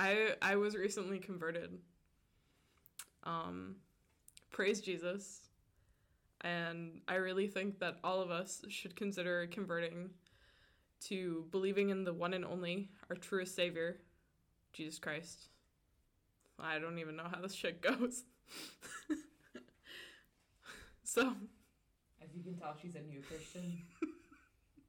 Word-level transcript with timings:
I 0.00 0.30
I 0.40 0.56
was 0.56 0.74
recently 0.74 1.18
converted. 1.18 1.78
Um, 3.22 3.76
praise 4.50 4.80
Jesus. 4.80 5.42
And 6.40 7.02
I 7.06 7.16
really 7.16 7.46
think 7.46 7.78
that 7.80 7.98
all 8.02 8.22
of 8.22 8.30
us 8.30 8.64
should 8.70 8.96
consider 8.96 9.46
converting 9.48 10.08
to 11.08 11.44
believing 11.50 11.90
in 11.90 12.02
the 12.02 12.14
one 12.14 12.32
and 12.32 12.46
only, 12.46 12.88
our 13.10 13.16
truest 13.16 13.54
Savior, 13.54 13.98
Jesus 14.72 14.98
Christ. 14.98 15.48
I 16.58 16.78
don't 16.78 16.98
even 16.98 17.14
know 17.16 17.26
how 17.30 17.42
this 17.42 17.52
shit 17.52 17.82
goes. 17.82 18.24
so. 21.04 21.34
As 22.22 22.34
you 22.34 22.42
can 22.42 22.54
tell, 22.54 22.74
she's 22.80 22.94
a 22.94 23.00
new 23.00 23.20
Christian. 23.20 23.82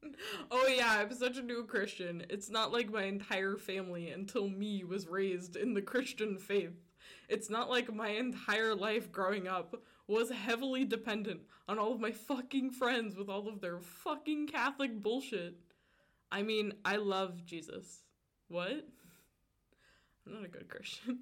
oh, 0.52 0.68
yeah, 0.68 0.98
I'm 1.00 1.14
such 1.14 1.38
a 1.38 1.44
new 1.44 1.64
Christian. 1.66 2.26
It's 2.30 2.50
not 2.50 2.72
like 2.72 2.92
my 2.92 3.04
entire 3.04 3.58
family 3.58 4.10
until 4.10 4.48
me 4.50 4.84
was 4.84 5.08
raised 5.08 5.56
in 5.56 5.74
the 5.74 5.82
Christian 5.82 6.38
faith. 6.38 6.74
It's 7.30 7.50
not 7.50 7.70
like 7.70 7.94
my 7.94 8.10
entire 8.10 8.76
life 8.76 9.12
growing 9.12 9.48
up 9.48 9.82
was 10.08 10.30
heavily 10.30 10.84
dependent 10.84 11.42
on 11.68 11.80
all 11.80 11.94
of 11.94 12.02
my 12.02 12.12
fucking 12.12 12.72
friends 12.72 13.16
with 13.16 13.30
all 13.30 13.48
of 13.48 13.62
their 13.62 13.80
fucking 13.80 14.48
Catholic 14.48 15.02
bullshit. 15.02 15.56
I 16.32 16.44
mean, 16.44 16.74
I 16.84 16.98
love 16.98 17.46
Jesus. 17.46 18.04
What? 18.50 18.86
I'm 20.26 20.34
not 20.34 20.46
a 20.46 20.50
good 20.50 20.68
Christian. 20.68 21.20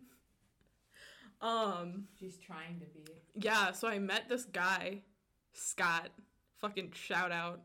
um 1.41 2.05
She's 2.19 2.37
trying 2.37 2.79
to 2.79 2.85
be. 2.87 3.05
Yeah, 3.35 3.71
so 3.71 3.87
I 3.87 3.99
met 3.99 4.27
this 4.27 4.45
guy, 4.45 5.01
Scott, 5.53 6.09
fucking 6.59 6.93
shout 6.95 7.31
out. 7.31 7.61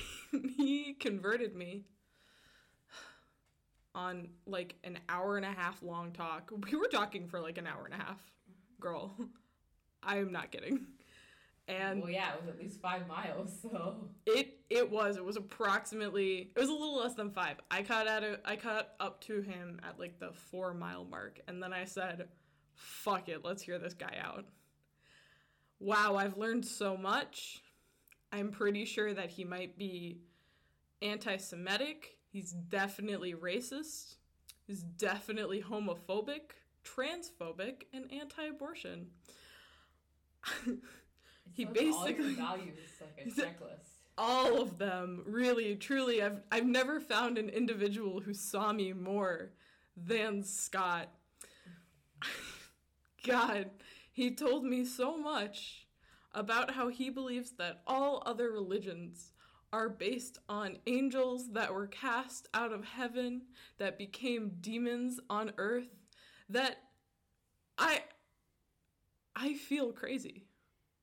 he 0.56 0.94
converted 0.94 1.54
me 1.54 1.84
on 3.94 4.28
like 4.46 4.76
an 4.84 4.98
hour 5.08 5.36
and 5.36 5.44
a 5.44 5.52
half 5.52 5.82
long 5.82 6.12
talk. 6.12 6.50
We 6.70 6.76
were 6.76 6.88
talking 6.88 7.28
for 7.28 7.40
like 7.40 7.58
an 7.58 7.66
hour 7.66 7.84
and 7.84 7.94
a 7.94 8.04
half. 8.04 8.20
Girl, 8.80 9.14
I 10.02 10.18
am 10.18 10.32
not 10.32 10.50
kidding. 10.50 10.86
And 11.68 12.02
well, 12.02 12.10
yeah, 12.10 12.32
it 12.34 12.40
was 12.40 12.48
at 12.48 12.58
least 12.58 12.80
five 12.80 13.06
miles. 13.06 13.56
So 13.62 14.08
it 14.26 14.60
it 14.68 14.90
was 14.90 15.16
it 15.16 15.24
was 15.24 15.36
approximately 15.36 16.50
it 16.56 16.60
was 16.60 16.68
a 16.68 16.72
little 16.72 16.98
less 16.98 17.14
than 17.14 17.30
five. 17.30 17.56
I 17.70 17.82
caught 17.82 18.08
at 18.08 18.24
a, 18.24 18.40
I 18.44 18.56
caught 18.56 18.88
up 18.98 19.20
to 19.22 19.40
him 19.40 19.80
at 19.84 19.98
like 19.98 20.18
the 20.18 20.32
four 20.32 20.74
mile 20.74 21.04
mark, 21.04 21.40
and 21.46 21.62
then 21.62 21.72
I 21.72 21.84
said, 21.84 22.28
"Fuck 22.74 23.28
it, 23.28 23.44
let's 23.44 23.62
hear 23.62 23.78
this 23.78 23.94
guy 23.94 24.16
out." 24.20 24.46
Wow, 25.78 26.16
I've 26.16 26.36
learned 26.36 26.64
so 26.66 26.96
much. 26.96 27.62
I'm 28.32 28.50
pretty 28.50 28.84
sure 28.84 29.12
that 29.12 29.30
he 29.30 29.44
might 29.44 29.78
be 29.78 30.18
anti-Semitic 31.02 32.16
He's 32.32 32.52
definitely 32.52 33.34
racist. 33.34 34.16
He's 34.66 34.82
definitely 34.82 35.62
homophobic, 35.62 36.52
transphobic, 36.82 37.82
and 37.92 38.10
anti-abortion. 38.10 39.08
he 41.52 41.66
basically 41.66 42.40
all 42.40 42.56
values 42.56 42.78
like 43.00 43.26
a 43.26 43.30
checklist. 43.40 43.90
All 44.16 44.62
of 44.62 44.78
them, 44.78 45.24
really, 45.26 45.76
truly. 45.76 46.22
I've 46.22 46.40
I've 46.50 46.66
never 46.66 47.00
found 47.00 47.36
an 47.36 47.50
individual 47.50 48.20
who 48.20 48.32
saw 48.32 48.72
me 48.72 48.94
more 48.94 49.50
than 49.94 50.42
Scott. 50.42 51.10
God, 53.26 53.70
he 54.10 54.34
told 54.34 54.64
me 54.64 54.86
so 54.86 55.18
much 55.18 55.86
about 56.34 56.70
how 56.72 56.88
he 56.88 57.10
believes 57.10 57.52
that 57.52 57.82
all 57.86 58.22
other 58.26 58.50
religions 58.50 59.32
are 59.72 59.88
based 59.88 60.38
on 60.48 60.78
angels 60.86 61.52
that 61.52 61.72
were 61.72 61.86
cast 61.86 62.48
out 62.52 62.72
of 62.72 62.84
heaven 62.84 63.42
that 63.78 63.98
became 63.98 64.52
demons 64.60 65.18
on 65.30 65.52
earth 65.56 65.88
that 66.48 66.76
I 67.78 68.02
I 69.34 69.54
feel 69.54 69.92
crazy. 69.92 70.44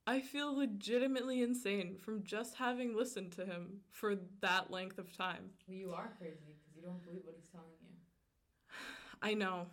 I 0.06 0.22
feel 0.22 0.56
legitimately 0.56 1.42
insane 1.42 1.98
from 1.98 2.24
just 2.24 2.56
having 2.56 2.96
listened 2.96 3.32
to 3.34 3.46
him 3.46 3.82
for 3.92 4.16
that 4.42 4.72
length 4.72 4.98
of 4.98 5.16
time. 5.16 5.52
Well, 5.68 5.78
you 5.78 5.92
are 5.92 6.12
crazy 6.18 6.38
because 6.48 6.76
you 6.76 6.82
don't 6.82 7.04
believe 7.04 7.22
what 7.26 7.36
he's 7.36 7.50
telling 7.50 7.68
you. 7.82 7.96
I 9.22 9.34
know. 9.34 9.68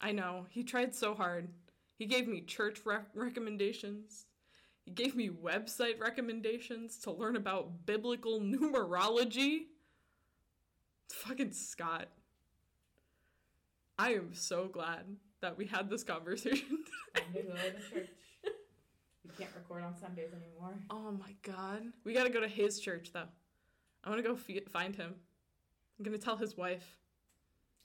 I 0.00 0.12
know. 0.12 0.46
He 0.50 0.64
tried 0.64 0.94
so 0.94 1.14
hard. 1.14 1.48
He 1.96 2.06
gave 2.06 2.26
me 2.26 2.40
church 2.40 2.80
re- 2.84 2.98
recommendations. 3.14 4.26
He 4.84 4.90
gave 4.90 5.16
me 5.16 5.30
website 5.30 5.98
recommendations 6.00 6.98
to 6.98 7.10
learn 7.10 7.36
about 7.36 7.86
biblical 7.86 8.40
numerology. 8.40 9.66
fucking 11.10 11.52
Scott. 11.52 12.08
I 13.98 14.14
am 14.14 14.34
so 14.34 14.66
glad 14.66 15.04
that 15.40 15.56
we 15.56 15.66
had 15.66 15.88
this 15.88 16.02
conversation 16.04 16.84
today. 17.14 17.46
We 19.24 19.30
can't 19.38 19.50
record 19.54 19.84
on 19.84 19.96
Sundays 19.96 20.30
anymore. 20.32 20.74
Oh 20.90 21.12
my 21.12 21.34
god. 21.42 21.82
We 22.04 22.12
gotta 22.12 22.30
go 22.30 22.40
to 22.40 22.48
his 22.48 22.80
church 22.80 23.10
though. 23.12 23.28
I 24.02 24.10
wanna 24.10 24.22
go 24.22 24.34
f- 24.34 24.64
find 24.70 24.94
him. 24.94 25.14
I'm 25.98 26.04
gonna 26.04 26.18
tell 26.18 26.36
his 26.36 26.56
wife. 26.56 26.98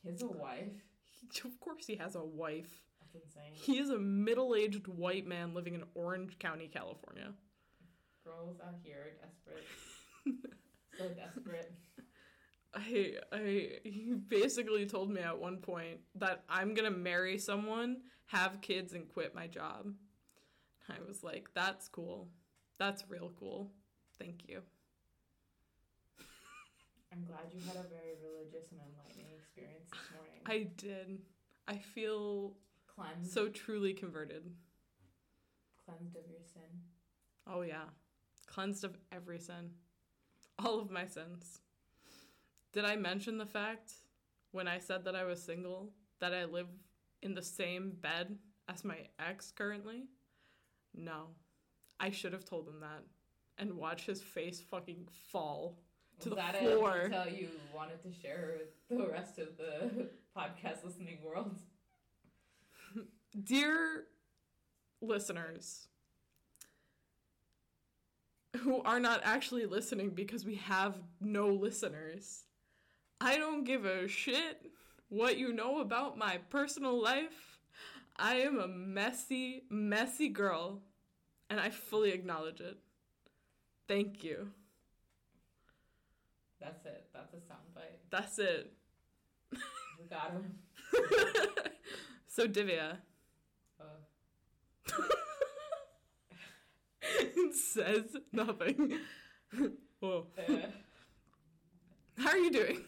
His 0.04 0.24
wife? 0.24 0.74
He, 1.06 1.48
of 1.48 1.60
course 1.60 1.86
he 1.86 1.96
has 1.96 2.16
a 2.16 2.24
wife. 2.24 2.84
That's 3.14 3.25
insane. 3.25 3.52
He 3.53 3.80
is 3.80 3.90
a 3.90 3.97
middle-aged 3.97 4.88
white 4.88 5.28
man 5.28 5.53
living 5.53 5.75
in 5.75 5.84
Orange 5.96 6.38
County, 6.40 6.68
California. 6.68 7.34
Girls 8.24 8.58
out 8.66 8.75
here 8.84 8.97
are 8.97 9.28
desperate. 9.28 9.66
so 10.97 11.09
desperate. 11.09 11.74
I 12.74 13.16
I 13.31 13.80
he 13.84 14.14
basically 14.28 14.86
told 14.86 15.09
me 15.09 15.22
at 15.22 15.40
one 15.40 15.58
point 15.58 16.00
that 16.16 16.44
I'm 16.48 16.74
gonna 16.75 16.92
marry 16.92 17.40
someone, 17.40 17.98
have 18.28 18.62
kids, 18.62 18.94
and 18.94 19.09
quit 19.09 19.34
my 19.34 19.48
job. 19.48 19.94
I 20.88 20.96
was 21.08 21.24
like, 21.24 21.50
that's 21.56 21.88
cool. 21.88 22.28
That's 22.78 23.03
real 23.09 23.31
cool. 23.40 23.72
Thank 24.19 24.48
you. 24.48 24.62
I'm 27.12 27.24
glad 27.25 27.52
you 27.52 27.59
had 27.66 27.75
a 27.75 27.88
very 27.90 28.14
religious 28.22 28.72
and 28.72 28.80
enlightening 28.81 29.34
experience 29.36 29.90
this 29.90 30.00
morning. 30.14 30.42
I 30.46 30.69
did. 30.78 31.19
I 31.68 31.78
feel 31.78 32.53
cleansed. 33.00 33.34
So 33.34 33.48
truly 33.48 33.94
converted. 33.94 34.52
Cleansed 35.86 36.16
of 36.16 36.24
your 36.30 36.42
sin. 36.44 36.82
Oh, 37.48 37.62
yeah. 37.62 37.90
Cleansed 38.48 38.84
of 38.84 38.98
every 39.12 39.40
sin. 39.40 39.72
All 40.64 40.80
of 40.80 40.92
my 40.92 41.06
sins. 41.06 41.62
Did 42.74 42.86
I 42.86 42.96
mention 42.96 43.38
the 43.38 43.46
fact 43.46 43.92
when 44.52 44.68
I 44.68 44.80
said 44.80 45.06
that 45.06 45.16
I 45.16 45.24
was 45.24 45.42
single 45.42 45.92
that 46.20 46.34
I 46.34 46.46
live 46.46 46.68
in 47.22 47.34
the 47.34 47.42
same 47.42 47.94
bed 48.02 48.38
as 48.68 48.84
my 48.84 48.98
ex 49.20 49.52
currently? 49.52 50.04
No. 50.94 51.28
I 52.00 52.12
should 52.12 52.34
have 52.34 52.46
told 52.46 52.68
him 52.68 52.80
that 52.81 53.04
and 53.58 53.74
watch 53.74 54.06
his 54.06 54.22
face 54.22 54.62
fucking 54.62 55.08
fall 55.31 55.80
to 56.22 56.30
was 56.30 56.38
the 56.38 56.42
that 56.42 56.60
floor. 56.60 57.08
That 57.10 57.28
until 57.28 57.40
you 57.40 57.50
wanted 57.74 58.02
to 58.04 58.14
share 58.14 58.58
with 58.58 59.00
the 59.00 59.08
rest 59.08 59.40
of 59.40 59.58
the 59.58 60.10
podcast 60.38 60.84
listening 60.84 61.20
world? 61.24 61.56
Dear 63.44 64.05
listeners 65.01 65.88
who 68.57 68.81
are 68.81 69.00
not 69.00 69.22
actually 69.23 69.66
listening 69.66 70.09
because 70.09 70.45
we 70.45 70.55
have 70.55 70.95
no 71.22 71.47
listeners, 71.50 72.45
I 73.22 73.38
don't 73.38 73.63
give 73.63 73.85
a 73.85 74.07
shit 74.07 74.72
what 75.09 75.38
you 75.38 75.53
know 75.53 75.79
about 75.79 76.17
my 76.17 76.38
personal 76.50 77.01
life. 77.01 77.59
I 78.17 78.35
am 78.38 78.59
a 78.59 78.67
messy, 78.67 79.63
messy 79.69 80.29
girl, 80.29 80.81
and 81.50 81.59
I 81.59 81.69
fully 81.69 82.11
acknowledge 82.11 82.59
it. 82.59 82.77
Thank 83.88 84.23
you. 84.23 84.50
That's 86.59 86.85
it. 86.85 87.07
That's 87.13 87.33
a 87.33 87.38
soundbite. 87.38 88.00
That's 88.09 88.39
it. 88.39 88.73
We 89.51 90.06
got 90.09 90.31
him. 90.31 90.53
so, 92.27 92.47
Divya. 92.47 92.97
It 97.01 97.56
says 97.56 98.15
nothing. 98.31 99.00
Whoa. 100.00 100.27
Uh. 100.38 100.53
How 102.18 102.30
are 102.31 102.38
you 102.38 102.51
doing? 102.51 102.81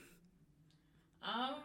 Um, 1.24 1.56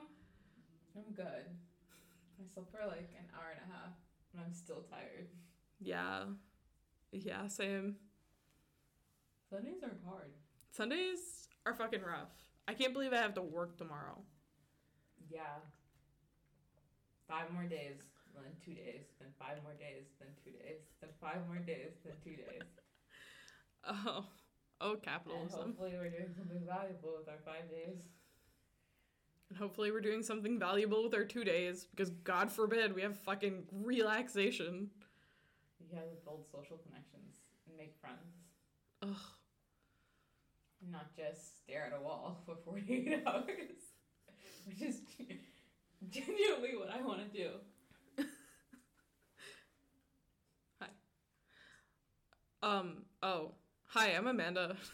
I'm 0.97 1.15
good. 1.15 1.25
I 1.25 2.55
slept 2.55 2.71
for 2.71 2.87
like 2.87 3.11
an 3.19 3.27
hour 3.35 3.51
and 3.51 3.61
a 3.71 3.75
half, 3.75 3.93
and 4.33 4.43
I'm 4.45 4.53
still 4.53 4.85
tired. 4.91 5.29
Yeah. 5.81 6.25
Yeah, 7.13 7.49
same. 7.49 7.97
Sundays 9.51 9.83
are 9.83 9.97
hard. 10.09 10.33
Sundays 10.71 11.49
are 11.65 11.75
fucking 11.75 12.03
rough. 12.03 12.31
I 12.69 12.75
can't 12.75 12.93
believe 12.93 13.13
I 13.13 13.19
have 13.19 13.35
to 13.35 13.43
work 13.43 13.79
tomorrow. 13.79 14.19
Yeah. 15.31 15.61
Five 17.29 17.53
more 17.53 17.65
days 17.65 18.03
then 18.43 18.57
two 18.65 18.75
days, 18.75 19.05
then 19.21 19.29
five 19.39 19.63
more 19.63 19.75
days, 19.75 20.07
then 20.19 20.29
two 20.45 20.51
days, 20.53 20.81
then 21.01 21.11
five 21.21 21.47
more 21.47 21.59
days, 21.59 21.93
then 22.05 22.15
two 22.25 22.37
days. 22.37 22.63
Oh, 23.89 24.25
oh, 24.81 24.97
capitalism. 25.01 25.61
And 25.61 25.69
hopefully, 25.69 25.93
we're 25.95 26.11
doing 26.11 26.35
something 26.37 26.61
valuable 26.67 27.15
with 27.17 27.29
our 27.29 27.39
five 27.45 27.71
days. 27.71 28.03
And 29.49 29.57
hopefully 29.57 29.93
we're 29.93 30.01
doing 30.01 30.25
something 30.25 30.59
valuable 30.59 31.05
with 31.05 31.15
our 31.15 31.25
two 31.25 31.45
days 31.45 31.87
because 31.91 32.11
God 32.11 32.51
forbid 32.51 32.95
we 32.97 33.03
have 33.03 33.17
fucking 33.21 33.63
relaxation. 33.71 34.91
You 35.79 35.87
gotta 35.95 36.07
build 36.25 36.47
social 36.51 36.79
connections 36.79 37.37
and 37.69 37.77
make 37.77 37.95
friends, 38.01 38.43
Ugh. 39.03 39.15
and 40.83 40.91
not 40.91 41.15
just 41.17 41.59
stare 41.63 41.85
at 41.87 41.93
a 41.97 42.03
wall 42.03 42.43
for 42.47 42.57
48 42.65 43.23
hours, 43.27 43.95
which 44.67 44.83
is 44.83 45.01
genuinely 46.11 46.77
what 46.77 46.91
I 46.91 47.01
want 47.03 47.21
to 47.21 47.39
do. 47.39 47.51
Um, 52.63 53.03
oh. 53.23 53.53
Hi, 53.89 54.11
I'm 54.11 54.27
Amanda. 54.27 54.77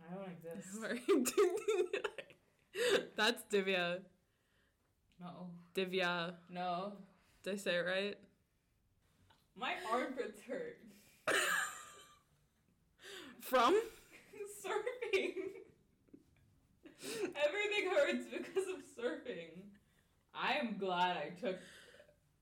I 0.00 0.14
don't 0.14 0.30
exist. 0.32 1.34
That's 3.16 3.42
Divya. 3.52 4.00
No. 5.20 5.48
Divya. 5.74 6.34
No. 6.50 6.92
Did 7.42 7.54
I 7.54 7.56
say 7.56 7.76
it 7.76 7.86
right? 7.86 8.16
My 9.56 9.72
armpits 9.92 10.40
hurt. 10.46 10.78
From? 13.40 13.80
surfing. 14.64 15.32
Everything 17.02 17.90
hurts 17.90 18.26
because 18.30 18.68
of 18.68 18.82
surfing. 18.98 19.62
I 20.34 20.54
am 20.54 20.76
glad 20.78 21.16
I 21.16 21.30
took 21.40 21.56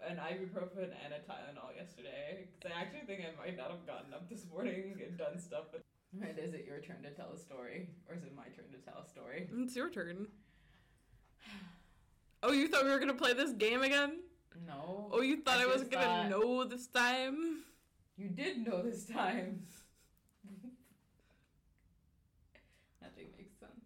an 0.09 0.17
ibuprofen 0.17 0.91
and 1.05 1.13
a 1.15 1.19
Tylenol 1.29 1.75
yesterday 1.77 2.47
because 2.47 2.71
I 2.71 2.81
actually 2.81 3.07
think 3.07 3.21
I 3.23 3.35
might 3.41 3.57
not 3.57 3.71
have 3.71 3.87
gotten 3.87 4.13
up 4.13 4.29
this 4.29 4.45
morning 4.51 5.01
and 5.07 5.17
done 5.19 5.39
stuff. 5.39 5.67
But 5.73 5.83
and 6.21 6.39
is 6.39 6.55
it 6.55 6.65
your 6.67 6.81
turn 6.81 7.03
to 7.03 7.11
tell 7.11 7.31
a 7.35 7.39
story, 7.39 7.89
or 8.09 8.15
is 8.15 8.23
it 8.23 8.35
my 8.37 8.45
turn 8.45 8.71
to 8.73 8.79
tell 8.79 9.03
a 9.05 9.09
story? 9.09 9.49
It's 9.59 9.75
your 9.75 9.91
turn. 9.91 10.29
Oh, 12.43 12.53
you 12.53 12.69
thought 12.69 12.85
we 12.85 12.91
were 12.91 12.99
gonna 12.99 13.15
play 13.15 13.33
this 13.33 13.53
game 13.53 13.83
again? 13.83 14.21
No. 14.67 15.09
Oh, 15.13 15.23
you 15.23 15.43
thought 15.43 15.59
I, 15.59 15.65
I 15.65 15.67
wasn't 15.67 15.91
just 15.91 16.03
gonna 16.03 16.31
thought- 16.31 16.43
know 16.43 16.65
this 16.65 16.87
time? 16.87 17.65
You 18.17 18.29
did 18.29 18.65
know 18.67 18.81
this 18.83 19.07
time. 19.07 19.63
Nothing 23.03 23.27
makes 23.37 23.59
sense. 23.59 23.85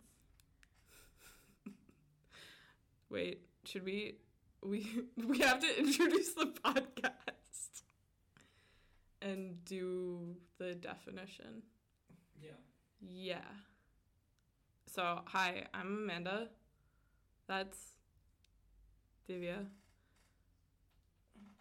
Wait, 3.08 3.40
should 3.64 3.84
we? 3.84 4.16
We 4.62 4.86
we 5.26 5.38
have 5.40 5.60
to 5.60 5.78
introduce 5.78 6.32
the 6.34 6.46
podcast 6.64 7.82
and 9.22 9.64
do 9.64 10.36
the 10.58 10.74
definition. 10.74 11.62
Yeah. 12.42 12.50
Yeah. 13.00 13.44
So, 14.86 15.20
hi, 15.26 15.64
I'm 15.74 15.86
Amanda. 16.04 16.48
That's 17.46 17.78
Divya. 19.28 19.66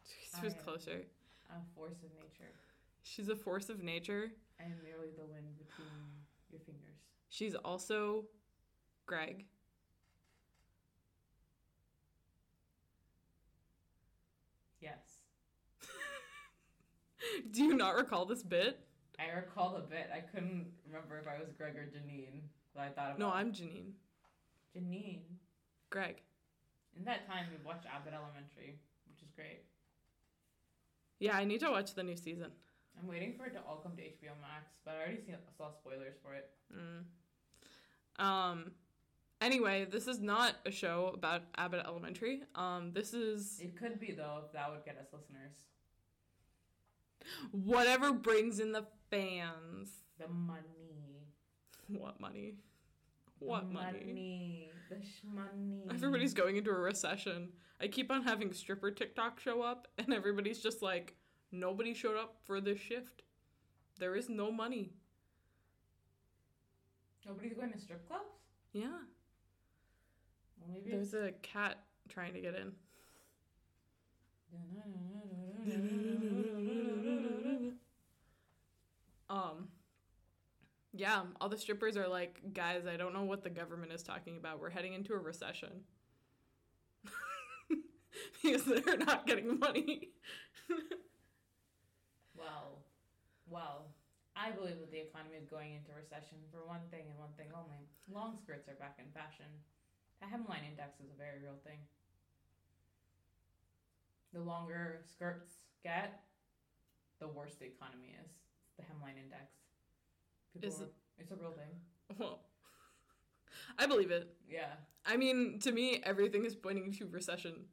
She 0.03 0.41
was 0.43 0.53
I 0.53 0.57
am- 0.57 0.63
closer. 0.63 1.01
A 1.49 1.61
force 1.75 1.97
of 2.03 2.11
nature. 2.21 2.51
She's 3.03 3.29
a 3.29 3.35
force 3.35 3.69
of 3.69 3.81
nature. 3.81 4.31
I 4.59 4.63
am 4.63 4.73
merely 4.83 5.11
the 5.17 5.25
wind 5.25 5.45
between 5.57 5.87
your 6.51 6.59
fingers. 6.59 6.97
She's 7.29 7.55
also 7.55 8.25
Greg. 9.05 9.45
Yes. 14.79 15.19
Do 17.51 17.63
you 17.63 17.75
not 17.75 17.95
recall 17.95 18.25
this 18.25 18.43
bit? 18.43 18.79
I 19.19 19.35
recall 19.35 19.75
a 19.77 19.81
bit. 19.81 20.09
I 20.13 20.19
couldn't 20.19 20.67
remember 20.85 21.17
if 21.19 21.27
I 21.27 21.39
was 21.39 21.51
Greg 21.57 21.75
or 21.75 21.85
Janine. 21.85 22.41
But 22.75 22.81
I 22.81 22.89
thought 22.89 23.07
about 23.15 23.19
No, 23.19 23.29
I'm 23.31 23.51
Janine. 23.51 23.93
Janine. 24.75 25.21
Greg. 25.89 26.21
In 26.95 27.05
that 27.05 27.27
time, 27.27 27.45
we 27.51 27.57
watched 27.65 27.85
Abbott 27.85 28.13
Elementary, 28.13 28.79
which 29.07 29.21
is 29.21 29.29
great. 29.35 29.63
Yeah, 31.19 31.35
I 31.35 31.45
need 31.45 31.59
to 31.61 31.71
watch 31.71 31.93
the 31.95 32.03
new 32.03 32.15
season. 32.15 32.51
I'm 32.99 33.07
waiting 33.07 33.33
for 33.37 33.45
it 33.45 33.53
to 33.53 33.59
all 33.67 33.77
come 33.77 33.95
to 33.95 34.01
HBO 34.01 34.33
Max, 34.41 34.73
but 34.83 34.95
I 34.95 35.03
already 35.03 35.21
see, 35.21 35.33
saw 35.57 35.71
spoilers 35.71 36.15
for 36.23 36.33
it. 36.33 36.49
Mm. 36.75 38.23
Um. 38.23 38.71
Anyway, 39.39 39.85
this 39.85 40.07
is 40.07 40.19
not 40.19 40.55
a 40.65 40.71
show 40.71 41.11
about 41.13 41.43
Abbott 41.57 41.85
Elementary. 41.85 42.41
Um, 42.55 42.91
this 42.91 43.13
is 43.13 43.59
It 43.61 43.77
could 43.77 43.99
be 43.99 44.11
though, 44.11 44.41
if 44.45 44.51
that 44.53 44.71
would 44.71 44.83
get 44.83 44.97
us 44.97 45.07
listeners. 45.13 45.53
Whatever 47.51 48.13
brings 48.13 48.59
in 48.59 48.71
the 48.71 48.85
fans. 49.09 49.89
The 50.19 50.27
money. 50.27 50.61
What 51.87 52.19
money? 52.19 52.55
What 53.39 53.67
the 53.69 53.73
money? 53.73 54.05
money. 54.05 54.71
The 54.89 54.95
shmoney. 54.95 55.93
Everybody's 55.93 56.33
going 56.33 56.57
into 56.57 56.71
a 56.71 56.77
recession. 56.77 57.49
I 57.79 57.87
keep 57.87 58.11
on 58.11 58.23
having 58.23 58.51
stripper 58.53 58.91
TikTok 58.91 59.39
show 59.39 59.61
up, 59.61 59.87
and 59.97 60.13
everybody's 60.13 60.59
just 60.59 60.81
like, 60.81 61.15
nobody 61.51 61.93
showed 61.93 62.17
up 62.17 62.37
for 62.45 62.59
this 62.59 62.79
shift. 62.79 63.23
There 63.99 64.15
is 64.15 64.29
no 64.29 64.51
money. 64.51 64.91
Nobody's 67.25 67.53
going 67.53 67.71
to 67.71 67.79
strip 67.79 68.07
clubs. 68.07 68.23
Yeah. 68.73 68.87
Well, 70.59 70.69
maybe 70.71 70.91
There's 70.91 71.13
a 71.13 71.31
cat 71.41 71.77
trying 72.09 72.33
to 72.33 72.41
get 72.41 72.55
in. 72.55 72.71
Um, 79.29 79.67
yeah, 80.93 81.23
all 81.39 81.49
the 81.49 81.57
strippers 81.57 81.97
are 81.97 82.07
like, 82.07 82.41
guys, 82.53 82.85
I 82.87 82.97
don't 82.97 83.13
know 83.13 83.23
what 83.23 83.43
the 83.43 83.49
government 83.49 83.91
is 83.91 84.03
talking 84.03 84.37
about. 84.37 84.59
We're 84.59 84.69
heading 84.69 84.93
into 84.93 85.13
a 85.13 85.19
recession. 85.19 85.81
because 88.43 88.63
they're 88.63 88.97
not 88.97 89.27
getting 89.27 89.59
money. 89.59 90.09
Well, 92.35 92.85
well, 93.49 93.89
I 94.35 94.51
believe 94.51 94.79
that 94.79 94.91
the 94.91 95.01
economy 95.01 95.37
is 95.41 95.49
going 95.49 95.73
into 95.73 95.89
recession 95.97 96.37
for 96.51 96.65
one 96.65 96.85
thing 96.91 97.09
and 97.09 97.17
one 97.17 97.33
thing 97.37 97.47
only. 97.53 97.89
Long 98.11 98.37
skirts 98.37 98.69
are 98.69 98.77
back 98.77 98.97
in 98.99 99.09
fashion. 99.11 99.49
The 100.21 100.27
hemline 100.27 100.65
index 100.69 100.99
is 100.99 101.09
a 101.09 101.17
very 101.17 101.41
real 101.41 101.57
thing. 101.65 101.79
The 104.33 104.41
longer 104.41 105.01
skirts 105.09 105.65
get, 105.83 106.21
the 107.19 107.27
worse 107.27 107.55
the 107.55 107.65
economy 107.65 108.15
is. 108.23 108.31
The 108.77 108.83
hemline 108.83 109.17
index. 109.21 109.53
People 110.53 110.69
Is 110.69 110.81
it- 110.81 110.93
it's 111.17 111.31
a 111.31 111.35
real 111.35 111.51
thing. 111.53 111.81
well, 112.17 112.41
I 113.77 113.85
believe 113.87 114.11
it. 114.11 114.35
Yeah. 114.49 114.73
I 115.05 115.17
mean, 115.17 115.59
to 115.59 115.71
me, 115.71 116.01
everything 116.03 116.45
is 116.45 116.55
pointing 116.55 116.91
to 116.93 117.07
recession. 117.07 117.65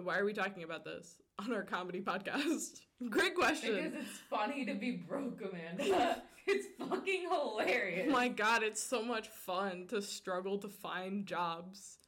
Why 0.00 0.18
are 0.18 0.24
we 0.24 0.32
talking 0.32 0.62
about 0.62 0.84
this 0.84 1.16
on 1.38 1.52
our 1.52 1.62
comedy 1.64 2.00
podcast? 2.00 2.80
Great 3.10 3.34
question. 3.34 3.74
Because 3.76 3.94
it's 4.06 4.18
funny 4.30 4.64
to 4.64 4.74
be 4.74 4.92
broke, 4.92 5.40
Amanda. 5.42 6.22
it's 6.46 6.66
fucking 6.78 7.28
hilarious. 7.30 8.06
Oh 8.08 8.12
my 8.12 8.28
god, 8.28 8.62
it's 8.62 8.82
so 8.82 9.02
much 9.02 9.28
fun 9.28 9.86
to 9.88 10.00
struggle 10.00 10.58
to 10.58 10.68
find 10.68 11.26
jobs 11.26 11.98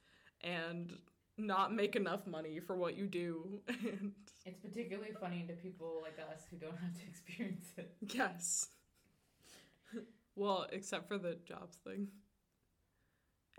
and 0.41 0.97
not 1.41 1.73
make 1.73 1.95
enough 1.95 2.25
money 2.27 2.59
for 2.59 2.75
what 2.75 2.95
you 2.97 3.07
do. 3.07 3.61
And 4.43 4.53
It's 4.55 4.59
particularly 4.59 5.11
funny 5.19 5.45
to 5.47 5.53
people 5.53 5.99
like 6.01 6.17
us 6.17 6.41
who 6.49 6.57
don't 6.57 6.77
have 6.77 6.93
to 6.99 7.05
experience 7.07 7.67
it. 7.77 7.93
yes. 8.13 8.67
well, 10.35 10.65
except 10.71 11.07
for 11.07 11.17
the 11.19 11.37
jobs 11.45 11.77
thing. 11.77 12.07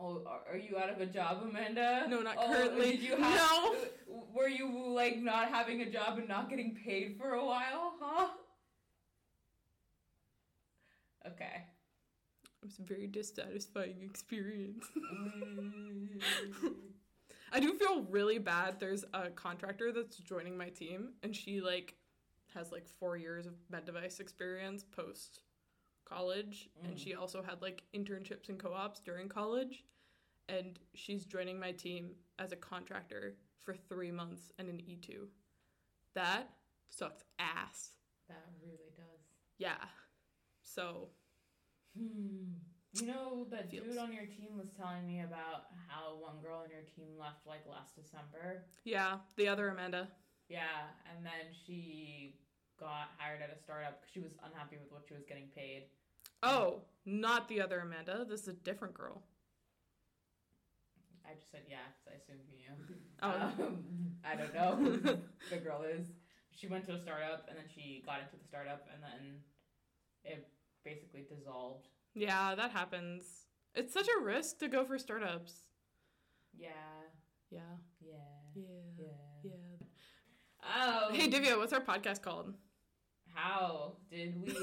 Oh, 0.00 0.24
are- 0.26 0.56
you 0.56 0.76
out 0.78 0.88
of 0.90 1.00
a 1.00 1.06
job, 1.06 1.42
Amanda? 1.48 2.06
No, 2.08 2.20
not 2.22 2.36
Oh, 2.38 2.46
currently. 2.48 2.92
Did 2.92 3.02
you 3.02 3.16
have, 3.16 3.36
No. 3.36 3.74
Uh, 3.74 4.20
were 4.34 4.48
you 4.48 4.88
like 4.92 5.18
not 5.18 5.48
having 5.50 5.82
a 5.82 5.90
job 5.90 6.18
and 6.18 6.28
not 6.28 6.48
getting 6.50 6.74
paid 6.84 7.16
for 7.18 7.34
a 7.34 7.44
while, 7.44 7.94
huh? 8.00 8.28
Okay. 11.26 11.66
It 12.62 12.66
was 12.66 12.78
a 12.78 12.82
very 12.82 13.06
dissatisfying 13.06 14.02
experience. 14.02 14.84
Mm. 14.96 16.08
I 17.52 17.60
do 17.60 17.74
feel 17.74 18.02
really 18.04 18.38
bad. 18.38 18.80
There's 18.80 19.04
a 19.12 19.28
contractor 19.30 19.92
that's 19.92 20.16
joining 20.16 20.56
my 20.56 20.70
team, 20.70 21.10
and 21.22 21.34
she 21.36 21.60
like 21.60 21.94
has 22.54 22.72
like 22.72 22.88
four 22.88 23.16
years 23.16 23.46
of 23.46 23.54
med 23.70 23.84
device 23.84 24.20
experience 24.20 24.84
post 24.84 25.40
college, 26.04 26.68
and 26.84 26.94
Mm. 26.94 26.98
she 26.98 27.14
also 27.14 27.42
had 27.42 27.60
like 27.62 27.82
internships 27.94 28.48
and 28.48 28.58
co-ops 28.58 29.00
during 29.00 29.28
college, 29.28 29.84
and 30.48 30.78
she's 30.94 31.24
joining 31.24 31.58
my 31.60 31.72
team 31.72 32.16
as 32.38 32.52
a 32.52 32.56
contractor 32.56 33.36
for 33.60 33.74
three 33.74 34.10
months 34.10 34.52
and 34.58 34.68
an 34.68 34.80
E 34.80 34.96
two. 34.96 35.28
That 36.14 36.50
sucks 36.88 37.24
ass. 37.38 37.92
that 38.28 38.48
really 38.62 38.90
does. 38.96 39.20
Yeah. 39.58 39.84
So 40.62 41.10
Hmm. 41.98 42.54
You 42.92 43.06
know 43.06 43.46
that 43.50 43.70
Feels. 43.70 43.86
dude 43.86 43.98
on 43.98 44.12
your 44.12 44.26
team 44.26 44.58
was 44.58 44.68
telling 44.78 45.06
me 45.06 45.20
about 45.20 45.72
how 45.88 46.16
one 46.20 46.36
girl 46.42 46.60
on 46.62 46.70
your 46.70 46.84
team 46.94 47.16
left 47.18 47.46
like 47.46 47.64
last 47.66 47.96
December. 47.96 48.64
yeah, 48.84 49.16
the 49.36 49.48
other 49.48 49.68
Amanda. 49.70 50.08
Yeah, 50.48 50.92
and 51.08 51.24
then 51.24 51.54
she 51.66 52.36
got 52.78 53.08
hired 53.16 53.40
at 53.40 53.48
a 53.56 53.58
startup 53.62 54.00
because 54.00 54.12
she 54.12 54.20
was 54.20 54.32
unhappy 54.44 54.76
with 54.76 54.92
what 54.92 55.04
she 55.08 55.14
was 55.14 55.24
getting 55.26 55.48
paid. 55.56 55.84
Oh, 56.42 56.82
not 57.06 57.48
the 57.48 57.62
other 57.62 57.80
Amanda. 57.80 58.26
This 58.28 58.42
is 58.42 58.48
a 58.48 58.52
different 58.52 58.92
girl. 58.92 59.22
I 61.24 61.34
just 61.34 61.50
said 61.50 61.62
yeah 61.70 61.88
because 61.96 62.12
I 62.12 62.20
assumed 62.20 62.44
you. 62.52 62.72
Oh. 63.22 63.52
Um, 63.64 63.84
I 64.24 64.36
don't 64.36 64.54
know 64.54 64.76
who 64.76 64.98
the 65.50 65.62
girl 65.62 65.82
is. 65.82 66.06
She 66.50 66.66
went 66.66 66.84
to 66.86 66.92
a 66.92 67.00
startup 67.00 67.46
and 67.48 67.56
then 67.56 67.64
she 67.72 68.02
got 68.04 68.20
into 68.20 68.36
the 68.36 68.46
startup 68.46 68.86
and 68.92 69.02
then 69.02 69.40
it 70.24 70.46
basically 70.84 71.24
dissolved. 71.30 71.86
Yeah, 72.14 72.54
that 72.54 72.70
happens. 72.72 73.24
It's 73.74 73.92
such 73.94 74.06
a 74.08 74.22
risk 74.22 74.58
to 74.58 74.68
go 74.68 74.84
for 74.84 74.98
startups. 74.98 75.54
Yeah, 76.56 76.68
Yeah. 77.50 77.60
yeah, 78.00 78.12
Yeah. 78.54 78.64
yeah. 78.98 79.06
Yeah. 79.44 79.86
Oh, 80.80 81.08
Hey 81.12 81.28
Divya, 81.28 81.56
what's 81.58 81.72
our 81.72 81.80
podcast 81.80 82.22
called? 82.22 82.54
how 83.34 83.96
did 84.10 84.34
we 84.46 84.54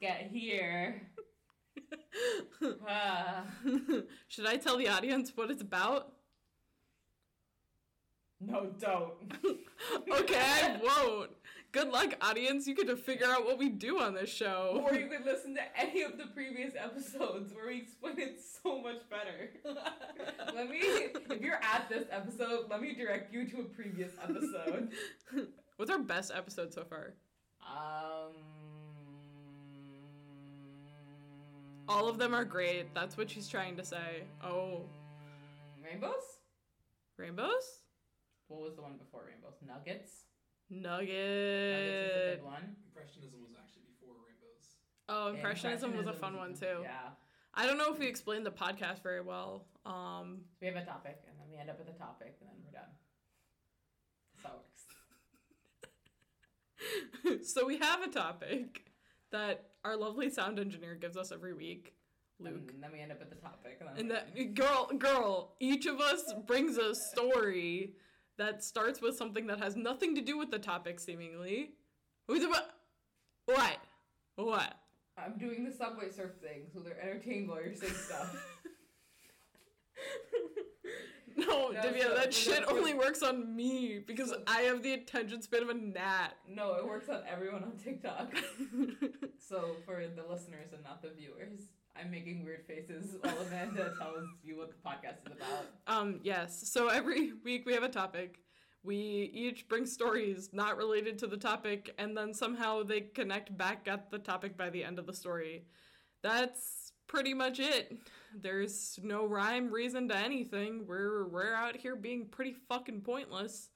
get 0.00 0.28
here? 0.32 1.02
Ah. 2.86 3.44
Should 4.28 4.46
I 4.46 4.56
tell 4.56 4.76
the 4.76 4.88
audience 4.88 5.32
what 5.36 5.50
it's 5.50 5.62
about? 5.62 6.12
no, 8.40 8.66
don't. 8.78 9.14
okay, 10.20 10.40
I 10.40 10.80
won't. 10.82 11.30
Good 11.72 11.88
luck, 11.88 12.14
audience. 12.20 12.66
You 12.66 12.74
get 12.74 12.88
to 12.88 12.96
figure 12.96 13.26
out 13.28 13.44
what 13.44 13.56
we 13.56 13.68
do 13.68 14.00
on 14.00 14.14
this 14.14 14.28
show. 14.28 14.82
Or 14.84 14.92
you 14.92 15.06
could 15.06 15.24
listen 15.24 15.54
to 15.54 15.62
any 15.78 16.02
of 16.02 16.18
the 16.18 16.26
previous 16.26 16.72
episodes 16.76 17.54
where 17.54 17.68
we 17.68 17.78
explain 17.78 18.18
it 18.18 18.40
so 18.40 18.82
much 18.82 18.98
better. 19.08 19.50
let 20.54 20.68
me, 20.68 20.78
if 20.80 21.40
you're 21.40 21.60
at 21.62 21.88
this 21.88 22.08
episode, 22.10 22.64
let 22.68 22.82
me 22.82 22.92
direct 22.94 23.32
you 23.32 23.46
to 23.50 23.60
a 23.60 23.64
previous 23.64 24.12
episode. 24.22 24.90
What's 25.76 25.92
our 25.92 26.00
best 26.00 26.32
episode 26.34 26.74
so 26.74 26.84
far? 26.84 27.14
Um, 27.64 28.32
All 31.88 32.08
of 32.08 32.18
them 32.18 32.34
are 32.34 32.44
great. 32.44 32.92
That's 32.94 33.16
what 33.16 33.30
she's 33.30 33.48
trying 33.48 33.76
to 33.76 33.84
say. 33.84 34.24
Oh, 34.44 34.82
rainbows. 35.84 36.12
rainbows? 37.16 37.82
What 38.48 38.60
was 38.60 38.74
the 38.74 38.82
one 38.82 38.96
before 38.96 39.22
rainbows? 39.28 39.54
Nuggets. 39.64 40.10
Nugget. 40.70 41.10
Nuggets 41.10 42.14
is 42.14 42.32
a 42.32 42.36
good 42.36 42.44
one. 42.44 42.76
Impressionism 42.86 43.40
was 43.42 43.52
actually 43.58 43.82
before 43.90 44.14
Rainbows. 44.22 44.66
Oh, 45.08 45.34
impressionism 45.34 45.96
was 45.96 46.06
a 46.06 46.12
fun 46.12 46.36
one 46.36 46.54
too. 46.54 46.82
Yeah. 46.82 47.10
I 47.54 47.66
don't 47.66 47.78
know 47.78 47.92
if 47.92 47.98
we 47.98 48.06
explained 48.06 48.46
the 48.46 48.52
podcast 48.52 49.02
very 49.02 49.20
well. 49.20 49.66
Um, 49.84 50.42
we 50.60 50.68
have 50.68 50.76
a 50.76 50.84
topic, 50.84 51.18
and 51.28 51.36
then 51.38 51.46
we 51.50 51.58
end 51.58 51.68
up 51.68 51.78
with 51.78 51.88
a 51.88 51.98
topic, 51.98 52.36
and 52.40 52.48
then 52.48 52.56
we're 52.64 52.70
done. 52.70 52.90
That's 54.36 54.46
how 54.46 54.52
it 56.84 57.40
works. 57.40 57.52
so 57.52 57.66
we 57.66 57.78
have 57.78 58.02
a 58.02 58.08
topic 58.08 58.84
that 59.32 59.70
our 59.84 59.96
lovely 59.96 60.30
sound 60.30 60.60
engineer 60.60 60.94
gives 60.94 61.16
us 61.16 61.32
every 61.32 61.54
week, 61.54 61.94
Luke. 62.38 62.70
And 62.72 62.80
then 62.80 62.92
we 62.92 63.00
end 63.00 63.10
up 63.10 63.18
with 63.18 63.30
the 63.30 63.36
topic, 63.36 63.78
and 63.80 63.88
then 63.88 63.98
And 63.98 64.10
that 64.12 64.54
girl, 64.54 64.88
girl, 64.96 65.56
each 65.58 65.86
of 65.86 66.00
us 66.00 66.22
brings 66.46 66.76
a 66.78 66.94
story 66.94 67.94
that 68.40 68.64
starts 68.64 69.02
with 69.02 69.16
something 69.16 69.46
that 69.48 69.58
has 69.58 69.76
nothing 69.76 70.14
to 70.14 70.22
do 70.22 70.38
with 70.38 70.50
the 70.50 70.58
topic, 70.58 70.98
seemingly. 70.98 71.72
Who's 72.26 72.42
about 72.42 72.64
what? 73.44 73.76
What? 74.36 74.74
I'm 75.18 75.36
doing 75.36 75.62
the 75.62 75.70
subway 75.72 76.10
surf 76.10 76.32
thing, 76.42 76.62
so 76.72 76.80
they're 76.80 76.98
entertained 77.00 77.48
while 77.50 77.62
you're 77.62 77.74
saying 77.74 77.92
stuff. 77.92 78.34
No, 81.36 81.68
No, 81.68 81.80
Divya, 81.80 82.02
so- 82.02 82.14
that 82.16 82.34
shit 82.34 82.64
only 82.68 82.92
works 82.92 83.22
on 83.22 83.54
me 83.54 83.98
because 84.04 84.30
So- 84.30 84.42
I 84.46 84.62
have 84.62 84.82
the 84.82 84.92
attention 84.94 85.40
span 85.42 85.62
of 85.62 85.68
a 85.70 85.74
gnat. 85.74 86.36
no, 86.48 86.74
it 86.74 86.86
works 86.86 87.08
on 87.08 87.22
everyone 87.30 87.62
on 87.62 87.76
TikTok. 87.76 88.34
So 89.38 89.74
for 89.84 89.96
the 90.06 90.22
listeners 90.30 90.72
and 90.72 90.82
not 90.84 91.02
the 91.02 91.10
viewers, 91.10 91.60
I'm 91.96 92.10
making 92.10 92.44
weird 92.44 92.64
faces 92.66 93.16
while 93.20 93.36
Amanda 93.46 93.92
tells 94.00 94.26
you 94.42 94.56
what 94.56 94.70
the 94.70 94.88
podcast 94.88 95.26
is 95.26 95.36
about. 95.36 95.66
um, 95.86 96.20
yes. 96.22 96.70
So 96.70 96.88
every 96.88 97.32
week 97.44 97.66
we 97.66 97.74
have 97.74 97.82
a 97.82 97.88
topic. 97.88 98.38
We 98.82 99.30
each 99.34 99.68
bring 99.68 99.84
stories 99.84 100.50
not 100.52 100.78
related 100.78 101.18
to 101.18 101.26
the 101.26 101.36
topic, 101.36 101.94
and 101.98 102.16
then 102.16 102.32
somehow 102.32 102.82
they 102.82 103.02
connect 103.02 103.56
back 103.56 103.86
at 103.86 104.10
the 104.10 104.18
topic 104.18 104.56
by 104.56 104.70
the 104.70 104.82
end 104.82 104.98
of 104.98 105.06
the 105.06 105.12
story. 105.12 105.66
That's 106.22 106.92
pretty 107.06 107.34
much 107.34 107.58
it. 107.60 107.92
There's 108.40 108.98
no 109.02 109.26
rhyme, 109.26 109.70
reason 109.70 110.08
to 110.08 110.16
anything. 110.16 110.86
We're 110.86 111.26
we're 111.28 111.52
out 111.52 111.76
here 111.76 111.94
being 111.96 112.28
pretty 112.30 112.54
fucking 112.68 113.02
pointless. 113.02 113.68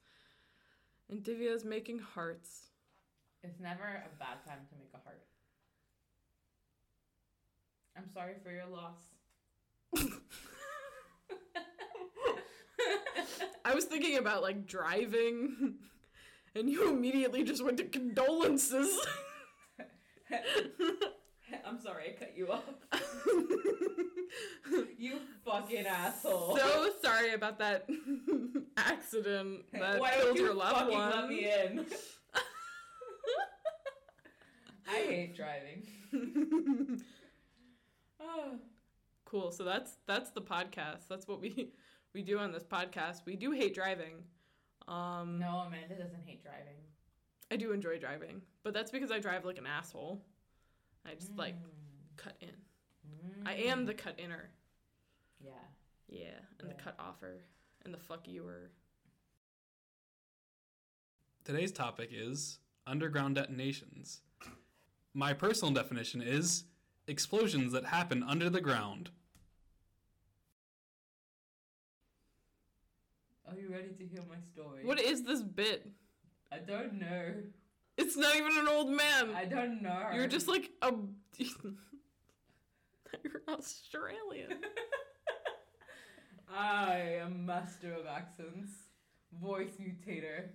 And 1.09 1.21
Divya's 1.23 1.63
making 1.63 1.99
hearts. 1.99 2.71
It's 3.43 3.59
never 3.59 3.83
a 3.83 4.17
bad 4.17 4.43
time 4.47 4.65
to 4.69 4.75
make 4.79 4.89
a 4.95 4.97
heart. 5.03 5.21
I'm 7.97 8.09
sorry 8.13 8.33
for 8.43 8.51
your 8.51 8.65
loss. 8.65 8.99
I 13.63 13.73
was 13.73 13.85
thinking 13.85 14.17
about 14.17 14.41
like 14.41 14.67
driving, 14.67 15.75
and 16.55 16.69
you 16.69 16.89
immediately 16.89 17.43
just 17.43 17.63
went 17.63 17.77
to 17.77 17.85
condolences. 17.85 18.89
I'm 21.65 21.79
sorry, 21.79 22.09
I 22.09 22.19
cut 22.19 22.33
you 22.35 22.51
off. 22.51 22.63
You 24.97 25.19
fucking 25.45 25.85
asshole. 25.85 26.57
so 26.57 26.89
sorry 27.03 27.33
about 27.33 27.59
that 27.59 27.87
accident 28.77 29.61
that 29.73 29.99
Why 29.99 30.11
killed 30.11 30.37
your 30.37 30.53
loved 30.53 30.91
one. 30.91 31.11
let 31.11 31.29
me 31.29 31.45
in? 31.45 31.85
I 34.87 34.95
hate 34.97 35.35
driving. 35.35 35.85
Cool. 39.25 39.51
So 39.51 39.63
that's 39.63 39.97
that's 40.05 40.29
the 40.29 40.41
podcast. 40.41 41.07
That's 41.09 41.27
what 41.27 41.41
we 41.41 41.71
we 42.13 42.21
do 42.21 42.37
on 42.37 42.51
this 42.51 42.63
podcast. 42.63 43.25
We 43.25 43.35
do 43.35 43.51
hate 43.51 43.73
driving. 43.73 44.23
Um, 44.87 45.39
no, 45.39 45.63
Amanda 45.67 45.95
doesn't 45.95 46.21
hate 46.25 46.43
driving. 46.43 46.77
I 47.51 47.55
do 47.55 47.71
enjoy 47.71 47.97
driving, 47.97 48.41
but 48.63 48.73
that's 48.73 48.91
because 48.91 49.09
I 49.11 49.17
drive 49.19 49.43
like 49.43 49.57
an 49.57 49.65
asshole. 49.65 50.23
I 51.09 51.15
just 51.15 51.35
like 51.35 51.55
Mm. 51.55 52.17
cut 52.17 52.35
in. 52.39 52.49
Mm. 52.49 53.47
I 53.47 53.53
am 53.69 53.85
the 53.87 53.95
cut 53.95 54.13
inner. 54.19 54.51
Yeah. 55.43 55.51
Yeah, 56.07 56.37
and 56.59 56.69
the 56.69 56.73
Yeah. 56.75 56.81
cut 56.83 56.95
offer, 56.99 57.41
and 57.83 57.91
the 57.93 57.97
fuck 57.97 58.27
youer. 58.27 58.69
Today's 61.43 61.71
topic 61.71 62.09
is 62.11 62.59
underground 62.87 63.35
detonations. 63.35 64.21
My 65.13 65.33
personal 65.33 65.73
definition 65.73 66.21
is 66.21 66.65
explosions 67.07 67.71
that 67.73 67.85
happen 67.85 68.23
under 68.23 68.49
the 68.49 68.61
ground. 68.61 69.09
Are 73.47 73.55
you 73.55 73.69
ready 73.71 73.89
to 73.89 74.05
hear 74.05 74.21
my 74.27 74.37
story? 74.53 74.83
What 74.83 74.99
is 74.99 75.23
this 75.23 75.41
bit? 75.41 75.87
I 76.51 76.57
don't 76.57 76.99
know. 76.99 77.33
It's 77.97 78.17
not 78.17 78.35
even 78.35 78.57
an 78.57 78.67
old 78.67 78.89
man. 78.89 79.33
I 79.35 79.45
don't 79.45 79.81
know. 79.81 80.09
You're 80.13 80.27
just 80.27 80.47
like 80.47 80.71
a. 80.81 80.91
You're 83.23 83.41
Australian. 83.47 84.59
I 86.57 87.19
am 87.21 87.45
master 87.45 87.93
of 87.93 88.05
accents, 88.05 88.71
voice 89.41 89.77
mutator. 89.79 90.49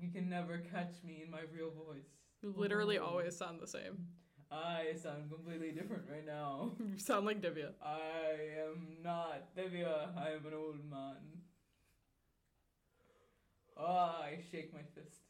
You 0.00 0.10
can 0.10 0.28
never 0.28 0.58
catch 0.58 0.94
me 1.04 1.22
in 1.24 1.30
my 1.30 1.40
real 1.54 1.70
voice. 1.70 2.08
You 2.42 2.52
literally 2.56 2.96
Ooh. 2.96 3.04
always 3.04 3.36
sound 3.36 3.60
the 3.60 3.66
same. 3.66 4.06
I 4.52 4.94
sound 5.02 5.30
completely 5.30 5.70
different 5.72 6.02
right 6.10 6.26
now. 6.26 6.72
You 6.78 6.98
sound 6.98 7.24
like 7.26 7.40
Divya. 7.40 7.70
I 7.82 8.68
am 8.68 8.98
not 9.02 9.54
Divya. 9.56 10.14
I 10.16 10.30
am 10.32 10.44
an 10.46 10.52
old 10.54 10.76
man. 10.90 11.16
Ah, 13.78 14.22
I 14.24 14.40
shake 14.50 14.72
my 14.74 14.80
fist. 14.94 15.22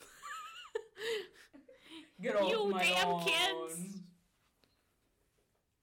Get 2.20 2.36
off 2.36 2.50
You 2.50 2.68
my 2.70 2.82
damn 2.82 3.08
lawn. 3.08 3.24
kids. 3.26 3.96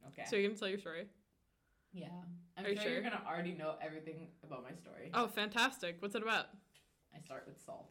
Okay. 0.09 0.23
So 0.29 0.35
you're 0.35 0.49
gonna 0.49 0.59
tell 0.59 0.69
your 0.69 0.79
story? 0.79 1.07
yeah. 1.93 2.07
I'm 2.55 2.65
Are 2.65 2.69
you 2.69 2.79
sure, 2.79 2.91
you're 2.91 3.01
gonna 3.01 3.23
already 3.27 3.53
know 3.53 3.73
everything 3.81 4.27
about 4.43 4.61
my 4.63 4.73
story. 4.75 5.09
Oh, 5.15 5.27
fantastic! 5.27 5.95
What's 5.99 6.13
it 6.13 6.21
about? 6.21 6.45
I 7.15 7.19
start 7.19 7.45
with 7.47 7.55
salt. 7.65 7.89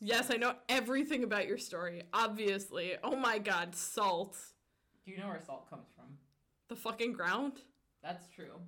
Yes, 0.00 0.30
I 0.30 0.36
know 0.36 0.54
everything 0.68 1.24
about 1.24 1.46
your 1.46 1.58
story. 1.58 2.02
Obviously. 2.12 2.94
Oh 3.04 3.16
my 3.16 3.38
God, 3.38 3.74
salt. 3.74 4.36
Do 5.04 5.12
you 5.12 5.18
know 5.18 5.28
where 5.28 5.40
salt 5.44 5.68
comes 5.68 5.88
from? 5.94 6.06
The 6.68 6.76
fucking 6.76 7.12
ground. 7.12 7.54
That's 8.02 8.26
true. 8.34 8.60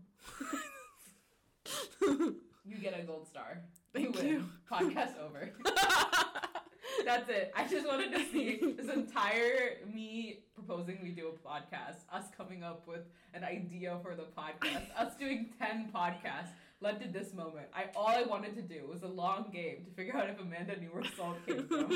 You 2.65 2.77
get 2.79 2.99
a 2.99 3.03
gold 3.03 3.27
star. 3.27 3.59
Thank 3.93 4.17
win. 4.17 4.27
you. 4.27 4.45
Podcast 4.71 5.19
over. 5.21 5.51
That's 7.05 7.29
it. 7.29 7.53
I 7.57 7.67
just 7.67 7.87
wanted 7.87 8.13
to 8.13 8.25
see 8.31 8.75
this 8.79 8.89
entire 8.89 9.79
me 9.93 10.45
proposing 10.55 11.01
we 11.03 11.11
do 11.11 11.29
a 11.29 11.49
podcast, 11.49 12.05
us 12.13 12.27
coming 12.37 12.63
up 12.63 12.87
with 12.87 13.01
an 13.35 13.43
idea 13.43 13.99
for 14.03 14.15
the 14.15 14.27
podcast, 14.39 14.87
us 14.97 15.15
doing 15.17 15.51
10 15.59 15.91
podcasts 15.93 16.53
led 16.83 17.01
to 17.01 17.09
this 17.09 17.33
moment. 17.33 17.67
I 17.75 17.87
all 17.97 18.09
I 18.09 18.23
wanted 18.23 18.57
to 18.57 18.63
do 18.63 18.87
was 18.91 19.03
a 19.03 19.09
long 19.09 19.51
game 19.53 19.85
to 19.85 19.91
figure 19.93 20.17
out 20.17 20.29
if 20.29 20.41
Amanda 20.41 20.79
knew 20.81 20.89
where 20.89 21.05
salt 21.17 21.37
came 21.47 21.67
from. 21.69 21.93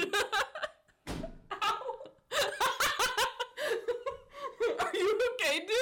Are 4.78 4.92
you 4.94 5.20
okay, 5.34 5.60
dude? 5.60 5.78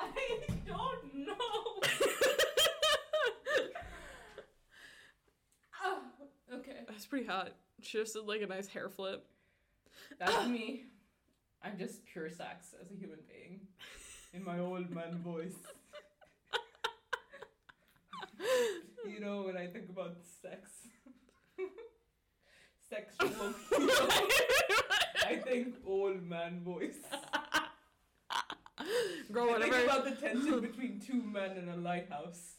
I 0.00 0.38
don't 0.66 1.14
know. 1.26 1.34
oh, 5.84 5.98
okay. 6.54 6.78
That's 6.88 7.06
pretty 7.06 7.26
hot. 7.26 7.52
She 7.82 7.98
just 7.98 8.14
did 8.14 8.24
like 8.24 8.40
a 8.42 8.46
nice 8.46 8.68
hair 8.68 8.88
flip. 8.88 9.26
That's 10.18 10.48
me. 10.48 10.84
I'm 11.62 11.78
just 11.78 12.04
pure 12.06 12.30
sex 12.30 12.74
as 12.80 12.90
a 12.90 12.94
human 12.94 13.18
being 13.28 13.60
in 14.32 14.44
my 14.44 14.58
old 14.58 14.90
man 14.90 15.18
voice. 15.18 15.54
you 19.06 19.20
know, 19.20 19.42
when 19.42 19.56
I 19.56 19.66
think 19.66 19.88
about 19.88 20.16
sex. 20.42 20.70
Sexual. 22.88 23.54
I 25.26 25.36
think 25.44 25.74
old 25.84 26.22
man 26.22 26.62
voice. 26.62 26.98
Girl, 29.32 29.50
I 29.50 29.60
think 29.60 29.74
about 29.84 30.04
the 30.04 30.12
tension 30.12 30.60
between 30.60 31.00
two 31.00 31.20
men 31.20 31.56
in 31.56 31.68
a 31.68 31.76
lighthouse. 31.76 32.54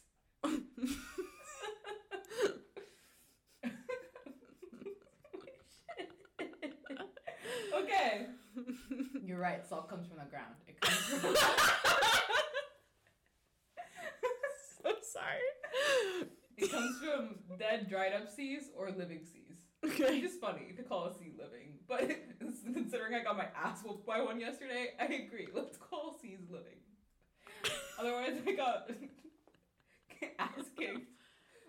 okay. 7.74 8.26
You're 9.24 9.38
right. 9.38 9.66
Salt 9.66 9.88
comes 9.88 10.06
from 10.08 10.18
the 10.18 10.24
ground. 10.24 10.54
It 10.66 10.78
comes 10.80 10.96
from. 10.96 11.34
so 14.82 14.92
sorry. 15.02 15.40
It 16.58 16.70
comes 16.70 16.98
from 16.98 17.56
dead, 17.58 17.88
dried 17.88 18.12
up 18.12 18.28
seas 18.28 18.70
or 18.76 18.90
living 18.90 19.20
seas. 19.24 19.58
Okay. 19.84 20.18
It's 20.18 20.32
just 20.32 20.40
funny 20.40 20.72
to 20.76 20.82
call 20.82 21.06
a 21.06 21.14
sea 21.14 21.32
living, 21.38 21.74
but 21.86 22.10
considering 22.74 23.14
I 23.14 23.22
got 23.22 23.36
my 23.36 23.46
ass 23.56 23.82
whooped 23.84 24.06
by 24.06 24.20
one 24.20 24.40
yesterday, 24.40 24.88
I 25.00 25.04
agree. 25.04 25.48
Let's 25.54 25.76
call 25.76 26.18
seas 26.20 26.40
living. 26.50 26.78
Otherwise, 27.98 28.38
I 28.46 28.52
got 28.52 28.90
ass 30.38 30.64
kicked. 30.76 31.08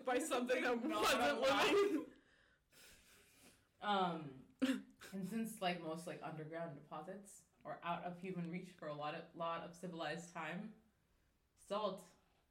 By 0.04 0.18
something 0.18 0.62
that 0.62 0.82
wasn't 0.82 1.40
living. 1.40 2.04
Um, 3.82 4.30
and 5.12 5.28
since 5.30 5.52
like 5.60 5.82
most 5.82 6.06
like 6.06 6.20
underground 6.24 6.70
deposits 6.74 7.42
are 7.64 7.78
out 7.84 8.02
of 8.04 8.18
human 8.18 8.50
reach 8.50 8.70
for 8.78 8.88
a 8.88 8.94
lot 8.94 9.14
of 9.14 9.22
lot 9.36 9.62
of 9.64 9.74
civilized 9.74 10.32
time, 10.34 10.70
salt 11.68 12.02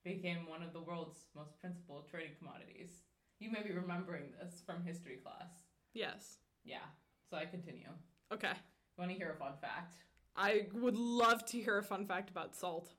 became 0.03 0.48
one 0.48 0.63
of 0.63 0.74
the 0.74 0.82
world's 0.82 1.25
most 1.36 1.60
principal 1.60 2.06
trading 2.10 2.32
commodities. 2.38 3.03
You 3.39 3.51
may 3.51 3.63
be 3.63 3.72
remembering 3.72 4.24
this 4.41 4.62
from 4.65 4.84
history 4.84 5.18
class. 5.24 5.50
Yes. 5.94 6.38
Yeah. 6.63 6.86
So 7.29 7.38
I 7.38 7.46
continue. 7.46 7.89
Okay. 8.34 8.51
Want 8.98 9.12
to 9.12 9.18
hear 9.18 9.32
a 9.32 9.36
fun 9.36 9.53
fact? 9.62 9.96
I 10.36 10.68
would 10.74 10.98
love 10.98 11.46
to 11.48 11.60
hear 11.60 11.77
a 11.77 11.84
fun 11.84 12.06
fact 12.06 12.29
about 12.29 12.56
salt. 12.56 12.89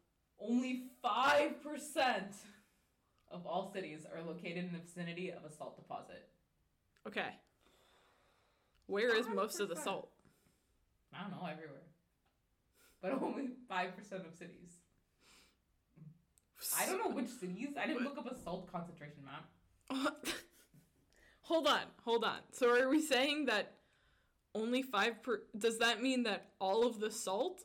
Only 0.41 0.85
five 1.03 1.63
percent 1.63 2.35
of 3.31 3.47
all 3.47 3.71
cities 3.73 4.07
are 4.13 4.23
located 4.23 4.59
in 4.59 4.73
the 4.73 4.79
vicinity 4.79 5.31
of 5.31 5.45
a 5.45 5.53
salt 5.53 5.77
deposit. 5.77 6.29
Okay. 7.07 7.29
Where 8.87 9.15
is 9.15 9.29
most 9.29 9.61
of 9.61 9.69
the 9.69 9.77
salt? 9.77 10.11
I 11.15 11.23
don't 11.23 11.31
know 11.31 11.47
everywhere, 11.47 11.87
but 13.01 13.13
only 13.23 13.51
five 13.69 13.97
percent 13.97 14.23
of 14.27 14.35
cities. 14.37 14.80
I 16.79 16.87
don't 16.87 16.99
know 16.99 17.15
which 17.15 17.29
cities. 17.29 17.69
I 17.81 17.87
didn't 17.87 18.05
look 18.05 18.19
up 18.19 18.31
a 18.31 18.37
salt 18.43 18.71
concentration 18.71 19.23
map. 19.25 19.47
hold 21.43 21.67
on, 21.67 21.81
hold 22.05 22.25
on. 22.25 22.39
So 22.53 22.71
are 22.79 22.89
we 22.89 23.01
saying 23.01 23.47
that 23.47 23.75
only 24.55 24.83
five 24.83 25.23
per? 25.23 25.43
Does 25.57 25.79
that 25.79 26.03
mean 26.03 26.25
that 26.25 26.51
all 26.61 26.87
of 26.87 27.01
the 27.01 27.11
salt 27.11 27.65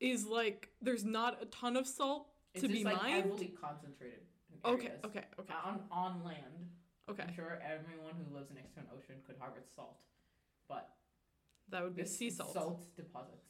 is 0.00 0.26
like 0.26 0.70
there's 0.80 1.04
not 1.04 1.42
a 1.42 1.46
ton 1.46 1.76
of 1.76 1.86
salt 1.86 2.28
It's 2.54 2.62
to 2.62 2.68
just 2.68 2.78
be 2.78 2.84
like 2.84 3.02
mined? 3.02 3.24
heavily 3.24 3.52
concentrated. 3.60 4.20
Okay, 4.64 4.92
okay, 5.04 5.24
okay, 5.38 5.54
On 5.64 5.80
on 5.92 6.24
land, 6.24 6.70
okay. 7.08 7.22
I'm 7.28 7.34
sure 7.34 7.60
everyone 7.62 8.14
who 8.18 8.34
lives 8.34 8.50
next 8.54 8.74
to 8.74 8.80
an 8.80 8.86
ocean 8.96 9.14
could 9.26 9.36
harvest 9.38 9.74
salt, 9.76 9.98
but 10.68 10.88
That 11.68 11.84
would 11.84 11.94
be 11.94 12.04
sea 12.04 12.30
salt. 12.30 12.52
Salt 12.52 12.82
deposits. 12.96 13.46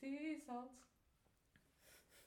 Sea 0.00 0.36
salt. 0.46 0.70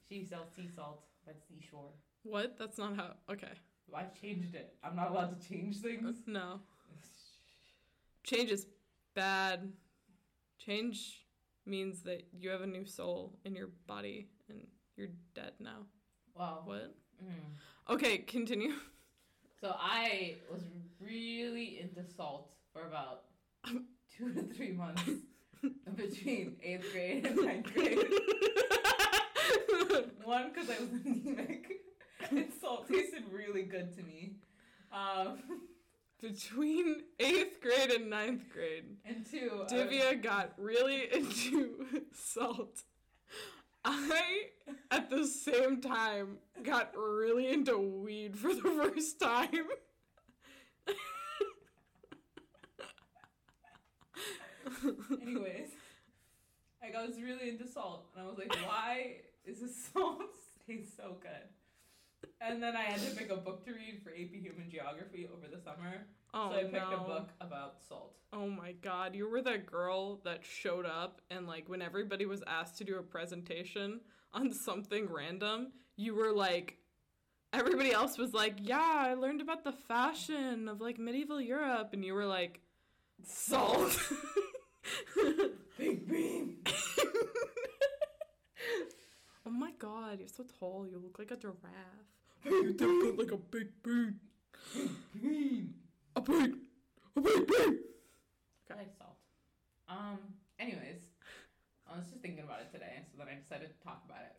She 0.09 0.25
sells 0.25 0.47
sea 0.55 0.67
salt 0.75 1.03
by 1.25 1.33
the 1.33 1.39
seashore. 1.39 1.91
What? 2.23 2.57
That's 2.57 2.77
not 2.77 2.95
how. 2.95 3.11
Okay. 3.31 3.51
I 3.95 4.03
changed 4.21 4.55
it. 4.55 4.73
I'm 4.83 4.95
not 4.95 5.11
allowed 5.11 5.39
to 5.39 5.47
change 5.47 5.77
things. 5.81 6.17
No. 6.25 6.59
Change 8.23 8.51
is 8.51 8.67
bad. 9.15 9.71
Change 10.57 11.25
means 11.65 12.01
that 12.03 12.27
you 12.37 12.49
have 12.49 12.61
a 12.61 12.67
new 12.67 12.85
soul 12.85 13.33
in 13.45 13.55
your 13.55 13.69
body 13.87 14.27
and 14.49 14.67
you're 14.95 15.07
dead 15.33 15.53
now. 15.59 15.85
Wow. 16.35 16.61
What? 16.65 16.95
Mm. 17.23 17.93
Okay, 17.93 18.19
continue. 18.19 18.73
So 19.61 19.75
I 19.77 20.35
was 20.49 20.61
really 21.01 21.81
into 21.81 22.09
salt 22.15 22.47
for 22.71 22.87
about 22.87 23.23
two 24.17 24.31
to 24.31 24.43
three 24.53 24.71
months 24.71 25.03
between 25.97 26.55
eighth 26.63 26.89
grade 26.93 27.25
and 27.25 27.35
ninth 27.35 27.73
grade. 27.73 28.07
One, 30.23 30.51
because 30.53 30.69
I 30.69 30.79
was 30.79 30.89
anemic, 31.05 31.71
and 32.29 32.47
salt 32.59 32.87
tasted 32.87 33.23
really 33.31 33.63
good 33.63 33.95
to 33.97 34.03
me. 34.03 34.33
Um, 34.91 35.39
Between 36.21 37.03
eighth 37.17 37.61
grade 37.61 37.91
and 37.91 38.09
ninth 38.09 38.49
grade, 38.51 38.97
and 39.05 39.25
two, 39.25 39.49
was- 39.53 39.71
Divya 39.71 40.21
got 40.21 40.51
really 40.57 41.07
into 41.13 41.85
salt. 42.13 42.81
I, 43.85 44.47
at 44.91 45.09
the 45.09 45.25
same 45.25 45.79
time, 45.79 46.39
got 46.61 46.91
really 46.97 47.47
into 47.47 47.77
weed 47.77 48.37
for 48.37 48.53
the 48.53 48.61
first 48.61 49.17
time. 49.21 49.47
anyways, 55.21 55.69
like 56.81 56.95
I 56.95 57.05
was 57.05 57.15
really 57.21 57.49
into 57.49 57.67
salt, 57.67 58.07
and 58.15 58.25
I 58.25 58.27
was 58.29 58.37
like, 58.37 58.53
why 58.65 59.17
is 59.45 59.61
this 59.61 59.75
salt 59.93 60.21
taste 60.67 60.97
so 60.97 61.17
good? 61.21 62.29
And 62.41 62.61
then 62.61 62.75
I 62.75 62.83
had 62.83 63.01
to 63.01 63.15
pick 63.15 63.29
a 63.29 63.35
book 63.35 63.65
to 63.65 63.71
read 63.71 64.01
for 64.03 64.11
AP 64.11 64.41
Human 64.41 64.69
Geography 64.69 65.27
over 65.33 65.47
the 65.53 65.61
summer. 65.61 66.05
Oh 66.33 66.51
so 66.51 66.57
I 66.57 66.63
picked 66.63 66.91
no. 66.91 67.03
a 67.03 67.07
book 67.07 67.29
about 67.41 67.75
salt. 67.87 68.15
Oh 68.31 68.47
my 68.47 68.73
god, 68.73 69.15
you 69.15 69.29
were 69.29 69.41
that 69.41 69.65
girl 69.65 70.19
that 70.23 70.45
showed 70.45 70.85
up 70.85 71.21
and 71.29 71.47
like 71.47 71.67
when 71.67 71.81
everybody 71.81 72.25
was 72.25 72.43
asked 72.47 72.77
to 72.77 72.83
do 72.83 72.97
a 72.97 73.03
presentation 73.03 74.01
on 74.33 74.53
something 74.53 75.09
random, 75.09 75.71
you 75.95 76.15
were 76.15 76.31
like 76.31 76.77
everybody 77.51 77.91
else 77.91 78.17
was 78.17 78.33
like, 78.33 78.55
"Yeah, 78.61 78.79
I 78.79 79.13
learned 79.15 79.41
about 79.41 79.63
the 79.63 79.71
fashion 79.71 80.67
of 80.67 80.81
like 80.81 80.99
medieval 80.99 81.41
Europe." 81.41 81.89
And 81.93 82.05
you 82.05 82.13
were 82.13 82.25
like, 82.25 82.61
"Salt." 83.25 83.97
Big 85.77 86.07
bean. 86.07 86.57
Oh 89.49 89.51
my 89.51 89.71
god, 89.79 90.19
you're 90.19 90.27
so 90.27 90.45
tall. 90.59 90.85
You 90.89 90.99
look 90.99 91.17
like 91.17 91.31
a 91.31 91.35
giraffe. 91.35 91.55
You 92.45 92.73
do 92.73 93.03
look 93.05 93.17
like 93.17 93.31
a 93.31 93.37
big 93.37 93.69
bean. 93.83 94.19
Bean. 95.13 95.73
A 96.15 96.21
big 96.21 96.55
a 97.15 97.21
big 97.21 97.47
bean. 97.47 97.79
I 98.71 98.75
like 98.75 98.93
salt. 98.97 99.17
Um. 99.89 100.19
Anyways, 100.59 101.01
I 101.91 101.97
was 101.97 102.07
just 102.07 102.21
thinking 102.21 102.43
about 102.43 102.59
it 102.59 102.71
today, 102.71 103.01
so 103.11 103.17
then 103.17 103.27
I 103.27 103.39
decided 103.39 103.69
to 103.69 103.83
talk 103.83 104.03
about 104.05 104.19
it. 104.21 104.35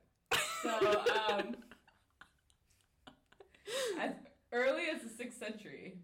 So, 0.63 1.35
um, 1.35 1.57
as 3.99 4.13
early 4.53 4.85
as 4.95 5.03
the 5.03 5.09
sixth 5.09 5.39
century, 5.39 5.95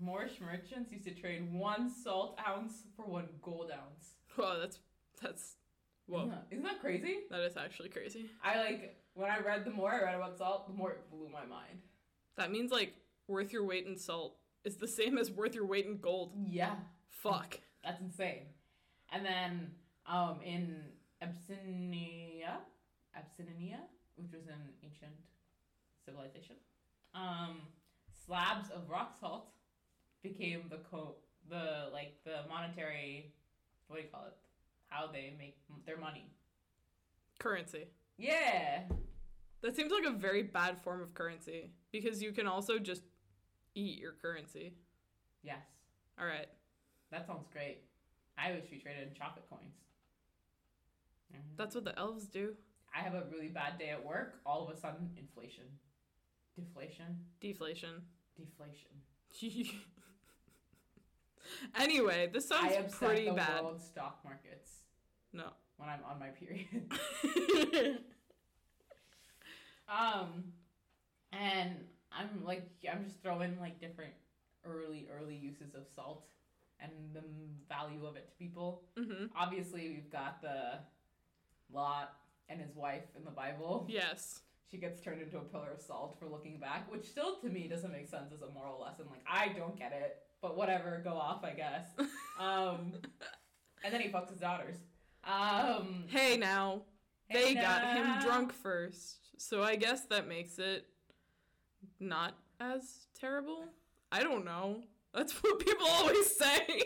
Moorish 0.00 0.40
merchants 0.40 0.92
used 0.92 1.04
to 1.04 1.14
trade 1.14 1.52
one 1.52 1.90
salt 1.90 2.38
ounce 2.46 2.84
for 2.96 3.04
one 3.04 3.28
gold 3.42 3.70
ounce. 3.70 4.16
Whoa, 4.34 4.58
that's 4.60 4.78
that's 5.22 5.56
whoa. 6.06 6.18
Isn't 6.20 6.30
that, 6.30 6.46
isn't 6.50 6.64
that 6.64 6.80
crazy? 6.80 7.18
That 7.30 7.40
is 7.40 7.56
actually 7.56 7.88
crazy. 7.88 8.30
I 8.42 8.58
like 8.58 8.96
when 9.14 9.30
I 9.30 9.38
read 9.40 9.64
the 9.64 9.70
more 9.70 9.92
I 9.92 10.02
read 10.02 10.14
about 10.14 10.38
salt, 10.38 10.66
the 10.68 10.74
more 10.74 10.90
it 10.92 11.10
blew 11.10 11.28
my 11.28 11.44
mind. 11.44 11.80
That 12.36 12.50
means 12.50 12.70
like 12.70 12.94
worth 13.28 13.52
your 13.52 13.64
weight 13.64 13.86
in 13.86 13.96
salt 13.96 14.36
is 14.64 14.76
the 14.76 14.88
same 14.88 15.18
as 15.18 15.30
worth 15.30 15.54
your 15.54 15.66
weight 15.66 15.86
in 15.86 15.98
gold. 15.98 16.32
Yeah, 16.46 16.74
Fuck. 17.08 17.60
that's 17.82 18.00
insane. 18.00 18.42
And 19.12 19.24
then 19.24 19.70
um, 20.06 20.40
in 20.44 20.76
Abyssinia, 21.22 22.58
Abyssinia, 23.16 23.80
which 24.16 24.32
was 24.32 24.46
an 24.48 24.60
ancient 24.82 25.12
civilization, 26.04 26.56
um, 27.14 27.60
slabs 28.26 28.70
of 28.70 28.90
rock 28.90 29.16
salt 29.18 29.48
became 30.22 30.62
the 30.68 30.78
co 30.90 31.14
the 31.48 31.88
like 31.92 32.14
the 32.24 32.38
monetary 32.48 33.32
what 33.88 33.96
do 33.96 34.02
you 34.02 34.08
call 34.12 34.24
it? 34.26 34.34
How 34.88 35.06
they 35.08 35.34
make 35.38 35.56
their 35.84 35.98
money. 35.98 36.26
Currency. 37.38 37.84
Yeah. 38.18 38.82
That 39.62 39.74
seems 39.76 39.92
like 39.92 40.04
a 40.04 40.16
very 40.16 40.42
bad 40.42 40.80
form 40.82 41.02
of 41.02 41.12
currency 41.14 41.70
because 41.92 42.22
you 42.22 42.32
can 42.32 42.46
also 42.46 42.78
just 42.78 43.02
eat 43.74 43.98
your 43.98 44.12
currency. 44.12 44.74
Yes. 45.42 45.64
All 46.18 46.26
right. 46.26 46.46
That 47.10 47.26
sounds 47.26 47.46
great. 47.52 47.78
I 48.38 48.52
wish 48.52 48.64
we 48.70 48.78
traded 48.78 49.08
in 49.08 49.14
chocolate 49.14 49.46
coins. 49.50 49.74
Mhm. 51.32 51.56
That's 51.56 51.74
what 51.74 51.84
the 51.84 51.98
elves 51.98 52.26
do. 52.26 52.56
I 52.94 53.00
have 53.00 53.14
a 53.14 53.24
really 53.30 53.48
bad 53.48 53.78
day 53.78 53.90
at 53.90 54.04
work. 54.04 54.40
All 54.46 54.66
of 54.66 54.74
a 54.74 54.78
sudden, 54.78 55.10
inflation, 55.18 55.64
deflation, 56.54 57.26
Deflation. 57.40 58.02
deflation. 58.36 59.02
anyway, 61.78 62.28
this 62.32 62.48
sounds 62.48 62.72
I 62.72 62.76
upset 62.76 62.98
pretty 63.08 63.26
the 63.26 63.32
bad. 63.34 63.62
world 63.62 63.80
stock 63.82 64.20
markets 64.24 64.70
No. 65.32 65.44
when 65.76 65.88
I'm 65.88 66.00
on 66.08 66.18
my 66.18 66.28
period. 66.28 66.68
um, 69.88 70.44
and 71.32 71.76
I'm 72.12 72.44
like, 72.44 72.68
I'm 72.90 73.04
just 73.04 73.22
throwing 73.22 73.58
like 73.60 73.80
different 73.80 74.12
early, 74.64 75.08
early 75.16 75.36
uses 75.36 75.74
of 75.74 75.82
salt 75.94 76.26
and 76.80 76.90
the 77.14 77.22
value 77.68 78.04
of 78.06 78.16
it 78.16 78.28
to 78.28 78.34
people. 78.36 78.82
hmm 78.98 79.26
Obviously, 79.36 79.88
we've 79.88 80.10
got 80.10 80.42
the 80.42 80.78
Lot 81.72 82.12
and 82.48 82.60
his 82.60 82.74
wife 82.74 83.04
in 83.16 83.24
the 83.24 83.30
Bible. 83.30 83.86
Yes. 83.88 84.40
She 84.70 84.78
gets 84.78 85.00
turned 85.00 85.22
into 85.22 85.38
a 85.38 85.42
pillar 85.42 85.70
of 85.74 85.80
salt 85.80 86.16
for 86.18 86.26
looking 86.28 86.58
back, 86.58 86.90
which 86.90 87.04
still 87.06 87.36
to 87.36 87.48
me 87.48 87.68
doesn't 87.68 87.92
make 87.92 88.08
sense 88.08 88.32
as 88.32 88.42
a 88.42 88.48
moral 88.52 88.80
lesson. 88.80 89.06
Like, 89.10 89.24
I 89.30 89.48
don't 89.56 89.78
get 89.78 89.92
it, 89.92 90.16
but 90.40 90.56
whatever, 90.56 91.00
go 91.02 91.14
off, 91.14 91.44
I 91.44 91.50
guess. 91.52 91.86
Um, 92.38 92.92
and 93.82 93.94
then 93.94 94.02
he 94.02 94.10
fucks 94.10 94.28
his 94.28 94.38
daughters. 94.38 94.76
Um, 95.24 96.04
Hey 96.08 96.36
now, 96.36 96.82
Hey 97.28 97.54
they 97.54 97.60
got 97.60 97.96
him 97.96 98.20
drunk 98.20 98.52
first, 98.52 99.40
so 99.40 99.62
I 99.62 99.76
guess 99.76 100.02
that 100.10 100.28
makes 100.28 100.58
it 100.58 100.84
not 101.98 102.34
as 102.60 103.06
terrible. 103.18 103.64
I 104.12 104.22
don't 104.22 104.44
know. 104.44 104.82
That's 105.14 105.32
what 105.42 105.58
people 105.60 105.86
always 105.88 106.26
say. 106.36 106.82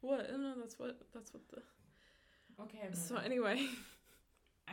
What? 0.00 0.28
No, 0.36 0.54
that's 0.58 0.78
what. 0.78 0.98
That's 1.14 1.32
what 1.32 1.42
the. 1.48 1.62
okay, 2.64 2.78
I'm 2.84 2.94
So 2.94 3.16
anyway, 3.16 3.68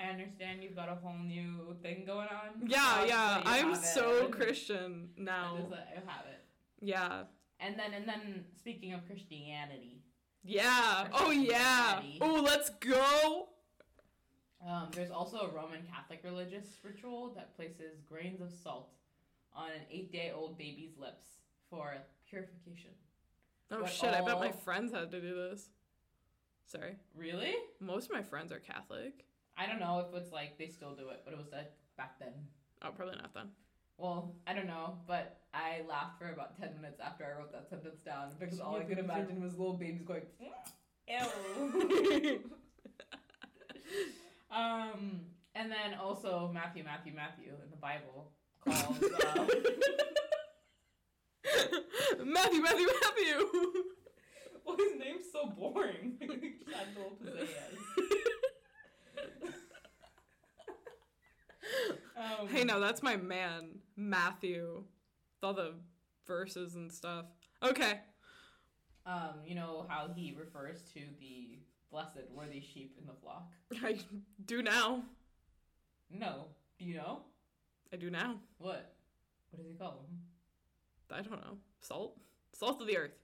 I 0.01 0.09
understand 0.09 0.63
you've 0.63 0.75
got 0.75 0.89
a 0.89 0.95
whole 0.95 1.17
new 1.19 1.75
thing 1.81 2.03
going 2.05 2.27
on. 2.29 2.67
yeah, 2.67 2.99
Uh, 3.01 3.05
yeah. 3.05 3.41
I'm 3.45 3.69
have 3.73 3.83
it. 3.83 3.85
so 3.85 4.27
Christian 4.29 5.09
now. 5.17 5.57
just 5.57 5.69
let 5.71 5.89
you 5.95 6.01
have 6.07 6.25
it. 6.25 6.45
Yeah. 6.81 7.23
And 7.59 7.77
then, 7.77 7.93
and 7.93 8.07
then, 8.07 8.45
speaking 8.57 8.93
of 8.93 9.05
Christianity, 9.05 10.03
Yeah. 10.43 11.07
Oh 11.13 11.31
yeah. 11.31 12.01
Oh, 12.21 12.41
let's 12.41 12.69
go. 12.79 13.49
Um, 14.65 14.89
there's 14.93 15.12
also 15.12 15.39
a 15.39 15.49
Roman 15.49 15.81
Catholic 15.93 16.21
religious 16.23 16.67
ritual 16.83 17.33
that 17.35 17.55
places 17.55 17.99
grains 18.07 18.41
of 18.41 18.51
salt 18.51 18.89
on 19.53 19.67
an 19.71 19.81
eight 19.91 20.12
day 20.12 20.31
old 20.33 20.57
baby's 20.57 20.97
lips 20.97 21.27
for 21.69 21.93
purification. 22.29 22.91
Oh 23.71 23.81
What 23.81 23.89
shit! 23.91 24.13
I 24.13 24.21
bet 24.21 24.39
my 24.39 24.51
friends 24.51 24.91
had 24.93 25.12
to 25.12 25.21
do 25.21 25.35
this. 25.35 25.69
Sorry. 26.65 26.95
Really? 27.15 27.55
Most 27.79 28.05
of 28.09 28.12
my 28.15 28.21
friends 28.23 28.51
are 28.51 28.59
Catholic. 28.59 29.25
I 29.59 29.67
don't 29.67 29.81
know 29.81 29.99
if 30.07 30.15
it's 30.15 30.31
like 30.31 30.57
they 30.57 30.67
still 30.67 30.95
do 30.95 31.09
it, 31.09 31.21
but 31.25 31.33
it 31.33 31.37
was 31.37 31.51
like 31.51 31.73
back 31.97 32.17
then. 32.17 32.31
Oh, 32.81 32.91
probably 32.95 33.17
not 33.17 33.33
then. 33.33 33.49
Well, 33.97 34.33
I 34.47 34.53
don't 34.53 34.67
know, 34.67 34.99
but 35.05 35.41
I 35.53 35.81
laughed 35.89 36.17
for 36.17 36.29
about 36.29 36.57
10 36.57 36.75
minutes 36.77 37.01
after 37.03 37.25
I 37.25 37.37
wrote 37.37 37.51
that 37.51 37.69
sentence 37.69 37.99
down 37.99 38.31
because 38.39 38.61
all 38.61 38.77
I 38.77 38.83
could 38.83 38.99
imagine 38.99 39.43
was 39.43 39.57
little 39.57 39.73
babies 39.73 40.03
going, 40.03 40.21
ew. 41.09 41.19
um, 44.49 45.19
and 45.53 45.69
then 45.69 45.99
also 46.01 46.49
Matthew, 46.53 46.85
Matthew, 46.85 47.11
Matthew 47.13 47.51
in 47.61 47.69
the 47.69 47.75
Bible 47.75 48.31
called. 48.63 49.03
Uh, 49.03 49.45
Matthew, 52.23 52.61
Matthew, 52.61 52.87
Matthew. 52.87 53.49
well, 54.65 54.77
his 54.77 54.97
name's 54.97 55.25
so 55.33 55.47
boring. 55.47 56.17
Shandol 56.21 57.17
Pizzayas. 57.21 58.25
Um, 62.17 62.47
hey, 62.47 62.63
no, 62.63 62.79
that's 62.79 63.03
my 63.03 63.15
man, 63.15 63.79
Matthew. 63.95 64.84
With 65.41 65.47
all 65.47 65.53
the 65.53 65.73
verses 66.25 66.75
and 66.75 66.91
stuff. 66.91 67.25
Okay. 67.63 67.99
Um, 69.05 69.36
you 69.45 69.55
know 69.55 69.86
how 69.88 70.10
he 70.13 70.36
refers 70.38 70.82
to 70.93 70.99
the 71.19 71.60
blessed 71.91 72.29
worthy 72.34 72.62
sheep 72.62 72.95
in 72.99 73.08
the 73.08 73.13
flock? 73.21 73.51
I 73.84 73.99
do 74.45 74.62
now. 74.62 75.03
No. 76.12 76.45
Do 76.77 76.86
you 76.86 76.95
know? 76.95 77.21
I 77.91 77.97
do 77.97 78.10
now. 78.10 78.36
What? 78.58 78.93
What 79.51 79.58
does 79.58 79.67
he 79.67 79.77
call 79.77 79.91
them? 79.91 80.19
I 81.12 81.21
don't 81.21 81.41
know. 81.41 81.58
Salt? 81.82 82.19
Salt 82.53 82.82
of 82.82 82.88
the 82.88 82.97
earth. 82.97 83.17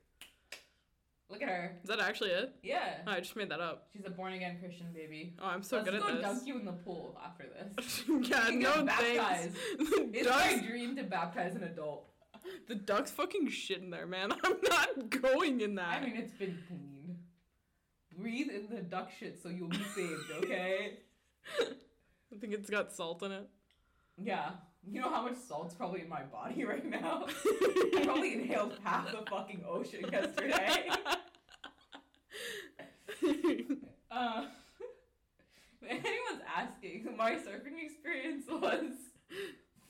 Look 1.29 1.41
at 1.41 1.49
her. 1.49 1.77
Is 1.83 1.89
that 1.89 1.99
actually 1.99 2.29
it? 2.31 2.53
Yeah. 2.61 2.97
Oh, 3.07 3.11
I 3.11 3.19
just 3.19 3.35
made 3.35 3.49
that 3.49 3.59
up. 3.59 3.87
She's 3.91 4.05
a 4.05 4.11
born 4.11 4.33
again 4.33 4.57
Christian 4.59 4.87
baby. 4.93 5.33
Oh, 5.41 5.47
I'm 5.47 5.63
so 5.63 5.77
Let's 5.77 5.89
good 5.89 6.01
go 6.01 6.07
at 6.07 6.21
dunk 6.21 6.45
you 6.45 6.59
in 6.59 6.65
the 6.65 6.73
pool 6.73 7.19
after 7.23 7.45
this. 7.47 8.03
yeah, 8.29 8.49
no 8.51 8.85
thanks. 8.85 9.57
It's 10.13 10.27
ducks, 10.27 10.55
my 10.55 10.61
dream 10.61 10.95
to 10.97 11.03
baptize 11.03 11.55
an 11.55 11.63
adult. 11.63 12.09
the 12.67 12.75
ducks 12.75 13.09
fucking 13.09 13.49
shit 13.49 13.79
in 13.81 13.89
there, 13.89 14.05
man. 14.05 14.31
I'm 14.43 14.57
not 14.69 15.09
going 15.09 15.61
in 15.61 15.75
that. 15.75 16.01
I 16.01 16.05
mean, 16.05 16.15
it's 16.15 16.33
been 16.33 16.59
cleaned. 16.67 17.17
Breathe 18.17 18.49
in 18.49 18.73
the 18.73 18.81
duck 18.81 19.09
shit 19.19 19.41
so 19.41 19.49
you'll 19.49 19.67
be 19.69 19.83
saved, 19.95 20.31
okay? 20.43 20.99
I 21.59 22.37
think 22.39 22.53
it's 22.53 22.69
got 22.69 22.93
salt 22.93 23.23
in 23.23 23.31
it. 23.31 23.49
Yeah. 24.17 24.51
You 24.91 25.01
know 25.01 25.09
how 25.09 25.23
much 25.23 25.37
salt's 25.47 25.73
probably 25.73 26.01
in 26.01 26.09
my 26.09 26.23
body 26.23 26.63
right 26.65 26.85
now? 26.85 27.25
I 27.27 28.01
probably 28.03 28.33
inhaled 28.33 28.77
half 28.83 29.11
the 29.11 29.23
fucking 29.29 29.63
ocean 29.67 30.05
yesterday. 30.11 30.89
Uh, 34.11 34.45
if 35.81 36.05
anyone's 36.05 36.43
asking, 36.55 37.07
my 37.17 37.31
surfing 37.31 37.83
experience 37.83 38.45
was 38.49 38.91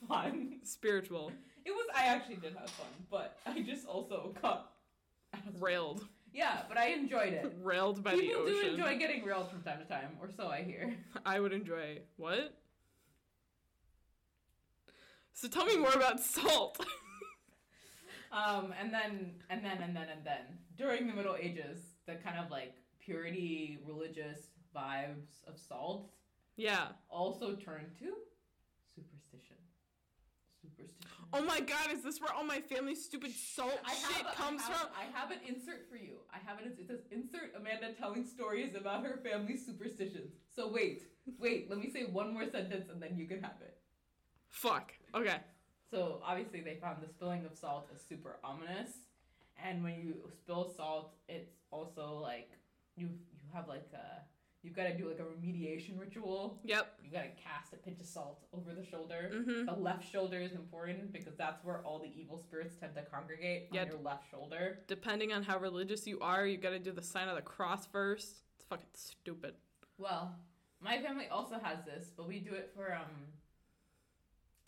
fun. 0.07 0.59
Spiritual. 0.63 1.31
It 1.65 1.71
was. 1.71 1.87
I 1.95 2.05
actually 2.05 2.35
did 2.35 2.55
have 2.55 2.69
fun, 2.69 2.87
but 3.09 3.37
I 3.45 3.61
just 3.61 3.85
also 3.87 4.35
got 4.41 4.71
Railed. 5.59 6.05
Yeah, 6.33 6.61
but 6.67 6.77
I 6.77 6.89
enjoyed 6.89 7.33
it. 7.33 7.53
Railed 7.63 8.03
by 8.03 8.15
People 8.15 8.45
the 8.45 8.51
do 8.51 8.67
enjoy 8.67 8.97
getting 8.97 9.23
railed 9.23 9.49
from 9.49 9.61
time 9.61 9.79
to 9.79 9.85
time, 9.85 10.17
or 10.21 10.29
so 10.35 10.47
I 10.47 10.63
hear. 10.63 10.93
I 11.25 11.39
would 11.39 11.53
enjoy 11.53 11.99
what? 12.17 12.53
So 15.35 15.47
tell 15.49 15.65
me 15.65 15.77
more 15.77 15.93
about 15.93 16.19
salt. 16.19 16.83
Um, 18.31 18.73
and 18.77 18.93
then 18.93 19.31
and 19.49 19.63
then 19.63 19.81
and 19.81 19.95
then 19.95 20.09
and 20.09 20.25
then 20.25 20.59
during 20.77 21.07
the 21.07 21.13
Middle 21.13 21.37
Ages, 21.39 21.79
the 22.05 22.15
kind 22.15 22.37
of 22.37 22.51
like 22.51 22.73
purity, 22.99 23.79
religious 23.85 24.49
vibes 24.75 25.47
of 25.47 25.57
salt 25.57 26.11
yeah. 26.57 26.87
also 27.07 27.55
turned 27.55 27.93
to 27.99 28.11
superstition. 28.93 29.55
Superstition. 30.61 30.95
Oh 31.31 31.43
my 31.43 31.61
god, 31.61 31.93
is 31.93 32.03
this 32.03 32.19
where 32.19 32.33
all 32.33 32.43
my 32.43 32.59
family's 32.59 33.05
stupid 33.05 33.31
salt 33.31 33.79
I 33.85 33.93
shit 33.93 34.25
a- 34.25 34.29
I 34.29 34.33
comes 34.33 34.63
have- 34.63 34.75
from? 34.75 34.89
I 34.99 35.17
have 35.17 35.31
an 35.31 35.39
insert 35.47 35.89
for 35.89 35.95
you. 35.95 36.17
I 36.33 36.39
have 36.45 36.59
an. 36.59 36.73
It 36.77 36.87
says 36.87 36.99
insert 37.11 37.53
Amanda 37.55 37.93
telling 37.93 38.25
stories 38.25 38.75
about 38.75 39.05
her 39.05 39.21
family's 39.23 39.65
superstitions. 39.65 40.33
So 40.53 40.67
wait, 40.69 41.03
wait. 41.39 41.69
let 41.69 41.79
me 41.79 41.89
say 41.89 42.03
one 42.03 42.33
more 42.33 42.49
sentence 42.49 42.89
and 42.89 43.01
then 43.01 43.17
you 43.17 43.27
can 43.27 43.41
have 43.41 43.61
it. 43.61 43.77
Fuck. 44.55 44.93
Okay. 45.13 45.37
So 45.91 46.21
obviously 46.25 46.61
they 46.61 46.75
found 46.81 46.97
the 47.01 47.09
spilling 47.09 47.45
of 47.45 47.53
salt 47.57 47.89
is 47.93 48.01
super 48.07 48.37
ominous, 48.43 48.89
and 49.63 49.83
when 49.83 49.95
you 49.95 50.15
spill 50.33 50.73
salt, 50.75 51.13
it's 51.27 51.51
also 51.71 52.19
like 52.21 52.49
you 52.95 53.07
you 53.07 53.49
have 53.53 53.67
like 53.67 53.87
a 53.93 54.21
you've 54.63 54.75
got 54.75 54.85
to 54.85 54.97
do 54.97 55.07
like 55.09 55.19
a 55.19 55.23
remediation 55.23 55.99
ritual. 55.99 56.59
Yep. 56.63 56.99
You 57.03 57.11
got 57.11 57.23
to 57.23 57.29
cast 57.41 57.73
a 57.73 57.75
pinch 57.75 57.99
of 57.99 58.05
salt 58.07 58.45
over 58.53 58.73
the 58.73 58.83
shoulder. 58.83 59.29
Mm-hmm. 59.33 59.65
The 59.65 59.73
left 59.75 60.09
shoulder 60.11 60.39
is 60.39 60.53
important 60.53 61.11
because 61.13 61.35
that's 61.37 61.63
where 61.63 61.81
all 61.85 61.99
the 61.99 62.09
evil 62.19 62.39
spirits 62.39 62.75
tend 62.79 62.95
to 62.95 63.03
congregate 63.03 63.67
Yeah. 63.71 63.81
on 63.81 63.87
your 63.87 63.99
left 63.99 64.29
shoulder. 64.31 64.79
Depending 64.87 65.33
on 65.33 65.43
how 65.43 65.59
religious 65.59 66.07
you 66.07 66.19
are, 66.21 66.47
you 66.47 66.57
gotta 66.57 66.79
do 66.79 66.91
the 66.93 67.03
sign 67.03 67.27
of 67.27 67.35
the 67.35 67.41
cross 67.43 67.85
first. 67.85 68.41
It's 68.55 68.65
fucking 68.67 68.87
stupid. 68.95 69.53
Well, 69.99 70.33
my 70.81 70.99
family 71.01 71.27
also 71.29 71.59
has 71.61 71.83
this, 71.85 72.11
but 72.17 72.27
we 72.27 72.39
do 72.39 72.53
it 72.53 72.71
for 72.75 72.93
um 72.95 73.11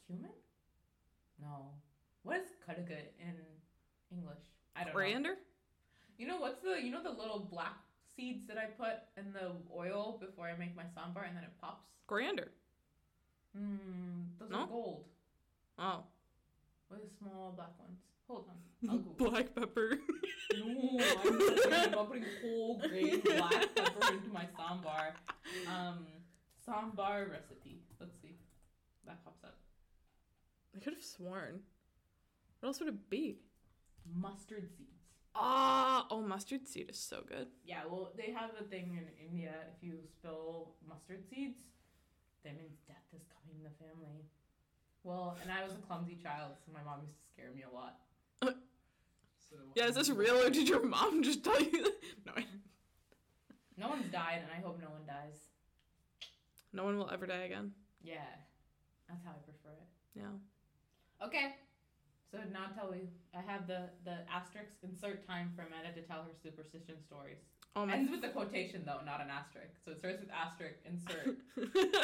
cumin? 0.08 0.32
No. 1.42 1.72
What 2.24 2.38
is 2.38 2.48
kaduga 2.68 2.98
in 3.20 3.36
English? 4.12 4.40
I 4.76 4.80
don't 4.80 4.88
know. 4.88 4.94
Coriander? 4.94 5.36
You 6.18 6.28
know 6.28 6.38
what's 6.40 6.62
the 6.62 6.82
you 6.82 6.92
know 6.92 7.04
the 7.04 7.12
little 7.12 7.40
black 7.52 7.78
seeds 8.16 8.48
that 8.48 8.58
I 8.58 8.66
put 8.66 8.98
in 9.18 9.32
the 9.34 9.52
oil 9.76 10.18
before 10.20 10.48
I 10.48 10.58
make 10.58 10.76
my 10.76 10.84
sambar 10.84 11.28
and 11.28 11.36
then 11.38 11.44
it 11.44 11.52
pops? 11.62 11.86
Coriander. 12.08 12.50
Hmm, 13.56 14.34
those 14.40 14.50
No? 14.50 14.64
are 14.64 14.68
gold. 14.68 15.04
Oh. 15.80 16.04
What 16.88 17.00
are 17.00 17.04
the 17.04 17.14
small 17.20 17.54
black 17.56 17.78
ones? 17.80 18.00
Hold 18.28 18.46
on. 18.50 18.56
I'll 18.90 18.98
Google. 18.98 19.30
Black 19.30 19.56
pepper. 19.56 19.98
no, 20.56 21.00
I'm 21.24 21.38
not 21.38 21.56
putting, 21.58 21.94
I'm 21.94 22.06
putting 22.08 22.26
whole 22.42 22.80
grain 22.80 23.22
black 23.22 23.76
pepper 23.76 24.14
into 24.14 24.30
my 24.30 24.46
sambar. 24.58 25.12
Um, 25.68 26.06
sambar 26.68 27.30
recipe. 27.32 27.82
Let's 28.00 28.16
see. 28.22 28.36
That 29.06 29.24
pops 29.24 29.44
up. 29.44 29.56
I 30.78 30.84
could 30.84 30.94
have 30.94 31.04
sworn. 31.04 31.62
What 32.60 32.68
else 32.68 32.80
would 32.80 32.90
it 32.90 33.10
be? 33.10 33.38
Mustard 34.14 34.70
seeds. 34.78 34.92
Ah, 35.36 36.06
oh, 36.10 36.22
mustard 36.22 36.68
seed 36.68 36.90
is 36.90 36.98
so 37.00 37.24
good. 37.28 37.48
Yeah, 37.66 37.82
well, 37.90 38.12
they 38.18 38.32
have 38.32 38.52
a 38.60 38.64
thing 38.64 38.98
in 38.98 39.28
India. 39.28 39.54
If 39.76 39.84
you 39.84 40.00
spill 40.12 40.72
mustard 40.88 41.24
seeds, 41.30 41.58
that 42.44 42.56
means 42.58 42.78
death 42.88 43.04
is 43.16 43.22
coming 43.34 43.58
in 43.58 43.64
the 43.64 43.76
family. 43.84 44.26
Well, 45.04 45.38
and 45.42 45.52
I 45.52 45.64
was 45.64 45.74
a 45.74 45.78
clumsy 45.88 46.16
child, 46.22 46.54
so 46.66 46.72
my 46.74 46.84
mom 46.84 47.02
used 47.02 47.18
to 47.18 47.26
scare 47.34 47.52
me 47.56 47.64
a 47.70 47.74
lot. 47.74 47.98
Yeah, 49.76 49.86
is 49.88 49.96
this 49.96 50.10
real 50.10 50.36
or 50.42 50.50
did 50.50 50.68
your 50.68 50.84
mom 50.84 51.24
just 51.24 51.44
tell 51.44 51.60
you? 51.62 51.84
that? 51.84 51.94
No, 52.26 52.32
I- 52.36 52.46
No 53.78 53.88
one's 53.90 54.12
died, 54.12 54.42
and 54.44 54.52
I 54.52 54.60
hope 54.66 54.80
no 54.82 54.90
one 54.90 55.06
dies. 55.08 55.38
no 56.74 56.84
one 56.84 56.98
will 56.98 57.10
ever 57.12 57.26
die 57.28 57.44
again. 57.44 57.72
Yeah, 58.04 58.26
that's 59.08 59.24
how 59.24 59.32
I 59.32 59.40
prefer 59.46 59.70
it. 59.78 59.88
Yeah. 60.20 60.34
Okay. 61.24 61.56
So 62.32 62.40
now 62.52 62.68
tell 62.76 62.92
me, 62.92 63.10
I 63.36 63.42
have 63.42 63.68
the 63.68 63.90
the 64.04 64.18
asterisk 64.32 64.72
insert 64.84 65.26
time 65.26 65.52
for 65.56 65.64
Amanda 65.64 65.94
to 66.00 66.06
tell 66.06 66.24
her 66.24 66.34
superstition 66.44 66.96
stories. 67.06 67.38
Oh 67.76 67.86
my. 67.86 67.94
Ends 67.94 68.12
with 68.12 68.24
a 68.24 68.30
quotation 68.30 68.84
though, 68.86 69.00
not 69.06 69.22
an 69.22 69.28
asterisk. 69.30 69.76
So 69.86 69.92
it 69.92 70.00
starts 70.00 70.20
with 70.20 70.30
asterisk 70.32 70.80
insert 70.86 71.38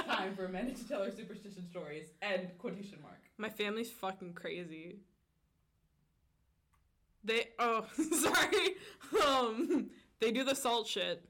time 0.07 0.35
for 0.35 0.45
Amanda 0.45 0.73
to 0.73 0.87
tell 0.87 1.03
her 1.03 1.11
superstition 1.11 1.67
stories 1.69 2.07
and 2.21 2.49
quotation 2.57 2.99
mark. 3.01 3.19
My 3.37 3.49
family's 3.49 3.91
fucking 3.91 4.33
crazy. 4.33 4.99
They 7.23 7.47
oh 7.59 7.85
sorry. 8.11 8.75
Um 9.27 9.89
they 10.19 10.31
do 10.31 10.43
the 10.43 10.55
salt 10.55 10.87
shit. 10.87 11.23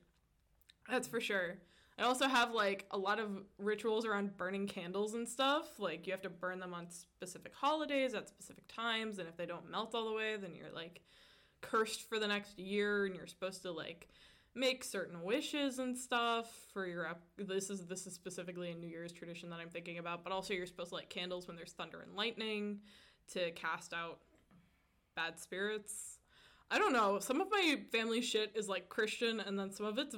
That's 0.89 1.07
for 1.07 1.19
sure. 1.19 1.57
I 1.97 2.03
also 2.03 2.27
have 2.27 2.51
like 2.53 2.85
a 2.91 2.97
lot 2.97 3.19
of 3.19 3.29
rituals 3.57 4.05
around 4.05 4.35
burning 4.37 4.67
candles 4.67 5.13
and 5.13 5.27
stuff. 5.27 5.79
Like 5.79 6.07
you 6.07 6.13
have 6.13 6.23
to 6.23 6.29
burn 6.29 6.59
them 6.59 6.73
on 6.73 6.89
specific 6.89 7.53
holidays 7.53 8.13
at 8.13 8.27
specific 8.27 8.63
times 8.67 9.19
and 9.19 9.27
if 9.27 9.37
they 9.37 9.45
don't 9.45 9.69
melt 9.69 9.93
all 9.93 10.09
the 10.09 10.15
way, 10.15 10.35
then 10.37 10.55
you're 10.55 10.73
like 10.73 11.01
cursed 11.61 12.07
for 12.09 12.19
the 12.19 12.27
next 12.27 12.59
year 12.59 13.05
and 13.05 13.15
you're 13.15 13.27
supposed 13.27 13.61
to 13.63 13.71
like 13.71 14.09
make 14.55 14.83
certain 14.83 15.23
wishes 15.23 15.79
and 15.79 15.97
stuff 15.97 16.47
for 16.73 16.85
your 16.85 17.07
up 17.07 17.21
this 17.37 17.71
is 17.71 17.87
this 17.87 18.05
is 18.05 18.13
specifically 18.13 18.69
a 18.69 18.75
new 18.75 18.87
year's 18.87 19.11
tradition 19.11 19.49
that 19.49 19.59
i'm 19.59 19.69
thinking 19.69 19.97
about 19.97 20.23
but 20.23 20.31
also 20.31 20.53
you're 20.53 20.67
supposed 20.67 20.89
to 20.89 20.95
light 20.95 21.09
candles 21.09 21.47
when 21.47 21.55
there's 21.55 21.71
thunder 21.71 22.01
and 22.01 22.15
lightning 22.15 22.77
to 23.31 23.49
cast 23.51 23.93
out 23.93 24.19
bad 25.15 25.39
spirits 25.39 26.19
i 26.69 26.77
don't 26.77 26.93
know 26.93 27.17
some 27.17 27.41
of 27.41 27.47
my 27.49 27.77
family 27.91 28.21
shit 28.21 28.51
is 28.53 28.69
like 28.69 28.89
christian 28.89 29.39
and 29.39 29.57
then 29.57 29.71
some 29.71 29.87
of 29.87 29.97
it 29.97 30.13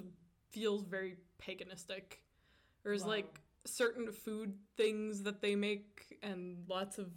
feels 0.56 0.84
very 0.84 1.18
paganistic 1.42 2.20
there's 2.84 3.04
Wow. 3.04 3.10
like 3.10 3.42
certain 3.66 4.12
food 4.12 4.54
things 4.78 5.24
that 5.24 5.42
they 5.42 5.56
make 5.56 6.18
and 6.24 6.64
lots 6.70 6.98
of 6.98 7.12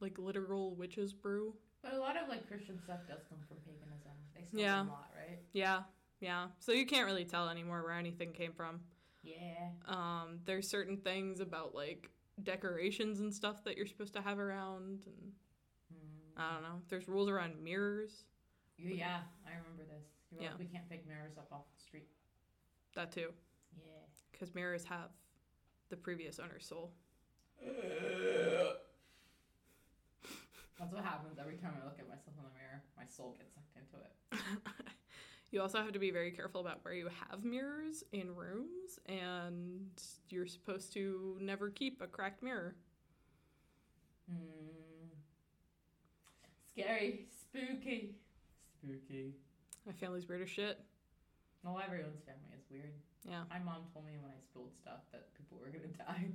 like 0.00 0.18
literal 0.18 0.74
witches 0.74 1.12
brew 1.12 1.54
But 1.82 1.92
a 1.94 1.98
lot 2.00 2.16
of 2.20 2.28
like 2.28 2.48
Christian 2.48 2.78
stuff 2.82 3.00
does 3.06 3.20
come 3.28 3.38
from 3.46 3.58
paganism. 3.58 4.12
They 4.34 4.44
stole 4.44 4.60
Yeah. 4.60 4.82
a 4.82 4.90
lot, 4.90 5.10
right? 5.16 5.38
yeah 5.52 5.82
yeah 6.20 6.48
so 6.58 6.72
you 6.72 6.86
can't 6.86 7.06
really 7.06 7.24
tell 7.24 7.48
anymore 7.48 7.82
where 7.82 7.92
anything 7.92 8.32
came 8.32 8.52
from 8.52 8.80
Yeah. 9.22 9.70
Um, 9.86 10.40
there's 10.44 10.68
certain 10.68 10.98
things 10.98 11.40
about 11.40 11.74
like 11.74 12.10
decorations 12.42 13.20
and 13.20 13.32
stuff 13.32 13.62
that 13.64 13.76
you're 13.76 13.86
supposed 13.86 14.12
to 14.14 14.20
have 14.22 14.38
around, 14.38 15.00
and 15.06 15.32
Hmm. 15.92 16.40
I 16.40 16.52
don't 16.54 16.62
know. 16.62 16.82
There's 16.88 17.06
rules 17.08 17.28
around 17.28 17.62
mirrors, 17.62 18.24
Yeah, 18.76 19.20
I 19.46 19.50
remember 19.56 19.84
this. 19.84 20.04
You're 20.30 20.42
Yeah. 20.42 20.50
like, 20.50 20.58
we 20.58 20.66
can't 20.66 20.88
pick 20.90 21.06
mirrors 21.06 21.38
up 21.38 21.50
off. 21.52 21.66
That 22.94 23.12
too, 23.12 23.28
Yeah. 23.76 23.82
because 24.32 24.54
mirrors 24.54 24.84
have 24.84 25.10
the 25.90 25.96
previous 25.96 26.38
owner's 26.38 26.66
soul. 26.66 26.92
That's 30.78 30.92
what 30.92 31.04
happens 31.04 31.38
every 31.38 31.56
time 31.56 31.72
I 31.80 31.84
look 31.84 31.98
at 31.98 32.08
myself 32.08 32.34
in 32.36 32.42
the 32.44 32.50
mirror. 32.58 32.82
My 32.96 33.04
soul 33.06 33.36
gets 33.38 33.54
sucked 33.54 33.76
into 33.76 33.96
it. 34.04 34.92
you 35.52 35.60
also 35.62 35.78
have 35.78 35.92
to 35.92 35.98
be 36.00 36.10
very 36.10 36.32
careful 36.32 36.60
about 36.60 36.84
where 36.84 36.94
you 36.94 37.08
have 37.30 37.44
mirrors 37.44 38.02
in 38.12 38.34
rooms, 38.34 38.98
and 39.06 39.88
you're 40.30 40.46
supposed 40.46 40.92
to 40.94 41.38
never 41.40 41.70
keep 41.70 42.00
a 42.02 42.06
cracked 42.08 42.42
mirror. 42.42 42.74
Mm. 44.30 45.10
Scary. 46.72 47.26
Spooky. 47.40 48.16
Spooky. 48.82 49.34
My 49.86 49.92
family's 49.92 50.28
weird 50.28 50.42
as 50.42 50.50
shit. 50.50 50.80
Well, 51.64 51.80
everyone's 51.84 52.20
family 52.26 52.52
is 52.56 52.64
weird. 52.70 52.92
Yeah. 53.26 53.44
My 53.48 53.58
mom 53.58 53.86
told 53.92 54.04
me 54.04 54.12
when 54.20 54.30
I 54.30 54.38
spilled 54.44 54.70
stuff 54.78 55.00
that 55.12 55.32
people 55.34 55.58
were 55.58 55.68
gonna 55.70 55.92
die. 55.98 56.26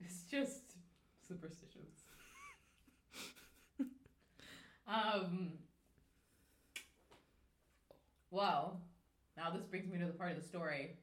It's 0.00 0.22
just 0.24 0.74
superstitions. 1.26 2.02
um. 4.88 5.52
Well, 8.30 8.80
now 9.36 9.50
this 9.50 9.62
brings 9.64 9.90
me 9.92 9.98
to 10.00 10.06
the 10.06 10.12
part 10.12 10.32
of 10.32 10.36
the 10.42 10.42
story. 10.46 10.96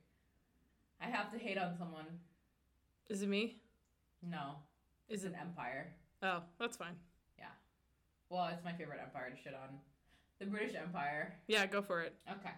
I 1.02 1.06
have 1.06 1.32
to 1.32 1.40
hate 1.40 1.58
on 1.58 1.78
someone. 1.78 2.06
Is 3.10 3.22
it 3.22 3.30
me? 3.30 3.56
No, 4.22 4.56
Is 5.10 5.24
it? 5.24 5.30
an 5.30 5.36
empire. 5.40 5.94
Oh, 6.22 6.42
that's 6.60 6.76
fine. 6.78 6.96
Yeah. 7.40 7.46
Well, 8.30 8.50
it's 8.54 8.64
my 8.66 8.74
favorite 8.74 9.00
empire 9.02 9.30
to 9.32 9.42
shit 9.42 9.54
on. 9.54 9.70
The 10.40 10.46
British 10.46 10.76
Empire. 10.76 11.34
Yeah, 11.48 11.66
go 11.68 11.82
for 11.82 12.02
it. 12.02 12.14
Okay. 12.30 12.52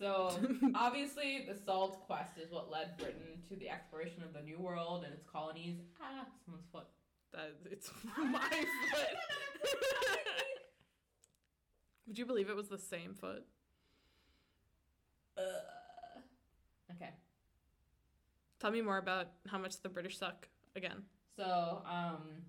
So 0.00 0.30
obviously, 0.74 1.46
the 1.46 1.54
Salt 1.54 2.06
Quest 2.06 2.38
is 2.42 2.50
what 2.50 2.70
led 2.70 2.96
Britain 2.96 3.42
to 3.48 3.56
the 3.56 3.68
exploration 3.68 4.22
of 4.22 4.32
the 4.32 4.40
New 4.40 4.58
World 4.58 5.04
and 5.04 5.12
its 5.12 5.26
colonies. 5.30 5.76
Ah, 6.02 6.24
someone's 6.44 6.66
foot. 6.72 6.86
That 7.32 7.52
it's 7.70 7.90
my 8.18 8.48
foot. 8.48 9.16
Would 12.06 12.18
you 12.18 12.24
believe 12.26 12.48
it 12.48 12.56
was 12.56 12.68
the 12.68 12.78
same 12.78 13.14
foot? 13.14 13.44
Uh, 15.36 15.42
okay. 16.92 17.10
Tell 18.58 18.70
me 18.70 18.80
more 18.80 18.98
about 18.98 19.28
how 19.46 19.58
much 19.58 19.80
the 19.82 19.88
British 19.88 20.18
suck 20.18 20.48
again. 20.74 21.02
So, 21.36 21.82
um, 21.88 22.42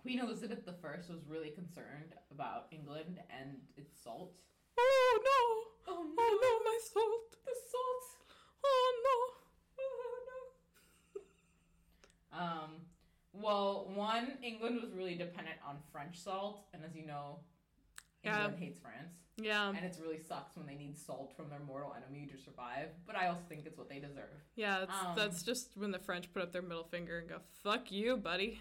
Queen 0.00 0.20
Elizabeth 0.20 0.60
I 0.66 0.72
was 1.12 1.26
really 1.28 1.50
concerned 1.50 2.14
about 2.30 2.66
England 2.70 3.18
and 3.30 3.58
its 3.76 3.92
salt. 4.02 4.32
Oh 4.78 5.18
no! 5.22 5.71
Oh 5.86 6.06
Oh 6.18 6.38
no, 6.42 6.70
my 6.70 6.78
salt! 6.92 7.30
the 7.44 7.52
salt! 7.70 8.04
Oh 8.64 8.92
no. 9.06 9.16
Oh 9.80 11.20
no! 12.32 12.38
Um, 12.38 12.70
well, 13.32 13.90
one, 13.94 14.38
England 14.42 14.80
was 14.82 14.92
really 14.92 15.14
dependent 15.14 15.56
on 15.66 15.76
French 15.92 16.18
salt, 16.18 16.64
and 16.72 16.84
as 16.84 16.94
you 16.94 17.06
know, 17.06 17.38
Yeah. 18.24 18.44
England 18.44 18.62
hates 18.62 18.78
France. 18.78 19.12
Yeah, 19.38 19.68
And 19.70 19.78
it 19.84 19.96
really 20.00 20.18
sucks 20.18 20.56
when 20.56 20.66
they 20.66 20.74
need 20.74 20.96
salt 20.98 21.34
from 21.36 21.48
their 21.48 21.58
mortal 21.60 21.94
enemy 21.96 22.26
to 22.30 22.38
survive, 22.38 22.90
but 23.06 23.16
I 23.16 23.28
also 23.28 23.40
think 23.48 23.64
it's 23.66 23.78
what 23.78 23.88
they 23.88 23.98
deserve. 23.98 24.30
yeah. 24.56 24.80
That's 24.80 24.92
Um, 25.04 25.16
that's 25.16 25.42
just 25.42 25.76
when 25.76 25.90
the 25.90 25.98
French 25.98 26.30
put 26.32 26.42
up 26.42 26.52
their 26.52 26.62
middle 26.62 26.84
finger 26.84 27.18
and 27.18 27.28
go, 27.28 27.40
"Fuck 27.62 27.90
you, 27.90 28.16
buddy." 28.18 28.60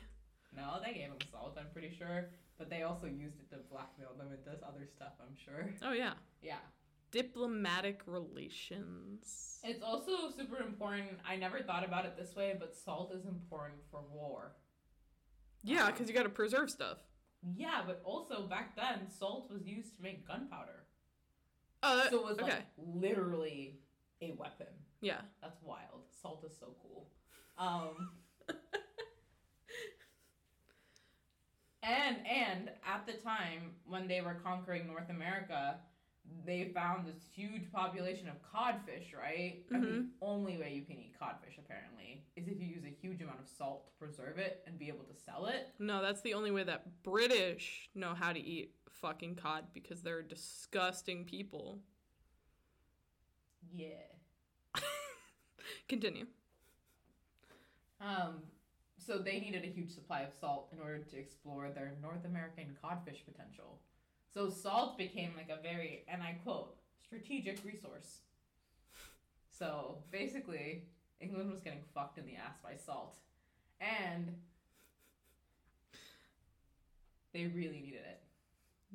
No, 0.56 0.80
they 0.84 0.94
gave 0.94 1.10
them 1.10 1.20
salt, 1.30 1.58
I'm 1.60 1.70
pretty 1.72 1.94
sure, 1.96 2.30
but 2.58 2.70
they 2.70 2.84
also 2.84 3.06
used 3.08 3.40
it 3.40 3.50
to 3.52 3.58
blackmail 3.58 4.14
them 4.18 4.32
into 4.32 4.52
other 4.66 4.86
stuff, 4.86 5.14
I'm 5.22 5.36
sure. 5.36 5.70
Oh 5.82 5.92
yeah. 5.92 6.14
Yeah. 6.42 6.60
Diplomatic 7.12 8.02
relations. 8.06 9.60
It's 9.64 9.84
also 9.84 10.30
super 10.36 10.58
important. 10.64 11.10
I 11.28 11.36
never 11.36 11.62
thought 11.62 11.84
about 11.86 12.06
it 12.06 12.16
this 12.18 12.36
way, 12.36 12.56
but 12.58 12.74
salt 12.76 13.14
is 13.14 13.26
important 13.26 13.80
for 13.92 14.02
war. 14.12 14.54
Yeah, 15.64 15.92
because 15.92 16.08
you 16.08 16.14
got 16.16 16.24
to 16.24 16.30
preserve 16.30 16.70
stuff. 16.72 16.98
Yeah, 17.56 17.82
but 17.86 18.02
also 18.06 18.44
back 18.48 18.76
then, 18.76 19.10
salt 19.20 19.52
was 19.52 19.66
used 19.68 19.96
to 19.98 20.02
make 20.02 20.28
gunpowder. 20.28 20.86
Oh, 21.84 21.98
that, 21.98 22.12
So 22.12 22.20
it 22.20 22.24
was 22.24 22.40
okay. 22.40 22.46
like 22.46 22.66
literally 22.78 23.80
a 24.22 24.32
weapon. 24.32 24.68
yeah. 25.02 25.22
That's 25.42 25.62
wild. 25.64 26.04
Salt 26.22 26.44
is 26.46 26.56
so 26.60 26.76
cool. 26.82 27.10
Um, 27.58 28.12
and 31.84 32.18
and 32.28 32.70
at 32.88 33.06
the 33.06 33.14
time 33.14 33.72
when 33.86 34.08
they 34.08 34.22
were 34.22 34.36
conquering 34.44 34.88
North 34.88 35.10
America, 35.10 35.78
they 36.46 36.72
found 36.74 37.06
this 37.06 37.24
huge 37.34 37.72
population 37.72 38.28
of 38.28 38.36
codfish, 38.42 39.14
right? 39.18 39.64
And 39.70 39.84
the 39.84 40.26
only 40.26 40.58
way 40.58 40.74
you 40.74 40.84
can 40.84 40.98
eat 40.98 41.14
codfish 41.20 41.58
apparently 41.58 42.24
is 42.36 42.48
if 42.48 42.60
you 42.60 42.68
use 42.68 42.84
a 42.84 42.90
huge 43.02 43.22
amount 43.22 43.40
of 43.40 43.48
salt 43.48 43.88
to 43.88 43.92
preserve 43.94 44.38
it 44.38 44.64
and 44.66 44.80
be 44.80 44.88
able 44.88 45.04
to 45.06 45.16
sell 45.16 45.48
it. 45.48 45.70
No, 45.80 46.02
that's 46.02 46.22
the 46.22 46.34
only 46.34 46.52
way 46.52 46.64
that 46.64 47.04
British 47.04 47.90
know 47.94 48.14
how 48.14 48.34
to 48.34 48.40
eat 48.40 48.74
fucking 48.90 49.36
cod 49.36 49.66
because 49.74 50.02
they're 50.02 50.22
disgusting 50.22 51.26
people. 51.26 51.80
Yeah. 53.74 53.88
Continue. 55.88 56.26
Um, 58.00 58.42
so 58.98 59.18
they 59.18 59.40
needed 59.40 59.64
a 59.64 59.68
huge 59.68 59.94
supply 59.94 60.22
of 60.22 60.34
salt 60.40 60.70
in 60.74 60.80
order 60.80 61.00
to 61.00 61.18
explore 61.18 61.70
their 61.70 61.94
North 62.02 62.26
American 62.26 62.78
codfish 62.82 63.24
potential. 63.26 63.80
So 64.34 64.50
salt 64.50 64.98
became 64.98 65.32
like 65.36 65.50
a 65.50 65.62
very, 65.62 66.06
and 66.08 66.22
I 66.24 66.38
quote, 66.44 66.76
strategic 67.04 67.64
resource. 67.66 68.20
So 69.50 69.98
basically, 70.12 70.84
England 71.20 71.52
was 71.52 71.60
getting 71.60 71.82
fucked 71.94 72.18
in 72.18 72.26
the 72.26 72.36
ass 72.36 72.56
by 72.64 72.76
salt. 72.76 73.18
And 73.80 74.34
they 77.34 77.48
really 77.48 77.82
needed 77.82 78.02
it. 78.08 78.22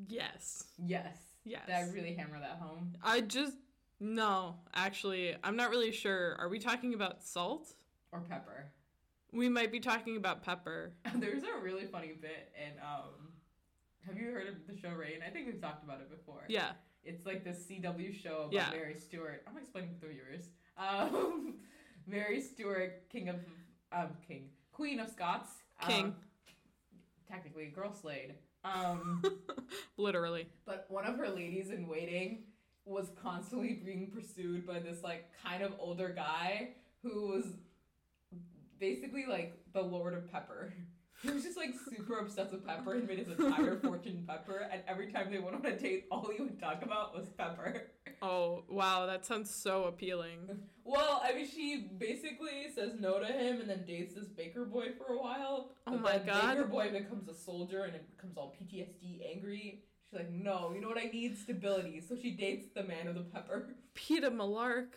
Yes. 0.09 0.65
Yes. 0.79 1.17
Yes. 1.45 1.67
Did 1.67 1.75
I 1.75 1.83
really 1.93 2.15
hammer 2.15 2.39
that 2.41 2.59
home? 2.61 2.95
I 3.03 3.21
just 3.21 3.57
no, 3.99 4.57
actually, 4.75 5.35
I'm 5.43 5.57
not 5.57 5.71
really 5.71 5.91
sure. 5.91 6.37
Are 6.39 6.49
we 6.49 6.59
talking 6.59 6.93
about 6.93 7.25
salt? 7.25 7.73
Or 8.13 8.21
pepper? 8.21 8.67
We 9.33 9.49
might 9.49 9.73
be 9.73 9.81
talking 9.81 10.17
about 10.17 10.43
Pepper. 10.43 10.93
There's 11.15 11.43
a 11.43 11.61
really 11.63 11.87
funny 11.87 12.13
bit 12.21 12.53
in 12.57 12.79
um 12.81 13.33
have 14.07 14.17
you 14.17 14.27
heard 14.31 14.49
of 14.49 14.55
the 14.69 14.77
show 14.81 14.91
Reign? 14.91 15.19
I 15.27 15.31
think 15.31 15.47
we've 15.47 15.61
talked 15.61 15.85
about 15.85 16.01
it 16.01 16.11
before. 16.11 16.45
Yeah. 16.49 16.73
It's 17.05 17.25
like 17.27 17.45
this 17.45 17.65
CW 17.69 18.13
show 18.21 18.43
about 18.43 18.53
Yeah. 18.53 18.71
Mary 18.71 18.97
Stewart. 18.97 19.43
I'm 19.47 19.57
explaining 19.57 19.95
to 19.95 20.01
the 20.01 20.13
viewers. 20.13 20.49
Um, 20.79 21.55
Mary 22.07 22.41
Stewart, 22.41 23.09
King 23.11 23.29
of 23.29 23.37
um 23.93 24.09
King, 24.27 24.49
Queen 24.73 25.01
of 25.01 25.09
Scots. 25.09 25.51
King. 25.87 26.07
Um, 26.07 26.15
technically, 27.31 27.67
Girl 27.67 27.93
Slade. 27.93 28.35
Um, 28.65 29.23
Literally. 29.97 30.49
but 30.65 30.87
one 30.89 31.05
of 31.05 31.17
her 31.19 31.29
ladies 31.29 31.71
in 31.71 31.87
waiting 31.87 32.45
was 32.85 33.11
constantly 33.23 33.81
being 33.85 34.11
pursued 34.13 34.67
by 34.67 34.79
this 34.81 35.03
like 35.03 35.29
kind 35.45 35.63
of 35.63 35.73
older 35.79 36.09
guy 36.09 36.71
who 37.03 37.29
was 37.29 37.45
basically 38.79 39.25
like 39.29 39.57
the 39.73 39.83
Lord 39.83 40.15
of 40.15 40.31
Pepper. 40.33 40.73
He 41.27 41.33
was 41.33 41.43
just 41.43 41.57
like 41.57 41.75
super 41.91 42.21
obsessed 42.21 42.53
with 42.53 42.65
Pepper 42.65 42.95
and 42.95 43.09
made 43.09 43.19
his 43.19 43.29
entire 43.29 43.77
fortune 43.83 44.25
Pepper, 44.29 44.69
and 44.71 44.83
every 44.87 45.11
time 45.11 45.31
they 45.31 45.39
went 45.39 45.57
on 45.57 45.67
a 45.67 45.77
date, 45.77 46.07
all 46.11 46.31
he 46.35 46.41
would 46.41 46.61
talk 46.61 46.83
about 46.83 47.17
was 47.17 47.29
Pepper. 47.37 47.83
Oh, 48.23 48.63
wow. 48.69 49.07
That 49.07 49.27
sounds 49.27 49.51
so 49.51 49.85
appealing. 49.85 50.39
Well, 50.89 51.21
I 51.25 51.35
mean, 51.35 51.49
she 51.49 51.89
basically 51.99 52.69
says 52.73 52.93
no 53.01 53.19
to 53.19 53.27
him 53.27 53.61
and 53.61 53.69
then 53.69 53.85
dates 53.85 54.15
this 54.15 54.29
baker 54.29 54.65
boy 54.65 54.91
for 54.97 55.15
a 55.15 55.19
while. 55.19 55.73
Oh 55.85 55.99
my 55.99 56.19
God. 56.19 56.55
Baker 56.55 56.69
boy 56.69 56.93
becomes 56.93 57.29
a 57.29 57.35
soldier 57.35 57.83
and 57.83 57.97
it 57.97 58.09
becomes 58.17 58.37
all 58.37 58.55
PTSD 58.55 59.21
angry. 59.29 59.83
She's 60.05 60.17
like, 60.17 60.31
no, 60.31 60.71
you 60.73 60.81
know 60.81 60.87
what 60.87 60.99
I 60.99 61.07
need? 61.07 61.37
Stability. 61.37 62.01
So 62.09 62.15
she 62.15 62.31
dates 62.31 62.67
the 62.73 62.85
man 62.85 63.09
of 63.09 63.17
the 63.17 63.23
pepper. 63.23 63.75
Peeta 63.97 64.31
Mellark. 64.31 64.93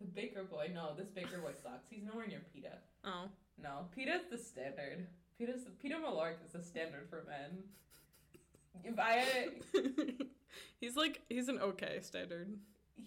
The 0.00 0.06
baker 0.06 0.44
boy. 0.44 0.70
No, 0.72 0.94
this 0.96 1.08
baker 1.08 1.36
boy 1.36 1.52
sucks. 1.62 1.90
He's 1.90 2.02
nowhere 2.02 2.26
near 2.26 2.40
Peeta. 2.56 2.78
Oh. 3.04 3.28
No, 3.62 3.86
Peeta's 3.96 4.24
the 4.30 4.38
standard. 4.38 5.06
Peeta's 5.40 5.62
Peeta 5.82 5.94
Mellark 6.00 6.34
is 6.44 6.52
the 6.52 6.62
standard 6.62 7.08
for 7.08 7.24
men. 7.28 7.64
If 8.84 8.98
I, 8.98 9.24
he's 10.80 10.96
like, 10.96 11.20
he's 11.28 11.48
an 11.48 11.58
okay 11.58 11.98
standard. 12.02 12.56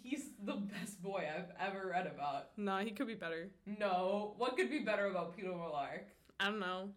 he's 0.03 0.29
the 0.43 0.53
best 0.53 1.01
boy 1.01 1.25
I've 1.33 1.51
ever 1.59 1.87
read 1.89 2.07
about. 2.07 2.49
Nah, 2.57 2.79
he 2.79 2.91
could 2.91 3.07
be 3.07 3.15
better. 3.15 3.49
No, 3.79 4.33
what 4.37 4.55
could 4.57 4.69
be 4.69 4.79
better 4.79 5.07
about 5.07 5.37
Peeta 5.37 5.53
Mellark? 5.53 6.01
I 6.39 6.45
don't 6.45 6.59
know. 6.59 6.89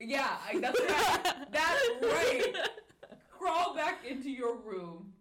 Yeah, 0.00 0.36
I, 0.48 0.58
that's 0.58 0.80
right. 0.80 1.34
That's 1.52 1.88
right. 2.02 2.54
Crawl 3.30 3.74
back 3.74 4.04
into 4.08 4.30
your 4.30 4.56
room. 4.56 5.12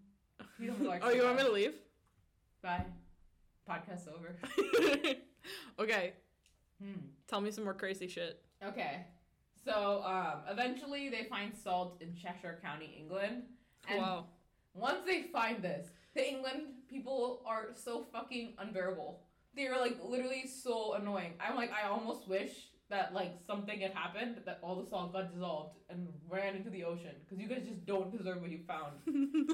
Peter 0.59 0.73
oh, 1.01 1.09
you 1.09 1.23
want 1.23 1.37
me 1.37 1.43
to 1.43 1.51
leave? 1.51 1.73
Bye. 2.63 2.85
Podcast 3.69 4.07
over. 4.07 4.35
okay, 5.79 6.13
Hmm. 6.81 6.99
Tell 7.31 7.41
me 7.41 7.49
some 7.49 7.63
more 7.63 7.73
crazy 7.73 8.07
shit. 8.07 8.41
Okay. 8.63 9.05
So, 9.63 10.03
um, 10.05 10.41
eventually 10.49 11.09
they 11.09 11.23
find 11.23 11.55
salt 11.55 11.97
in 12.01 12.13
Cheshire 12.13 12.59
County, 12.61 12.93
England. 12.99 13.43
And 13.89 14.01
wow. 14.01 14.25
once 14.73 14.99
they 15.05 15.23
find 15.23 15.63
this, 15.63 15.87
the 16.13 16.27
England 16.27 16.63
people 16.89 17.41
are 17.45 17.69
so 17.73 18.05
fucking 18.11 18.55
unbearable. 18.59 19.21
They're 19.55 19.79
like 19.79 19.97
literally 20.03 20.45
so 20.45 20.93
annoying. 20.93 21.33
I'm 21.39 21.55
like, 21.55 21.71
I 21.71 21.87
almost 21.87 22.27
wish 22.27 22.51
that 22.89 23.13
like 23.13 23.39
something 23.47 23.79
had 23.79 23.93
happened 23.93 24.41
that 24.45 24.59
all 24.61 24.75
the 24.75 24.89
salt 24.89 25.13
got 25.13 25.33
dissolved 25.33 25.77
and 25.89 26.09
ran 26.29 26.55
into 26.55 26.69
the 26.69 26.83
ocean 26.83 27.15
because 27.23 27.41
you 27.41 27.47
guys 27.47 27.63
just 27.65 27.85
don't 27.85 28.15
deserve 28.15 28.41
what 28.41 28.51
you 28.51 28.59
found. 28.67 28.97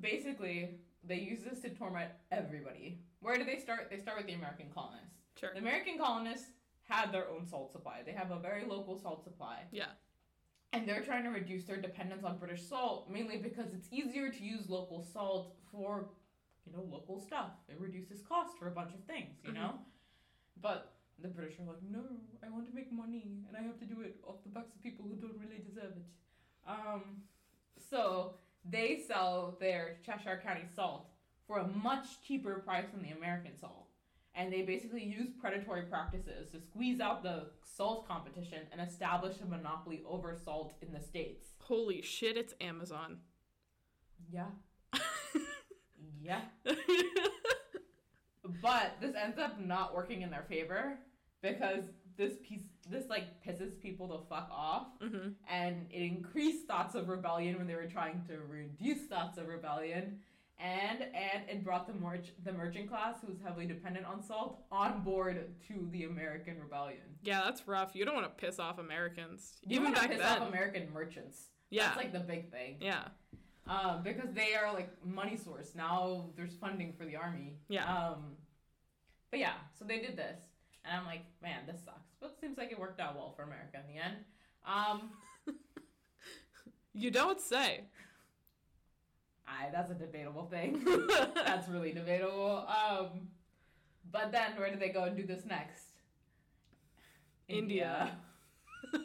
Basically, 0.00 0.80
they 1.04 1.16
use 1.16 1.40
this 1.48 1.60
to 1.60 1.70
torment 1.70 2.10
everybody. 2.32 2.98
Where 3.20 3.36
do 3.36 3.44
they 3.44 3.58
start? 3.58 3.88
They 3.90 3.98
start 3.98 4.18
with 4.18 4.26
the 4.26 4.32
American 4.32 4.66
colonists. 4.74 5.19
Sure. 5.40 5.50
The 5.52 5.60
American 5.60 5.98
colonists 5.98 6.46
had 6.84 7.12
their 7.12 7.28
own 7.28 7.46
salt 7.46 7.72
supply. 7.72 8.02
They 8.04 8.12
have 8.12 8.30
a 8.30 8.38
very 8.38 8.64
local 8.66 8.98
salt 8.98 9.24
supply. 9.24 9.62
Yeah. 9.72 9.86
And 10.72 10.88
they're 10.88 11.02
trying 11.02 11.24
to 11.24 11.30
reduce 11.30 11.64
their 11.64 11.76
dependence 11.80 12.22
on 12.24 12.38
British 12.38 12.62
salt, 12.62 13.10
mainly 13.10 13.38
because 13.38 13.72
it's 13.72 13.88
easier 13.90 14.30
to 14.30 14.42
use 14.42 14.68
local 14.68 15.02
salt 15.02 15.56
for, 15.72 16.10
you 16.64 16.72
know, 16.72 16.84
local 16.90 17.18
stuff. 17.20 17.50
It 17.68 17.80
reduces 17.80 18.20
cost 18.22 18.56
for 18.58 18.68
a 18.68 18.70
bunch 18.70 18.92
of 18.94 19.02
things, 19.04 19.38
you 19.44 19.52
know? 19.52 19.74
But 20.62 20.92
the 21.20 21.28
British 21.28 21.58
are 21.58 21.64
like, 21.64 21.82
no, 21.90 22.00
I 22.44 22.50
want 22.50 22.68
to 22.68 22.74
make 22.74 22.92
money, 22.92 23.38
and 23.48 23.56
I 23.56 23.62
have 23.62 23.78
to 23.80 23.84
do 23.84 24.00
it 24.02 24.16
off 24.26 24.36
the 24.44 24.50
backs 24.50 24.74
of 24.74 24.82
people 24.82 25.06
who 25.08 25.16
don't 25.16 25.38
really 25.40 25.62
deserve 25.66 25.92
it. 25.96 26.04
Um, 26.68 27.22
so 27.90 28.34
they 28.64 29.02
sell 29.06 29.56
their 29.60 29.96
Cheshire 30.04 30.40
County 30.42 30.66
salt 30.74 31.08
for 31.46 31.58
a 31.58 31.66
much 31.66 32.06
cheaper 32.26 32.60
price 32.60 32.86
than 32.92 33.02
the 33.02 33.10
American 33.10 33.56
salt. 33.58 33.89
And 34.34 34.52
they 34.52 34.62
basically 34.62 35.02
use 35.02 35.28
predatory 35.40 35.82
practices 35.82 36.50
to 36.52 36.60
squeeze 36.60 37.00
out 37.00 37.22
the 37.22 37.46
salt 37.62 38.06
competition 38.06 38.60
and 38.72 38.80
establish 38.80 39.40
a 39.40 39.46
monopoly 39.46 40.02
over 40.08 40.36
salt 40.44 40.74
in 40.82 40.92
the 40.92 41.00
States. 41.00 41.48
Holy 41.62 42.00
shit, 42.02 42.36
it's 42.36 42.54
Amazon. 42.60 43.18
Yeah. 44.32 44.46
Yeah. 46.22 46.40
But 48.62 48.96
this 49.00 49.14
ends 49.14 49.38
up 49.38 49.60
not 49.60 49.94
working 49.94 50.22
in 50.22 50.30
their 50.30 50.44
favor 50.48 50.98
because 51.42 51.84
this 52.16 52.34
piece 52.46 52.62
this 52.90 53.08
like 53.08 53.42
pisses 53.44 53.80
people 53.80 54.06
the 54.08 54.18
fuck 54.28 54.50
off 54.52 54.88
hmm 55.00 55.28
and 55.50 55.86
it 55.90 56.02
increased 56.02 56.66
thoughts 56.66 56.94
of 56.94 57.08
rebellion 57.08 57.56
when 57.56 57.66
they 57.66 57.74
were 57.74 57.86
trying 57.86 58.22
to 58.28 58.38
reduce 58.48 59.06
thoughts 59.06 59.38
of 59.38 59.46
rebellion 59.48 60.18
and 60.62 61.02
and 61.02 61.48
it 61.48 61.64
brought 61.64 61.86
the 61.86 61.94
merch 61.94 62.28
the 62.44 62.52
merchant 62.52 62.88
class 62.88 63.16
who 63.20 63.28
was 63.28 63.38
heavily 63.42 63.66
dependent 63.66 64.04
on 64.06 64.22
salt 64.22 64.62
on 64.70 65.02
board 65.02 65.54
to 65.68 65.88
the 65.92 66.04
American 66.04 66.58
rebellion. 66.60 67.00
Yeah, 67.22 67.42
that's 67.44 67.66
rough. 67.66 67.90
You 67.94 68.04
don't 68.04 68.14
want 68.14 68.26
to 68.26 68.44
piss 68.46 68.58
off 68.58 68.78
Americans. 68.78 69.54
You 69.66 69.80
Even 69.80 69.92
back 69.92 70.10
piss 70.10 70.18
then. 70.18 70.42
off 70.42 70.48
American 70.48 70.92
merchants. 70.92 71.48
yeah. 71.70 71.86
That's 71.86 71.96
like 71.96 72.12
the 72.12 72.20
big 72.20 72.50
thing. 72.50 72.76
yeah. 72.80 73.04
Um, 73.66 74.02
because 74.02 74.32
they 74.34 74.54
are 74.54 74.72
like 74.72 74.90
money 75.04 75.36
source. 75.36 75.74
Now 75.76 76.30
there's 76.36 76.54
funding 76.56 76.92
for 76.98 77.04
the 77.04 77.16
army. 77.16 77.54
Yeah. 77.68 77.84
Um, 77.84 78.32
but 79.30 79.38
yeah, 79.38 79.52
so 79.78 79.84
they 79.84 80.00
did 80.00 80.16
this, 80.16 80.40
and 80.84 80.98
I'm 80.98 81.06
like, 81.06 81.20
man, 81.40 81.60
this 81.66 81.80
sucks. 81.84 82.10
But 82.20 82.30
it 82.36 82.40
seems 82.40 82.58
like 82.58 82.72
it 82.72 82.78
worked 82.80 82.98
out 83.00 83.14
well 83.14 83.32
for 83.36 83.42
America 83.44 83.78
in 83.86 83.94
the 83.94 84.00
end. 84.02 84.16
Um, 84.66 85.10
You 86.92 87.10
don't 87.12 87.40
say. 87.40 87.84
I 89.50 89.70
that's 89.70 89.90
a 89.90 89.94
debatable 89.94 90.44
thing. 90.46 90.84
that's 91.34 91.68
really 91.68 91.92
debatable. 91.92 92.66
Um, 92.68 93.28
but 94.12 94.30
then 94.32 94.52
where 94.58 94.70
do 94.72 94.78
they 94.78 94.88
go 94.90 95.04
and 95.04 95.16
do 95.16 95.26
this 95.26 95.44
next? 95.44 95.84
India. 97.48 98.12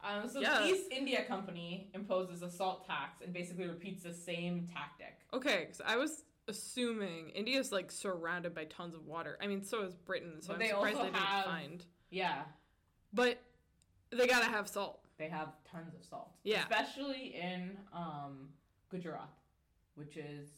Um, 0.00 0.28
so 0.28 0.40
Yeah. 0.40 0.60
the 0.60 0.66
East 0.68 0.92
India 0.92 1.24
Company 1.24 1.90
imposes 1.92 2.42
a 2.42 2.50
salt 2.50 2.86
tax 2.86 3.20
and 3.20 3.32
basically 3.32 3.66
repeats 3.66 4.04
the 4.04 4.14
same 4.14 4.68
tactic. 4.72 5.18
okay, 5.34 5.62
because 5.64 5.80
I 5.84 5.96
was 5.96 6.22
assuming 6.46 7.30
India's 7.30 7.72
like 7.72 7.90
surrounded 7.90 8.54
by 8.54 8.64
tons 8.66 8.94
of 8.94 9.04
water. 9.06 9.36
I 9.42 9.48
mean, 9.48 9.62
so 9.62 9.82
is 9.82 9.94
Britain, 9.96 10.40
so 10.40 10.48
But 10.48 10.52
I'm 10.54 10.58
they 10.60 10.68
surprised 10.68 10.96
also 10.98 11.06
they 11.06 11.12
didn't 11.12 11.24
have- 11.26 11.44
find. 11.44 11.84
Yeah, 12.10 12.42
But 13.12 13.42
they 14.10 14.26
gotta 14.28 14.46
have 14.46 14.68
salt. 14.68 15.00
They 15.18 15.28
have 15.28 15.48
tons 15.70 15.94
of 15.94 16.04
salt. 16.04 16.30
Yeah. 16.44 16.62
Especially 16.62 17.34
in 17.40 17.76
um, 17.92 18.48
Gujarat, 18.90 19.28
which 19.96 20.16
is 20.16 20.48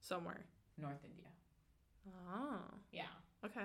somewhere. 0.00 0.44
North 0.78 0.98
India. 1.04 1.26
Oh, 2.32 2.60
Yeah. 2.92 3.02
okay. 3.44 3.64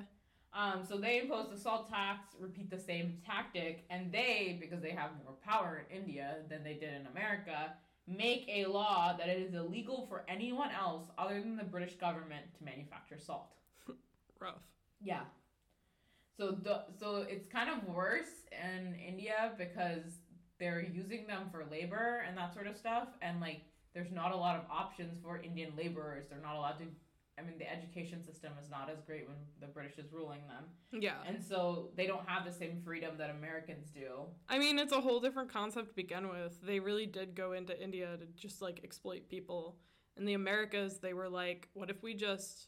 Um, 0.53 0.83
so 0.87 0.97
they 0.97 1.19
impose 1.21 1.49
the 1.49 1.57
salt 1.57 1.89
tax, 1.89 2.27
repeat 2.39 2.69
the 2.69 2.79
same 2.79 3.17
tactic, 3.25 3.85
and 3.89 4.11
they, 4.11 4.57
because 4.59 4.81
they 4.81 4.91
have 4.91 5.11
more 5.23 5.33
power 5.45 5.85
in 5.89 5.97
India 5.97 6.37
than 6.49 6.63
they 6.63 6.73
did 6.73 6.93
in 6.93 7.07
America, 7.07 7.73
make 8.07 8.45
a 8.47 8.65
law 8.65 9.15
that 9.17 9.27
it 9.27 9.39
is 9.41 9.53
illegal 9.53 10.05
for 10.07 10.23
anyone 10.29 10.69
else 10.71 11.07
other 11.17 11.41
than 11.41 11.57
the 11.57 11.63
British 11.63 11.95
government 11.95 12.45
to 12.57 12.63
manufacture 12.63 13.17
salt. 13.17 13.53
Rough. 14.39 14.55
Yeah. 15.01 15.23
So 16.37 16.51
the, 16.51 16.83
so 16.99 17.25
it's 17.29 17.47
kind 17.47 17.69
of 17.69 17.87
worse 17.87 18.45
in 18.51 18.95
India 18.95 19.53
because 19.57 20.03
they're 20.59 20.81
using 20.81 21.27
them 21.27 21.47
for 21.51 21.65
labor 21.71 22.23
and 22.27 22.37
that 22.37 22.53
sort 22.53 22.67
of 22.67 22.75
stuff, 22.77 23.07
and 23.21 23.39
like 23.41 23.61
there's 23.93 24.11
not 24.11 24.31
a 24.33 24.35
lot 24.35 24.55
of 24.57 24.63
options 24.69 25.17
for 25.23 25.37
Indian 25.41 25.71
laborers. 25.77 26.25
They're 26.29 26.41
not 26.41 26.55
allowed 26.55 26.79
to. 26.79 26.85
I 27.37 27.41
mean, 27.41 27.57
the 27.57 27.69
education 27.69 28.23
system 28.23 28.53
is 28.63 28.69
not 28.69 28.89
as 28.89 29.01
great 29.05 29.27
when 29.27 29.35
the 29.59 29.67
British 29.67 29.97
is 29.97 30.09
ruling 30.13 30.39
them, 30.47 30.63
Yeah. 31.01 31.15
and 31.27 31.43
so 31.43 31.89
they 31.97 32.07
don't 32.07 32.25
have 32.29 32.45
the 32.45 32.51
same 32.51 32.81
freedom 32.85 33.17
that 33.17 33.29
Americans 33.29 33.89
do. 33.93 34.23
I 34.47 34.57
mean, 34.57 34.79
it's 34.79 34.93
a 34.93 35.01
whole 35.01 35.19
different 35.19 35.51
concept 35.51 35.89
to 35.89 35.93
begin 35.95 36.29
with. 36.29 36.57
They 36.61 36.79
really 36.79 37.05
did 37.05 37.35
go 37.35 37.51
into 37.51 37.77
India 37.81 38.15
to 38.17 38.25
just 38.37 38.61
like 38.61 38.79
exploit 38.85 39.27
people. 39.29 39.75
In 40.15 40.23
the 40.23 40.33
Americas, 40.33 40.99
they 40.99 41.13
were 41.13 41.27
like, 41.27 41.67
what 41.73 41.89
if 41.89 42.01
we 42.03 42.13
just. 42.13 42.67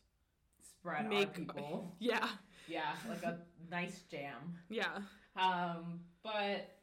Spread 0.62 1.06
our 1.06 1.10
Make- 1.10 1.34
people. 1.34 1.96
Yeah. 2.00 2.28
Yeah, 2.68 2.94
like 3.10 3.24
a 3.24 3.40
nice 3.70 4.02
jam. 4.12 4.56
Yeah. 4.70 5.00
Um, 5.36 6.00
but 6.24 6.74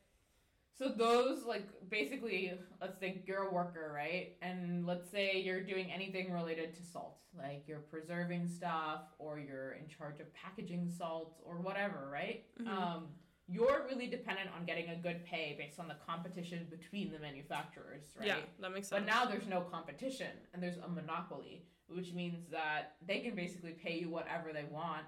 So 0.77 0.89
those 0.89 1.45
like 1.45 1.69
basically, 1.89 2.53
let's 2.81 2.99
think 2.99 3.23
you're 3.27 3.45
a 3.49 3.53
worker, 3.53 3.93
right? 3.95 4.37
And 4.43 4.87
let's 4.87 5.09
say 5.11 5.39
you're 5.41 5.63
doing 5.63 5.93
anything 5.93 6.33
related 6.33 6.75
to 6.75 6.83
salt, 6.83 7.19
like 7.39 7.63
you're 7.69 7.79
preserving 7.79 8.49
stuff 8.49 9.03
or 9.19 9.39
you're 9.39 9.73
in 9.73 9.87
charge 9.89 10.19
of 10.21 10.33
packaging 10.35 10.89
salt 10.91 11.37
or 11.45 11.57
whatever, 11.61 12.09
right? 12.13 12.45
Mhm. 12.59 12.67
Um, 12.69 13.09
you're 13.47 13.85
really 13.91 14.07
dependent 14.07 14.49
on 14.57 14.65
getting 14.65 14.89
a 14.89 14.97
good 14.97 15.25
pay 15.27 15.55
based 15.59 15.79
on 15.79 15.87
the 15.87 15.97
competition 16.07 16.67
between 16.71 17.13
the 17.13 17.19
manufacturers, 17.19 18.05
right? 18.19 18.27
Yeah, 18.27 18.39
that 18.61 18.71
makes 18.73 18.89
sense. 18.89 19.01
But 19.01 19.07
now 19.07 19.27
there's 19.27 19.47
no 19.47 19.61
competition 19.61 20.33
and 20.55 20.63
there's 20.63 20.79
a 20.79 20.89
monopoly, 20.89 21.67
which 21.89 22.13
means 22.15 22.49
that 22.51 22.97
they 23.07 23.21
can 23.21 23.35
basically 23.37 23.73
pay 23.73 23.99
you 23.99 24.09
whatever 24.09 24.53
they 24.53 24.65
want 24.65 25.05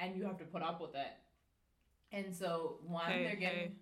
and 0.00 0.16
you 0.16 0.24
have 0.24 0.38
to 0.38 0.44
put 0.44 0.62
up 0.62 0.80
with 0.80 0.94
it. 0.94 1.12
And 2.12 2.34
so 2.34 2.78
one 2.86 3.10
Hey, 3.10 3.24
they're 3.24 3.36
getting 3.36 3.58
hey. 3.58 3.72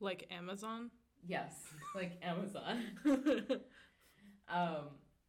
like 0.00 0.28
Amazon. 0.30 0.90
yes, 1.26 1.52
like 1.94 2.18
Amazon. 2.22 2.82
Um 4.48 4.88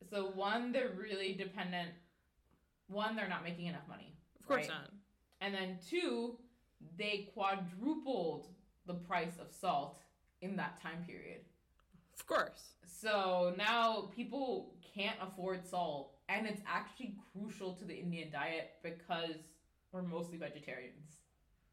so 0.09 0.31
one 0.33 0.71
they're 0.71 0.93
really 0.97 1.33
dependent 1.33 1.89
one 2.87 3.15
they're 3.15 3.29
not 3.29 3.43
making 3.43 3.67
enough 3.67 3.87
money. 3.87 4.15
Of 4.39 4.47
course 4.47 4.67
Right. 4.67 4.69
not. 4.69 4.89
And 5.41 5.53
then 5.53 5.77
two 5.87 6.37
they 6.97 7.29
quadrupled 7.35 8.47
the 8.87 8.95
price 8.95 9.37
of 9.39 9.51
salt 9.51 9.99
in 10.41 10.55
that 10.55 10.81
time 10.81 11.03
period. 11.05 11.41
Of 12.15 12.25
course. 12.25 12.73
So 12.87 13.53
now 13.57 14.09
people 14.15 14.73
can't 14.95 15.17
afford 15.21 15.65
salt, 15.67 16.15
and 16.27 16.47
it's 16.47 16.61
actually 16.67 17.15
crucial 17.31 17.73
to 17.75 17.85
the 17.85 17.93
Indian 17.95 18.31
diet 18.31 18.71
because 18.83 19.35
we're 19.91 20.01
mostly 20.01 20.37
vegetarians. 20.37 21.17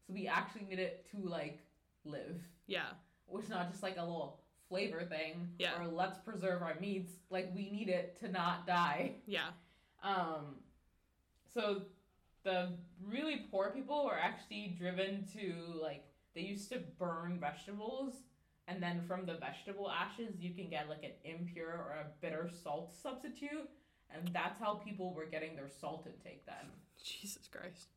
So 0.07 0.13
we 0.13 0.27
actually 0.27 0.65
need 0.69 0.79
it 0.79 1.07
to 1.11 1.27
like 1.27 1.59
live, 2.05 2.41
Yeah. 2.67 2.87
which 3.27 3.45
is 3.45 3.49
not 3.49 3.69
just 3.71 3.83
like 3.83 3.97
a 3.97 4.01
little 4.01 4.41
flavor 4.67 5.03
thing 5.05 5.49
Yeah. 5.57 5.81
or 5.81 5.87
let's 5.87 6.17
preserve 6.19 6.61
our 6.61 6.75
meats. 6.79 7.11
Like 7.29 7.53
we 7.55 7.69
need 7.69 7.89
it 7.89 8.17
to 8.19 8.27
not 8.29 8.67
die. 8.67 9.15
Yeah. 9.25 9.49
Um, 10.03 10.55
so 11.53 11.83
the 12.43 12.73
really 13.05 13.47
poor 13.51 13.71
people 13.71 14.05
were 14.05 14.17
actually 14.17 14.75
driven 14.77 15.25
to 15.33 15.53
like 15.81 16.05
they 16.35 16.41
used 16.41 16.69
to 16.71 16.79
burn 16.99 17.39
vegetables, 17.39 18.13
and 18.67 18.81
then 18.81 19.01
from 19.07 19.25
the 19.25 19.33
vegetable 19.33 19.89
ashes 19.89 20.39
you 20.39 20.53
can 20.53 20.69
get 20.69 20.87
like 20.87 21.03
an 21.03 21.11
impure 21.25 21.71
or 21.71 21.95
a 22.01 22.05
bitter 22.21 22.49
salt 22.63 22.93
substitute, 22.93 23.67
and 24.13 24.27
that's 24.31 24.59
how 24.59 24.75
people 24.75 25.13
were 25.13 25.25
getting 25.25 25.55
their 25.55 25.67
salt 25.67 26.05
intake 26.07 26.45
then. 26.45 26.71
Jesus 27.03 27.47
Christ. 27.47 27.87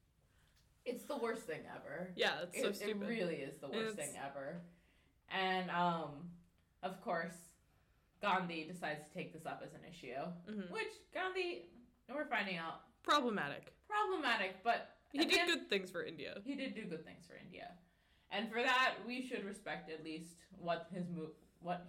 It's 0.84 1.04
the 1.04 1.16
worst 1.16 1.42
thing 1.42 1.60
ever. 1.74 2.10
Yeah, 2.16 2.42
it's 2.52 2.60
so 2.80 2.86
it, 2.86 2.90
it 2.90 2.96
really 2.96 3.36
is 3.36 3.58
the 3.58 3.68
worst 3.68 3.92
It's- 3.94 3.96
thing 4.08 4.16
ever. 4.24 4.60
And 5.30 5.70
um, 5.70 6.30
of 6.82 7.00
course, 7.02 7.34
Gandhi 8.20 8.64
decides 8.64 9.06
to 9.08 9.14
take 9.14 9.32
this 9.32 9.46
up 9.46 9.62
as 9.64 9.72
an 9.74 9.80
issue, 9.88 10.14
Mhm. 10.50 10.70
which 10.70 10.92
Gandhi, 11.14 11.66
we're 12.08 12.26
finding 12.26 12.56
out, 12.58 12.80
Problematic. 13.02 13.72
problematic, 13.88 14.62
but 14.62 14.96
He 15.12 15.18
did 15.24 15.38
end- 15.38 15.48
good 15.50 15.68
things 15.70 15.90
for 15.90 16.02
India. 16.04 16.40
He 16.44 16.54
did 16.54 16.74
do 16.74 16.84
good 16.84 17.04
things 17.04 17.26
for 17.26 17.34
India, 17.36 17.78
and 18.30 18.50
for 18.50 18.62
that 18.62 18.94
we 19.06 19.22
should 19.26 19.44
respect 19.44 19.88
at 19.90 20.04
least 20.04 20.34
what 20.58 20.88
his 20.92 21.08
mo- 21.08 21.32
what 21.60 21.86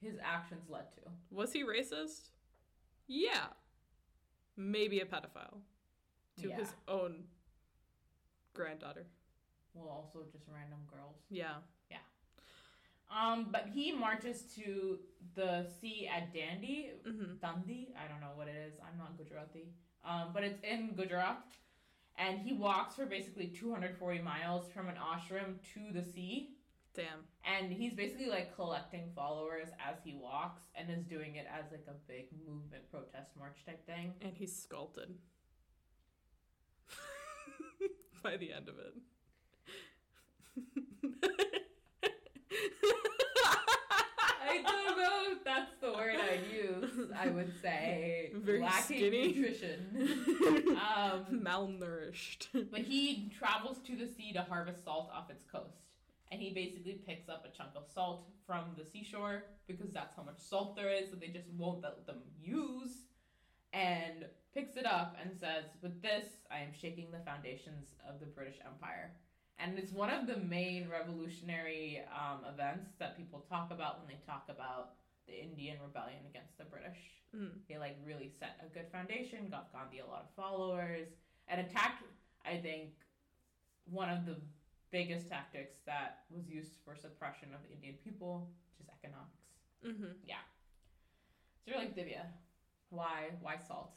his 0.00 0.16
actions 0.22 0.68
led 0.68 0.92
to. 0.94 1.00
Was 1.30 1.52
he 1.52 1.64
racist? 1.64 2.30
Yeah. 3.08 3.48
Maybe 4.56 5.00
a 5.00 5.06
pedophile 5.06 5.60
to 6.40 6.50
his 6.50 6.72
own 6.86 7.24
granddaughter. 8.58 9.06
Well, 9.74 9.88
also 9.88 10.26
just 10.32 10.44
random 10.52 10.80
girls. 10.90 11.16
Yeah. 11.30 11.62
Yeah. 11.90 12.04
Um, 13.10 13.48
but 13.50 13.68
he 13.72 13.92
marches 13.92 14.42
to 14.56 14.98
the 15.34 15.66
sea 15.80 16.08
at 16.14 16.34
Dandi, 16.34 16.90
hmm 17.04 17.36
Dandi. 17.42 17.88
I 17.96 18.08
don't 18.08 18.20
know 18.20 18.34
what 18.34 18.48
it 18.48 18.56
is. 18.66 18.74
I'm 18.82 18.98
not 18.98 19.16
Gujarati. 19.16 19.68
Um, 20.04 20.30
but 20.34 20.42
it's 20.42 20.60
in 20.62 20.94
Gujarat, 20.96 21.38
and 22.16 22.38
he 22.38 22.52
walks 22.52 22.94
for 22.96 23.06
basically 23.06 23.48
240 23.48 24.20
miles 24.20 24.70
from 24.72 24.88
an 24.88 24.94
ashram 24.96 25.56
to 25.74 25.92
the 25.92 26.02
sea. 26.02 26.50
Damn. 26.94 27.22
And 27.44 27.72
he's 27.72 27.94
basically 27.94 28.28
like 28.28 28.54
collecting 28.56 29.10
followers 29.14 29.68
as 29.78 29.96
he 30.04 30.14
walks 30.20 30.62
and 30.74 30.90
is 30.90 31.04
doing 31.04 31.36
it 31.36 31.46
as 31.52 31.70
like 31.70 31.86
a 31.88 31.94
big 32.08 32.26
movement 32.46 32.90
protest 32.90 33.30
march 33.38 33.58
type 33.64 33.86
thing. 33.86 34.14
And 34.20 34.32
he's 34.34 34.54
sculpted. 34.54 35.14
By 38.22 38.36
the 38.36 38.52
end 38.52 38.68
of 38.68 38.74
it. 38.78 38.94
I 44.40 44.62
don't 44.62 44.96
know 44.98 45.32
if 45.32 45.44
that's 45.44 45.72
the 45.80 45.92
word 45.92 46.16
I'd 46.16 46.40
use. 46.52 47.10
I 47.16 47.28
would 47.28 47.52
say 47.60 48.32
Very 48.34 48.60
lacking 48.60 48.96
skinny. 48.98 49.28
nutrition. 49.28 50.78
um, 50.96 51.40
Malnourished. 51.42 52.48
but 52.70 52.80
he 52.80 53.30
travels 53.38 53.78
to 53.86 53.96
the 53.96 54.06
sea 54.06 54.32
to 54.32 54.42
harvest 54.42 54.84
salt 54.84 55.10
off 55.14 55.30
its 55.30 55.44
coast. 55.50 55.76
And 56.30 56.40
he 56.40 56.52
basically 56.52 57.00
picks 57.06 57.28
up 57.28 57.46
a 57.50 57.56
chunk 57.56 57.70
of 57.74 57.84
salt 57.92 58.28
from 58.46 58.64
the 58.76 58.84
seashore 58.84 59.44
because 59.66 59.90
that's 59.92 60.14
how 60.16 60.22
much 60.22 60.38
salt 60.38 60.76
there 60.76 60.90
is 60.90 61.10
that 61.10 61.20
they 61.20 61.28
just 61.28 61.48
won't 61.56 61.82
let 61.82 62.06
them 62.06 62.18
use. 62.42 62.90
And 63.72 64.26
picks 64.54 64.76
it 64.76 64.86
up 64.86 65.16
and 65.20 65.34
says, 65.34 65.64
With 65.82 66.00
this, 66.02 66.24
I 66.50 66.58
am 66.58 66.72
shaking 66.72 67.10
the 67.10 67.20
foundations 67.20 67.94
of 68.08 68.18
the 68.18 68.26
British 68.26 68.56
Empire. 68.64 69.12
And 69.58 69.78
it's 69.78 69.92
one 69.92 70.10
of 70.10 70.26
the 70.26 70.36
main 70.36 70.88
revolutionary 70.88 72.00
um, 72.12 72.44
events 72.48 72.92
that 72.98 73.16
people 73.16 73.40
talk 73.48 73.70
about 73.70 73.98
when 73.98 74.06
they 74.06 74.18
talk 74.24 74.44
about 74.48 74.90
the 75.26 75.34
Indian 75.42 75.76
rebellion 75.82 76.24
against 76.26 76.56
the 76.56 76.64
British. 76.64 76.98
Mm. 77.34 77.50
They 77.68 77.76
like 77.78 77.96
really 78.04 78.28
set 78.38 78.56
a 78.64 78.68
good 78.68 78.86
foundation, 78.90 79.48
got 79.50 79.70
Gandhi 79.72 79.98
a 79.98 80.06
lot 80.06 80.22
of 80.22 80.28
followers, 80.36 81.08
and 81.48 81.60
attacked, 81.60 82.02
I 82.44 82.56
think, 82.56 82.90
one 83.90 84.08
of 84.08 84.24
the 84.24 84.36
biggest 84.90 85.28
tactics 85.28 85.76
that 85.86 86.18
was 86.30 86.48
used 86.48 86.72
for 86.84 86.94
suppression 86.96 87.48
of 87.54 87.62
the 87.62 87.70
Indian 87.74 87.94
people, 88.04 88.48
which 88.70 88.80
is 88.80 88.88
economics. 89.02 89.48
hmm 89.82 90.12
So 91.64 91.70
you're 91.70 91.78
like 91.78 91.94
Divya, 91.94 92.24
why 92.90 93.30
why 93.40 93.56
salt? 93.66 93.92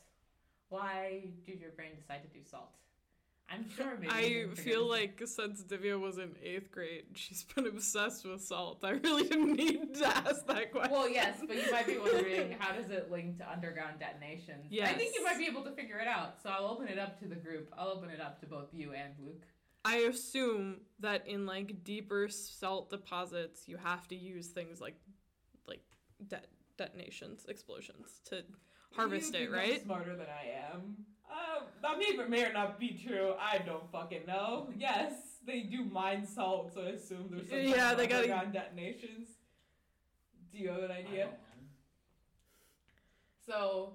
Why 0.69 1.25
did 1.45 1.59
your 1.59 1.71
brain 1.71 1.91
decide 1.99 2.21
to 2.23 2.29
do 2.29 2.43
salt? 2.43 2.71
I'm 3.53 3.69
sure 3.69 3.97
maybe 3.99 4.09
I 4.09 4.55
feel 4.55 4.87
like 4.87 5.21
since 5.25 5.61
Divya 5.63 5.99
was 5.99 6.17
in 6.17 6.35
eighth 6.41 6.71
grade, 6.71 7.03
she's 7.15 7.43
been 7.43 7.67
obsessed 7.67 8.25
with 8.25 8.41
salt. 8.41 8.79
I 8.83 8.91
really 8.91 9.23
didn't 9.27 9.53
need 9.53 9.95
to 9.95 10.07
ask 10.07 10.45
that 10.47 10.71
question. 10.71 10.91
Well, 10.91 11.09
yes, 11.09 11.37
but 11.45 11.57
you 11.57 11.69
might 11.69 11.85
be 11.85 11.97
wondering 12.01 12.55
how 12.57 12.73
does 12.73 12.89
it 12.89 13.11
link 13.11 13.39
to 13.39 13.51
underground 13.51 13.99
detonations? 13.99 14.67
I 14.71 14.93
think 14.93 15.15
you 15.15 15.23
might 15.23 15.37
be 15.37 15.47
able 15.47 15.63
to 15.65 15.71
figure 15.71 15.99
it 15.99 16.07
out. 16.07 16.35
So 16.41 16.49
I'll 16.49 16.67
open 16.67 16.87
it 16.87 16.97
up 16.97 17.19
to 17.19 17.27
the 17.27 17.35
group. 17.35 17.73
I'll 17.77 17.89
open 17.89 18.09
it 18.09 18.21
up 18.21 18.39
to 18.39 18.45
both 18.45 18.69
you 18.71 18.93
and 18.93 19.13
Luke. 19.19 19.43
I 19.83 19.97
assume 19.97 20.77
that 20.99 21.27
in 21.27 21.45
like 21.45 21.83
deeper 21.83 22.29
salt 22.29 22.89
deposits, 22.89 23.67
you 23.67 23.77
have 23.77 24.07
to 24.09 24.15
use 24.15 24.47
things 24.47 24.79
like 24.79 24.95
like 25.67 25.81
de- 26.27 26.41
detonations, 26.77 27.45
explosions 27.49 28.21
to 28.25 28.43
harvest 28.95 29.33
You 29.33 29.39
it, 29.39 29.39
think 29.39 29.49
I'm 29.49 29.55
right? 29.55 29.83
Smarter 29.83 30.15
than 30.15 30.27
I 30.27 30.73
am. 30.73 30.95
Uh, 31.29 31.61
that 31.81 31.97
may 31.97 32.17
or 32.17 32.27
may 32.27 32.45
or 32.45 32.53
not 32.53 32.79
be 32.79 32.89
true. 33.07 33.33
I 33.39 33.59
don't 33.59 33.89
fucking 33.91 34.25
know. 34.27 34.69
Yes, 34.77 35.13
they 35.45 35.61
do 35.61 35.85
mine 35.85 36.25
salt, 36.25 36.73
so 36.73 36.81
I 36.81 36.89
assume 36.89 37.29
there's 37.31 37.49
some 37.49 37.59
Yeah, 37.59 37.75
kind 37.77 37.91
of 37.93 37.97
they 37.97 38.07
gotta- 38.07 38.49
detonations. 38.51 39.29
Do 40.51 40.57
you 40.57 40.69
have 40.69 40.83
an 40.83 40.91
idea? 40.91 41.29
So, 43.45 43.93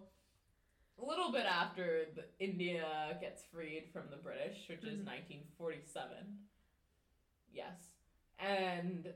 a 1.01 1.05
little 1.05 1.31
bit 1.31 1.45
after 1.47 2.07
the, 2.15 2.25
India 2.43 3.17
gets 3.21 3.43
freed 3.45 3.91
from 3.93 4.05
the 4.11 4.17
British, 4.17 4.69
which 4.69 4.83
is 4.85 5.01
Mhm. 5.01 5.05
1947. 5.05 6.49
Yes. 7.53 7.77
And 8.39 9.13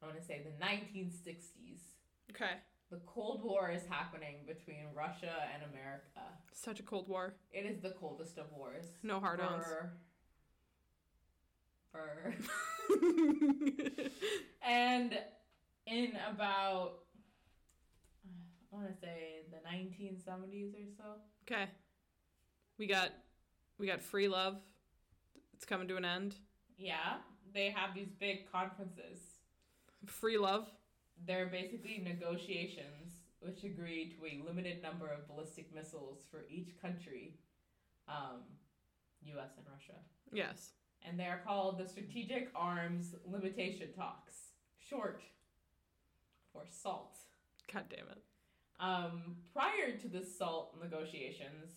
I 0.00 0.06
want 0.06 0.18
to 0.18 0.24
say 0.24 0.42
the 0.42 0.52
1960s. 0.64 1.96
Okay. 2.30 2.60
The 2.92 3.00
Cold 3.06 3.42
War 3.42 3.70
is 3.70 3.80
happening 3.88 4.40
between 4.46 4.84
Russia 4.94 5.32
and 5.54 5.62
America. 5.72 6.20
Such 6.52 6.78
a 6.78 6.82
cold 6.82 7.08
war. 7.08 7.32
It 7.50 7.64
is 7.64 7.80
the 7.80 7.92
coldest 7.92 8.36
of 8.36 8.52
wars. 8.54 8.84
No 9.02 9.18
hard-ons. 9.18 9.64
For, 9.64 9.94
for 11.90 12.34
and 14.62 15.18
in 15.86 16.12
about 16.30 16.98
I 18.70 18.76
want 18.76 18.88
to 18.88 19.00
say 19.00 19.44
the 19.50 19.66
1970s 19.66 20.74
or 20.74 20.86
so. 20.94 21.04
okay. 21.50 21.70
We 22.76 22.86
got 22.86 23.08
we 23.78 23.86
got 23.86 24.02
free 24.02 24.28
love. 24.28 24.58
It's 25.54 25.64
coming 25.64 25.88
to 25.88 25.96
an 25.96 26.04
end. 26.04 26.36
Yeah, 26.76 27.14
they 27.54 27.70
have 27.70 27.94
these 27.94 28.10
big 28.20 28.52
conferences. 28.52 29.18
Free 30.04 30.36
love. 30.36 30.70
They're 31.26 31.46
basically 31.46 32.02
negotiations 32.04 33.20
which 33.40 33.64
agree 33.64 34.14
to 34.16 34.24
a 34.26 34.46
limited 34.46 34.82
number 34.82 35.06
of 35.08 35.26
ballistic 35.28 35.74
missiles 35.74 36.20
for 36.30 36.44
each 36.48 36.80
country, 36.80 37.34
um, 38.08 38.42
U.S. 39.24 39.50
and 39.56 39.66
Russia. 39.70 39.98
Yes. 40.32 40.70
and 41.04 41.18
they 41.18 41.24
are 41.24 41.40
called 41.44 41.78
the 41.78 41.86
Strategic 41.86 42.48
Arms 42.54 43.14
Limitation 43.26 43.88
Talks, 43.94 44.34
short 44.78 45.22
for 46.52 46.62
SALT. 46.70 47.18
God 47.72 47.84
damn 47.90 48.06
it. 48.08 48.22
Um, 48.80 49.36
prior 49.52 49.96
to 50.00 50.08
the 50.08 50.24
SALT 50.24 50.76
negotiations, 50.82 51.72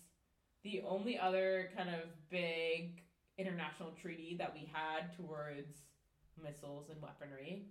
the 0.62 0.82
only 0.86 1.18
other 1.18 1.70
kind 1.76 1.90
of 1.90 2.02
big 2.30 3.02
international 3.38 3.90
treaty 4.00 4.36
that 4.38 4.54
we 4.54 4.68
had 4.72 5.16
towards 5.16 5.82
missiles 6.42 6.88
and 6.90 7.00
weaponry 7.02 7.66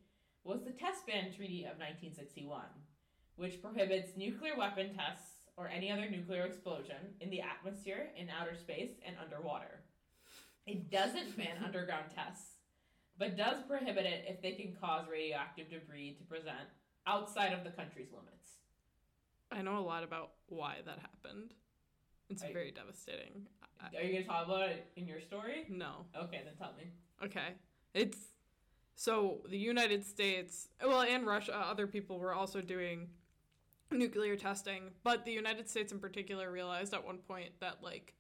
was 0.46 0.64
the 0.64 0.72
Test 0.72 1.06
Ban 1.08 1.34
Treaty 1.36 1.64
of 1.64 1.78
1961, 1.80 2.62
which 3.36 3.62
prohibits 3.62 4.16
nuclear 4.16 4.56
weapon 4.58 4.94
tests 4.96 5.32
or 5.58 5.68
any 5.68 5.92
other 5.92 6.10
nuclear 6.10 6.44
explosion 6.46 6.98
in 7.20 7.30
the 7.30 7.42
atmosphere, 7.42 8.10
in 8.16 8.30
outer 8.30 8.56
space, 8.56 8.92
and 9.06 9.16
underwater. 9.22 9.82
It 10.68 10.90
doesn't 10.92 11.36
ban 11.38 11.58
underground 11.66 12.06
tests, 12.16 12.58
but 13.18 13.38
does 13.38 13.64
prohibit 13.68 14.06
it 14.06 14.26
if 14.28 14.42
they 14.42 14.52
can 14.52 14.76
cause 14.80 15.06
radioactive 15.12 15.70
debris 15.70 16.16
to 16.20 16.24
present 16.26 16.68
outside 17.08 17.54
of 17.54 17.64
the 17.64 17.70
country's 17.72 18.12
limits. 18.12 18.32
I 19.52 19.62
know 19.62 19.78
a 19.78 19.80
lot 19.80 20.04
about 20.04 20.32
why 20.48 20.78
that 20.86 21.00
happened. 21.00 21.54
It's 22.30 22.42
Right. 22.44 22.54
very 22.54 22.72
devastating. 22.72 23.48
Are 23.82 24.02
you 24.02 24.12
going 24.14 24.24
to 24.24 24.28
talk 24.30 24.48
about 24.48 24.70
it 24.70 24.88
in 24.96 25.08
your 25.08 25.22
story? 25.22 25.66
no. 25.70 26.06
Okay, 26.18 26.42
then 26.44 26.56
tell 26.58 26.74
me. 26.78 26.90
Okay. 27.24 27.54
It's 27.94 28.18
so 28.96 29.42
the 29.50 29.58
United 29.58 30.06
States, 30.06 30.70
well, 30.84 31.02
and 31.02 31.26
Russia, 31.26 31.56
other 31.58 31.88
people 31.88 32.18
were 32.20 32.34
also 32.34 32.62
doing 32.62 33.08
nuclear 33.92 34.36
testing, 34.36 34.92
but 35.04 35.26
the 35.26 35.32
United 35.32 35.70
States 35.70 35.92
in 35.92 36.00
particular 36.00 36.52
realized 36.52 36.94
at 36.94 37.06
one 37.06 37.18
point 37.20 37.52
that 37.60 37.84
like 37.84 38.14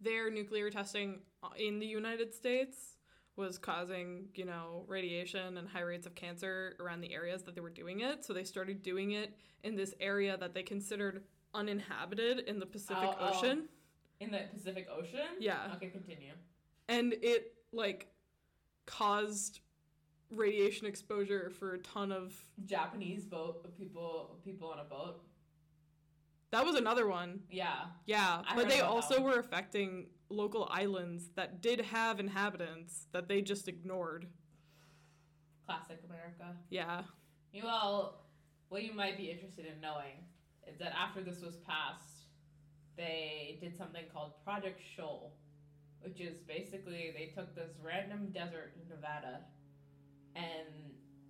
their 0.00 0.30
nuclear 0.30 0.70
testing 0.70 1.20
in 1.56 1.78
the 1.78 1.86
United 1.86 2.34
States 2.34 2.96
was 3.36 3.56
causing, 3.58 4.26
you 4.34 4.44
know, 4.44 4.84
radiation 4.88 5.56
and 5.58 5.68
high 5.68 5.80
rates 5.82 6.06
of 6.06 6.14
cancer 6.16 6.74
around 6.80 7.00
the 7.00 7.14
areas 7.14 7.42
that 7.44 7.54
they 7.54 7.60
were 7.60 7.70
doing 7.70 8.00
it. 8.00 8.24
So 8.24 8.32
they 8.32 8.42
started 8.44 8.82
doing 8.82 9.12
it 9.12 9.32
in 9.62 9.76
this 9.76 9.94
area 10.00 10.36
that 10.38 10.54
they 10.54 10.62
considered 10.64 11.22
uninhabited 11.54 12.40
in 12.40 12.58
the 12.58 12.66
Pacific 12.66 12.98
Oh, 13.04 13.16
oh. 13.20 13.38
Ocean. 13.38 13.68
In 14.20 14.32
the 14.32 14.40
Pacific 14.52 14.88
Ocean? 14.92 15.20
Yeah. 15.38 15.72
Okay, 15.76 15.88
continue. 15.88 16.32
and 16.88 17.12
it 17.22 17.54
like 17.72 18.08
caused 18.86 19.60
radiation 20.30 20.86
exposure 20.86 21.50
for 21.58 21.74
a 21.74 21.78
ton 21.78 22.12
of 22.12 22.34
Japanese 22.66 23.24
boat 23.24 23.76
people 23.78 24.36
people 24.44 24.68
on 24.68 24.78
a 24.78 24.84
boat. 24.84 25.22
that 26.50 26.64
was 26.64 26.76
another 26.76 27.06
one 27.06 27.40
Yeah. 27.50 27.86
yeah 28.06 28.42
I 28.48 28.54
but 28.54 28.68
they 28.68 28.80
also 28.80 29.20
were 29.22 29.38
affecting 29.38 30.06
local 30.28 30.68
islands 30.70 31.30
that 31.36 31.62
did 31.62 31.80
have 31.80 32.20
inhabitants 32.20 33.06
that 33.12 33.28
they 33.28 33.40
just 33.40 33.68
ignored 33.68 34.26
Classic 35.66 36.00
America. 36.08 36.56
yeah 36.70 37.02
Well, 37.62 38.24
what 38.68 38.82
you 38.82 38.92
might 38.92 39.16
be 39.16 39.30
interested 39.30 39.64
in 39.66 39.80
knowing 39.80 40.24
is 40.66 40.78
that 40.78 40.92
after 40.94 41.22
this 41.22 41.40
was 41.40 41.56
passed, 41.56 42.26
they 42.96 43.58
did 43.62 43.76
something 43.76 44.04
called 44.12 44.32
Project 44.44 44.80
Shoal, 44.96 45.32
which 46.02 46.20
is 46.20 46.38
basically 46.46 47.12
they 47.16 47.32
took 47.34 47.54
this 47.54 47.72
random 47.82 48.28
desert 48.32 48.72
in 48.76 48.86
Nevada 48.88 49.40
and 50.38 50.66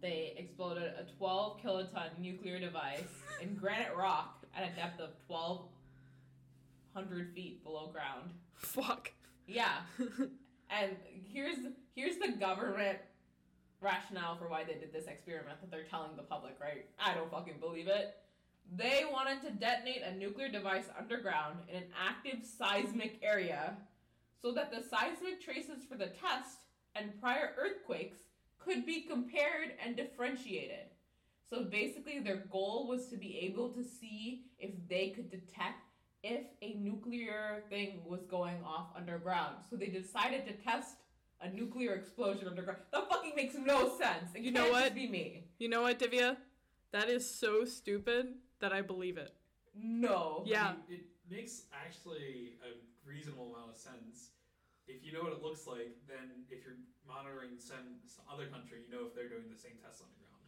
they 0.00 0.34
exploded 0.36 0.84
a 0.84 1.04
12 1.16 1.60
kiloton 1.62 2.10
nuclear 2.20 2.60
device 2.60 3.08
in 3.40 3.54
granite 3.60 3.96
rock 3.96 4.44
at 4.54 4.70
a 4.70 4.76
depth 4.76 5.00
of 5.00 5.10
1,200 5.26 7.34
feet 7.34 7.64
below 7.64 7.88
ground. 7.88 8.30
fuck 8.54 9.10
Yeah, 9.46 9.78
and 10.70 10.96
here's 11.32 11.56
here's 11.94 12.18
the 12.18 12.32
government 12.38 12.98
rationale 13.80 14.36
for 14.36 14.48
why 14.48 14.64
they 14.64 14.74
did 14.74 14.92
this 14.92 15.06
experiment 15.06 15.60
that 15.60 15.70
they're 15.70 15.84
telling 15.84 16.16
the 16.16 16.22
public, 16.22 16.56
right? 16.60 16.86
I 16.98 17.14
don't 17.14 17.30
fucking 17.30 17.60
believe 17.60 17.88
it. 17.88 18.16
They 18.76 19.04
wanted 19.10 19.40
to 19.42 19.50
detonate 19.50 20.02
a 20.02 20.14
nuclear 20.14 20.48
device 20.48 20.84
underground 20.98 21.60
in 21.68 21.76
an 21.76 21.84
active 21.96 22.40
seismic 22.44 23.18
area 23.22 23.76
so 24.42 24.52
that 24.52 24.70
the 24.70 24.82
seismic 24.82 25.40
traces 25.40 25.84
for 25.88 25.96
the 25.96 26.06
test 26.06 26.58
and 26.94 27.18
prior 27.20 27.54
earthquakes 27.56 28.18
could 28.68 28.84
be 28.86 29.02
compared 29.02 29.72
and 29.84 29.96
differentiated. 29.96 30.86
So 31.48 31.64
basically, 31.64 32.18
their 32.20 32.44
goal 32.52 32.86
was 32.86 33.06
to 33.08 33.16
be 33.16 33.38
able 33.38 33.70
to 33.70 33.82
see 33.82 34.42
if 34.58 34.72
they 34.88 35.08
could 35.10 35.30
detect 35.30 35.80
if 36.22 36.42
a 36.60 36.74
nuclear 36.74 37.62
thing 37.70 38.00
was 38.04 38.20
going 38.24 38.62
off 38.64 38.88
underground. 38.96 39.56
So 39.70 39.76
they 39.76 39.86
decided 39.86 40.46
to 40.46 40.52
test 40.52 40.96
a 41.40 41.48
nuclear 41.48 41.94
explosion 41.94 42.48
underground. 42.48 42.80
That 42.92 43.08
fucking 43.08 43.32
makes 43.36 43.54
no 43.54 43.88
sense. 43.96 44.34
It 44.34 44.42
You 44.42 44.52
can't 44.52 44.54
know 44.66 44.72
just 44.72 44.82
what? 44.84 44.94
be 44.94 45.08
me. 45.08 45.44
you 45.58 45.68
know 45.68 45.82
what 45.82 45.98
divya 45.98 46.36
that 46.92 47.08
is 47.08 47.28
so 47.28 47.64
stupid 47.64 48.34
that 48.60 48.72
i 48.72 48.80
believe 48.82 49.16
it 49.18 49.32
No. 49.74 50.42
Yeah. 50.46 50.64
I 50.64 50.90
mean, 50.90 51.00
it 51.00 51.04
makes 51.30 51.62
actually 51.72 52.56
a 52.68 52.70
reasonable 53.08 53.54
amount 53.54 53.70
of 53.70 53.76
sense. 53.76 54.30
If 54.88 55.04
you 55.04 55.12
know 55.12 55.22
what 55.22 55.32
it 55.32 55.42
looks 55.42 55.66
like, 55.66 55.92
then 56.08 56.26
if 56.50 56.64
you're 56.64 56.80
monitoring 57.08 57.58
some, 57.58 57.98
some 58.06 58.24
other 58.32 58.46
country, 58.46 58.78
you 58.86 58.94
know 58.94 59.06
if 59.06 59.14
they're 59.14 59.28
doing 59.28 59.48
the 59.50 59.58
same 59.58 59.72
tests 59.82 60.00
on 60.02 60.08
the 60.12 60.18
ground. 60.24 60.44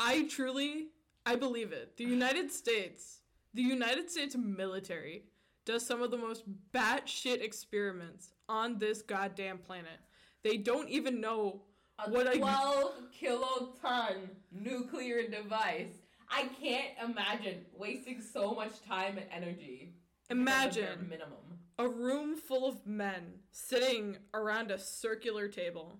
i 0.00 0.28
truly 0.28 0.88
i 1.26 1.34
believe 1.36 1.72
it 1.72 1.96
the 1.96 2.04
united 2.04 2.50
states 2.52 3.20
the 3.54 3.62
united 3.62 4.10
states 4.10 4.36
military 4.36 5.24
does 5.64 5.84
some 5.84 6.02
of 6.02 6.10
the 6.10 6.16
most 6.18 6.42
batshit 6.72 7.42
experiments 7.42 8.32
on 8.48 8.78
this 8.78 9.02
goddamn 9.02 9.58
planet 9.58 10.00
they 10.42 10.56
don't 10.56 10.88
even 10.88 11.20
know 11.20 11.62
A 12.04 12.10
What 12.10 12.26
I- 12.28 12.36
12 12.38 12.94
kiloton 13.20 14.28
nuclear 14.52 15.28
device. 15.28 15.94
I 16.30 16.42
can't 16.60 16.92
imagine 17.10 17.64
wasting 17.76 18.20
so 18.22 18.54
much 18.54 18.80
time 18.86 19.18
and 19.18 19.26
energy. 19.32 19.94
because 20.28 20.30
of 20.30 20.46
their 20.46 20.54
imagine 20.92 21.08
minimum. 21.08 21.47
A 21.78 21.88
room 21.88 22.36
full 22.36 22.68
of 22.68 22.86
men 22.86 23.34
sitting 23.52 24.16
around 24.34 24.70
a 24.70 24.78
circular 24.78 25.48
table, 25.48 25.98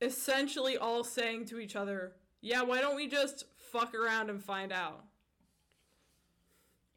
essentially 0.00 0.76
all 0.76 1.02
saying 1.04 1.46
to 1.46 1.58
each 1.58 1.74
other, 1.76 2.12
Yeah, 2.40 2.62
why 2.62 2.80
don't 2.80 2.96
we 2.96 3.08
just 3.08 3.44
fuck 3.56 3.94
around 3.94 4.30
and 4.30 4.42
find 4.42 4.72
out? 4.72 5.04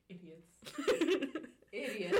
Idiots. 0.09 0.63
Idiots. 1.71 2.19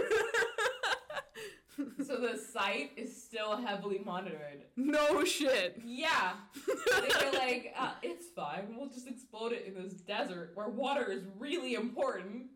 so 2.06 2.18
the 2.20 2.38
site 2.38 2.92
is 2.98 3.22
still 3.24 3.56
heavily 3.58 4.00
monitored. 4.04 4.64
no 4.76 5.24
shit. 5.24 5.80
Yeah. 5.86 6.34
They 6.98 7.26
were 7.26 7.38
like, 7.38 7.74
uh, 7.78 7.92
it's 8.02 8.28
fine. 8.36 8.76
We'll 8.76 8.90
just 8.90 9.08
explode 9.08 9.52
it 9.54 9.66
in 9.68 9.82
this 9.82 9.94
desert 9.94 10.52
where 10.56 10.68
water 10.68 11.10
is 11.12 11.24
really 11.38 11.76
important. 11.76 12.48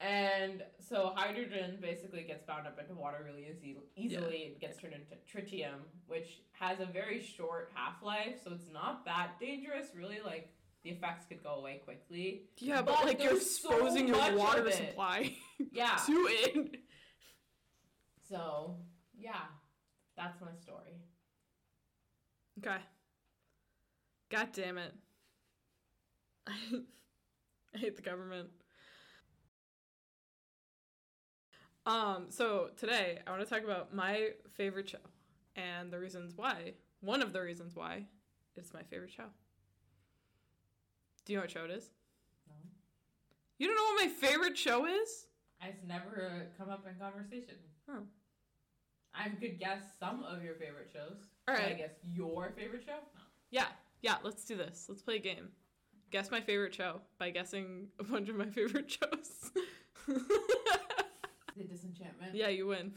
And 0.00 0.62
so 0.78 1.12
hydrogen 1.14 1.76
basically 1.80 2.22
gets 2.22 2.42
bound 2.44 2.66
up 2.66 2.78
into 2.80 2.94
water 2.94 3.18
really 3.24 3.46
easy, 3.50 3.76
easily. 3.96 4.36
It 4.36 4.60
gets 4.60 4.78
turned 4.78 4.94
into 4.94 5.14
tritium, 5.30 5.80
which 6.06 6.40
has 6.52 6.80
a 6.80 6.86
very 6.86 7.20
short 7.20 7.70
half 7.74 8.02
life, 8.02 8.36
so 8.42 8.52
it's 8.52 8.70
not 8.72 9.04
that 9.04 9.32
dangerous. 9.38 9.88
Really, 9.94 10.20
like 10.24 10.48
the 10.84 10.90
effects 10.90 11.26
could 11.26 11.42
go 11.42 11.56
away 11.56 11.82
quickly. 11.84 12.44
Yeah, 12.56 12.80
but, 12.80 12.96
But 12.96 13.04
like 13.04 13.22
you're 13.22 13.32
there's 13.34 13.60
so 13.60 13.70
exposing 13.70 14.08
your 14.08 14.36
water 14.36 14.70
supply 14.70 15.36
Yeah. 15.72 15.96
to 16.06 16.12
it. 16.30 16.76
So 18.26 18.76
yeah, 19.18 19.42
that's 20.16 20.40
my 20.40 20.54
story. 20.62 20.96
Okay. 22.58 22.78
God 24.30 24.48
damn 24.54 24.78
it. 24.78 24.94
I, 26.46 26.52
I 27.74 27.78
hate 27.78 27.96
the 27.96 28.02
government. 28.02 28.48
Um, 31.86 32.26
so 32.28 32.70
today 32.76 33.18
I 33.26 33.30
want 33.30 33.42
to 33.42 33.48
talk 33.48 33.64
about 33.64 33.94
my 33.94 34.30
favorite 34.52 34.88
show 34.88 34.98
and 35.56 35.90
the 35.90 35.98
reasons 35.98 36.34
why. 36.36 36.74
One 37.00 37.22
of 37.22 37.32
the 37.32 37.40
reasons 37.40 37.74
why 37.74 38.04
it's 38.56 38.74
my 38.74 38.82
favorite 38.82 39.10
show. 39.10 39.24
Do 41.24 41.32
you 41.32 41.38
know 41.38 41.42
what 41.42 41.50
show 41.50 41.64
it 41.64 41.70
is? 41.70 41.90
No. 42.46 42.54
You 43.58 43.66
don't 43.66 43.76
know 43.76 43.84
what 43.94 44.04
my 44.04 44.28
favorite 44.28 44.58
show 44.58 44.86
is? 44.86 45.26
It's 45.62 45.82
never 45.86 46.26
uh, 46.26 46.58
come 46.58 46.70
up 46.70 46.86
in 46.86 46.94
conversation. 46.98 47.56
Oh. 47.88 48.02
I 49.14 49.28
could 49.28 49.58
guess 49.58 49.80
some 49.98 50.22
of 50.24 50.42
your 50.42 50.54
favorite 50.54 50.90
shows. 50.92 51.18
All 51.48 51.56
Can 51.56 51.64
I 51.64 51.72
guess 51.74 51.90
your 52.12 52.52
favorite 52.56 52.84
show? 52.84 52.92
No. 52.92 53.22
Yeah, 53.50 53.66
yeah, 54.02 54.16
let's 54.22 54.44
do 54.44 54.56
this. 54.56 54.86
Let's 54.88 55.02
play 55.02 55.16
a 55.16 55.20
game. 55.20 55.48
Guess 56.10 56.30
my 56.30 56.40
favorite 56.40 56.74
show 56.74 57.00
by 57.18 57.30
guessing 57.30 57.88
a 57.98 58.04
bunch 58.04 58.28
of 58.28 58.36
my 58.36 58.46
favorite 58.50 58.90
shows. 58.90 59.50
The 61.56 61.64
Disenchantment. 61.64 62.34
yeah, 62.34 62.48
you 62.48 62.68
win. 62.68 62.92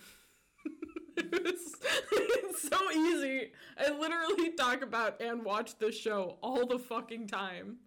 it's, 1.18 1.76
it's 2.12 2.70
so 2.70 2.92
easy. 2.92 3.52
I 3.78 3.92
literally 3.92 4.52
talk 4.54 4.82
about 4.82 5.22
and 5.22 5.44
watch 5.44 5.78
this 5.78 5.98
show 5.98 6.38
all 6.42 6.66
the 6.66 6.80
fucking 6.80 7.28
time. 7.28 7.78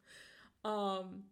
Um, 0.65 1.25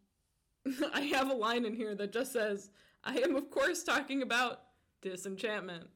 I 0.94 1.02
have 1.02 1.30
a 1.30 1.34
line 1.34 1.64
in 1.64 1.74
here 1.74 1.94
that 1.94 2.12
just 2.12 2.32
says, 2.32 2.70
I 3.02 3.16
am, 3.18 3.36
of 3.36 3.50
course, 3.50 3.82
talking 3.82 4.22
about 4.22 4.60
Disenchantment. 5.02 5.88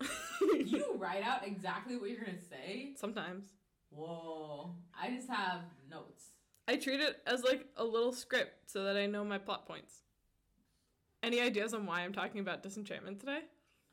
you 0.40 0.94
write 0.96 1.22
out 1.24 1.46
exactly 1.46 1.96
what 1.96 2.10
you're 2.10 2.24
gonna 2.24 2.38
say? 2.38 2.92
Sometimes. 2.96 3.46
Whoa. 3.90 4.74
I 5.00 5.10
just 5.10 5.28
have 5.28 5.60
notes. 5.90 6.32
I 6.68 6.76
treat 6.76 7.00
it 7.00 7.16
as 7.26 7.42
like 7.42 7.66
a 7.76 7.84
little 7.84 8.12
script 8.12 8.70
so 8.70 8.84
that 8.84 8.96
I 8.96 9.06
know 9.06 9.24
my 9.24 9.38
plot 9.38 9.66
points. 9.66 10.02
Any 11.26 11.40
ideas 11.40 11.74
on 11.74 11.86
why 11.86 12.02
I'm 12.02 12.12
talking 12.12 12.40
about 12.40 12.62
disenchantment 12.62 13.18
today? 13.18 13.40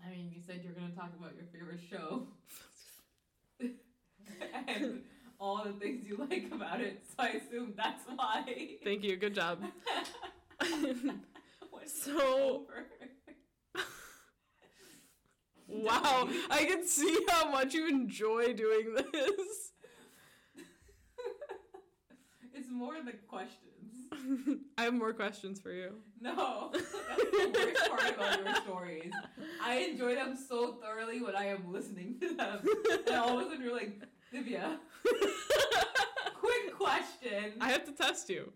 I 0.05 0.11
mean, 0.11 0.31
you 0.31 0.39
said 0.45 0.61
you're 0.63 0.73
gonna 0.73 0.93
talk 0.93 1.09
about 1.17 1.31
your 1.35 1.45
favorite 1.51 1.79
show. 1.89 2.27
and 4.67 5.01
all 5.39 5.63
the 5.63 5.73
things 5.73 6.05
you 6.07 6.15
like 6.29 6.51
about 6.51 6.79
it, 6.79 7.03
so 7.07 7.23
I 7.23 7.29
assume 7.29 7.73
that's 7.75 8.03
why. 8.15 8.43
Thank 8.83 9.03
you. 9.03 9.17
Good 9.17 9.33
job. 9.33 9.63
So- 11.85 12.65
wow, 15.67 16.29
I 16.49 16.63
can 16.63 16.87
see 16.87 17.17
how 17.27 17.51
much 17.51 17.73
you 17.73 17.89
enjoy 17.89 18.53
doing 18.53 18.95
this. 19.11 19.71
it's 22.53 22.69
more 22.71 22.95
the 23.03 23.11
questions. 23.27 23.72
I 24.77 24.83
have 24.83 24.93
more 24.93 25.13
questions 25.13 25.59
for 25.59 25.71
you. 25.71 25.95
No, 26.21 26.69
that's 26.73 26.91
the 26.91 27.51
worst 27.53 27.89
part 27.89 28.15
about 28.15 28.45
your 28.45 28.55
stories. 28.55 29.11
I 29.61 29.75
enjoy 29.75 30.15
them 30.15 30.35
so 30.37 30.73
thoroughly 30.81 31.21
when 31.21 31.35
I 31.35 31.47
am 31.47 31.71
listening 31.71 32.17
to 32.21 32.35
them, 32.35 32.59
and 33.07 33.15
all 33.15 33.39
of 33.39 33.47
a 33.47 33.49
sudden 33.49 33.63
you're 33.63 33.73
like, 33.73 34.01
Divya, 34.33 34.77
quick 36.39 36.75
question. 36.77 37.53
I 37.61 37.69
have 37.71 37.85
to 37.85 37.91
test 37.91 38.29
you. 38.29 38.51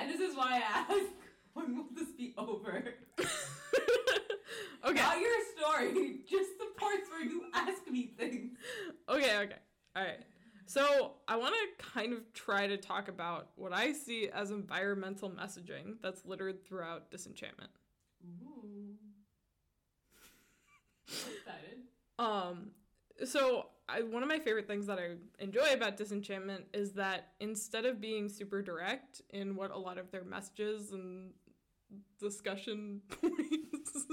And 0.00 0.08
this 0.08 0.20
is 0.20 0.36
why 0.36 0.54
I 0.54 0.84
ask, 0.92 1.12
when 1.54 1.76
will 1.76 1.86
this 1.94 2.08
be 2.16 2.32
over? 2.38 2.94
okay. 3.18 4.94
Not 4.94 5.20
your 5.20 5.32
story, 5.56 6.20
just 6.28 6.50
the 6.58 6.66
parts 6.78 7.10
where 7.10 7.24
you 7.24 7.44
ask 7.52 7.86
me 7.90 8.12
things. 8.16 8.56
Okay, 9.08 9.38
okay. 9.38 9.56
All 9.98 10.04
right. 10.04 10.20
So, 10.66 11.12
I 11.26 11.36
want 11.36 11.54
to 11.54 11.84
kind 11.84 12.12
of 12.12 12.20
try 12.34 12.66
to 12.66 12.76
talk 12.76 13.08
about 13.08 13.48
what 13.56 13.72
I 13.72 13.92
see 13.92 14.28
as 14.28 14.50
environmental 14.50 15.30
messaging 15.30 15.96
that's 16.02 16.24
littered 16.24 16.64
throughout 16.64 17.10
Disenchantment. 17.10 17.70
Ooh. 18.44 18.94
Excited. 21.08 21.78
Um, 22.18 22.72
so 23.24 23.66
I, 23.88 24.02
one 24.02 24.22
of 24.22 24.28
my 24.28 24.38
favorite 24.38 24.68
things 24.68 24.86
that 24.86 24.98
I 24.98 25.14
enjoy 25.42 25.72
about 25.72 25.96
Disenchantment 25.96 26.66
is 26.74 26.92
that 26.92 27.32
instead 27.40 27.86
of 27.86 28.00
being 28.00 28.28
super 28.28 28.62
direct 28.62 29.22
in 29.30 29.56
what 29.56 29.70
a 29.70 29.78
lot 29.78 29.98
of 29.98 30.10
their 30.10 30.24
messages 30.24 30.92
and 30.92 31.32
discussion 32.20 33.00
points, 33.08 34.06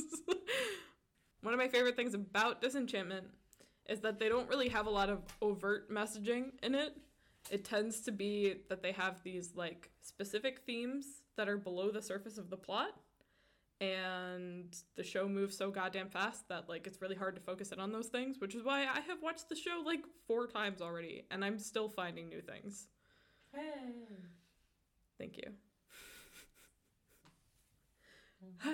one 1.41 1.53
of 1.53 1.59
my 1.59 1.67
favorite 1.67 1.95
things 1.95 2.13
about 2.13 2.61
Disenchantment 2.61 3.27
is 3.87 3.99
that 4.01 4.19
they 4.19 4.29
don't 4.29 4.49
really 4.49 4.69
have 4.69 4.87
a 4.87 4.89
lot 4.89 5.09
of 5.09 5.19
overt 5.41 5.91
messaging 5.91 6.51
in 6.63 6.75
it. 6.75 6.95
It 7.51 7.63
tends 7.63 8.01
to 8.01 8.11
be 8.11 8.55
that 8.69 8.81
they 8.81 8.91
have 8.93 9.21
these 9.23 9.51
like 9.55 9.89
specific 10.01 10.61
themes 10.65 11.05
that 11.37 11.47
are 11.47 11.57
below 11.57 11.91
the 11.91 12.01
surface 12.01 12.37
of 12.37 12.49
the 12.49 12.57
plot 12.57 12.95
and 13.81 14.75
the 14.95 15.03
show 15.03 15.27
moves 15.27 15.57
so 15.57 15.69
goddamn 15.69 16.09
fast 16.09 16.47
that 16.47 16.69
like 16.69 16.87
it's 16.87 17.01
really 17.01 17.15
hard 17.15 17.35
to 17.35 17.41
focus 17.41 17.71
in 17.71 17.79
on 17.79 17.91
those 17.91 18.07
things, 18.07 18.39
which 18.39 18.55
is 18.55 18.63
why 18.63 18.81
I 18.81 19.01
have 19.01 19.21
watched 19.21 19.49
the 19.49 19.55
show 19.55 19.83
like 19.85 20.03
four 20.27 20.47
times 20.47 20.81
already 20.81 21.25
and 21.29 21.43
I'm 21.43 21.59
still 21.59 21.89
finding 21.89 22.29
new 22.29 22.41
things. 22.41 22.87
Hey. 23.53 23.61
Thank 25.17 25.37
you. 25.37 25.51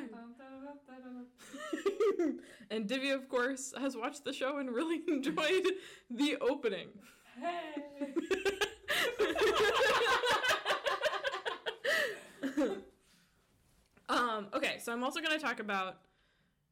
and 2.69 2.88
Divya, 2.88 3.15
of 3.15 3.27
course, 3.29 3.73
has 3.77 3.95
watched 3.95 4.23
the 4.23 4.34
show 4.34 4.57
and 4.57 4.71
really 4.71 5.01
enjoyed 5.07 5.67
the 6.09 6.38
opening. 6.41 6.88
Hey. 7.39 8.13
um, 14.09 14.47
okay, 14.53 14.77
so 14.79 14.93
I'm 14.93 15.03
also 15.03 15.21
going 15.21 15.38
to 15.38 15.43
talk 15.43 15.59
about 15.59 15.97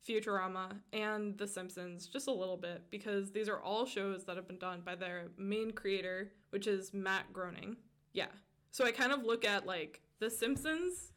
Futurama 0.07 0.72
and 0.93 1.38
The 1.38 1.47
Simpsons 1.47 2.07
just 2.07 2.28
a 2.28 2.32
little 2.32 2.57
bit 2.57 2.84
because 2.89 3.32
these 3.32 3.49
are 3.49 3.60
all 3.60 3.86
shows 3.86 4.24
that 4.26 4.36
have 4.36 4.47
been 4.47 4.57
done 4.57 4.82
by 4.86 4.95
their 4.95 5.28
main 5.38 5.72
creator, 5.72 6.32
which 6.49 6.68
is 6.68 6.93
Matt 6.93 7.32
Groening. 7.34 7.78
Yeah. 8.14 8.28
So 8.72 8.86
I 8.86 8.91
kind 8.91 9.12
of 9.12 9.24
look 9.24 9.45
at 9.45 9.66
like 9.66 10.01
The 10.20 10.30
Simpsons, 10.30 11.12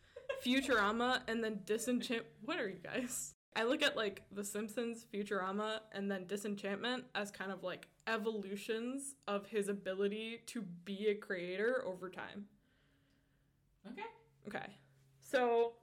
Futurama, 0.45 1.21
and 1.29 1.43
then 1.43 1.61
Disenchant. 1.65 2.25
What 2.45 2.59
are 2.59 2.69
you 2.69 2.79
guys? 2.83 3.35
I 3.55 3.65
look 3.65 3.83
at 3.83 3.97
like 3.97 4.23
The 4.33 4.45
Simpsons, 4.45 5.07
Futurama, 5.13 5.81
and 5.93 6.11
then 6.11 6.27
Disenchantment 6.27 7.05
as 7.15 7.31
kind 7.31 7.53
of 7.53 7.63
like 7.63 7.89
evolutions 8.07 9.15
of 9.29 9.47
his 9.47 9.69
ability 9.69 10.41
to 10.47 10.63
be 10.85 11.09
a 11.09 11.15
creator 11.15 11.85
over 11.87 12.09
time. 12.09 12.47
Okay. 13.91 14.03
Okay. 14.49 14.67
So 15.21 15.75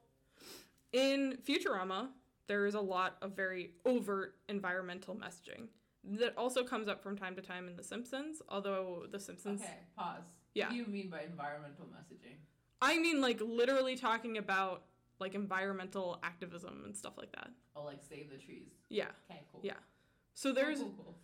in 0.92 1.38
Futurama, 1.46 2.08
there 2.48 2.66
is 2.66 2.74
a 2.74 2.80
lot 2.80 3.16
of 3.22 3.36
very 3.36 3.70
overt 3.86 4.34
environmental 4.48 5.14
messaging 5.14 5.68
that 6.02 6.36
also 6.36 6.64
comes 6.64 6.88
up 6.88 7.02
from 7.02 7.16
time 7.16 7.36
to 7.36 7.42
time 7.42 7.68
in 7.68 7.76
The 7.76 7.84
Simpsons, 7.84 8.42
although 8.48 9.04
The 9.10 9.20
Simpsons. 9.20 9.60
Okay, 9.62 9.78
pause. 9.96 10.24
Yeah. 10.54 10.66
What 10.66 10.72
do 10.72 10.76
you 10.78 10.86
mean 10.86 11.10
by 11.10 11.22
environmental 11.22 11.86
messaging? 11.86 12.38
I 12.82 12.98
mean, 12.98 13.20
like, 13.20 13.40
literally 13.40 13.96
talking 13.96 14.38
about, 14.38 14.84
like, 15.18 15.34
environmental 15.34 16.18
activism 16.22 16.82
and 16.84 16.96
stuff 16.96 17.14
like 17.18 17.32
that. 17.32 17.50
Oh, 17.76 17.84
like 17.84 18.00
save 18.08 18.30
the 18.30 18.38
trees. 18.38 18.68
Yeah. 18.88 19.08
Okay, 19.30 19.42
cool. 19.52 19.60
Yeah. 19.62 19.74
So 20.34 20.52
there's. 20.52 20.80
Cool, 20.80 20.94
cool, 20.96 21.16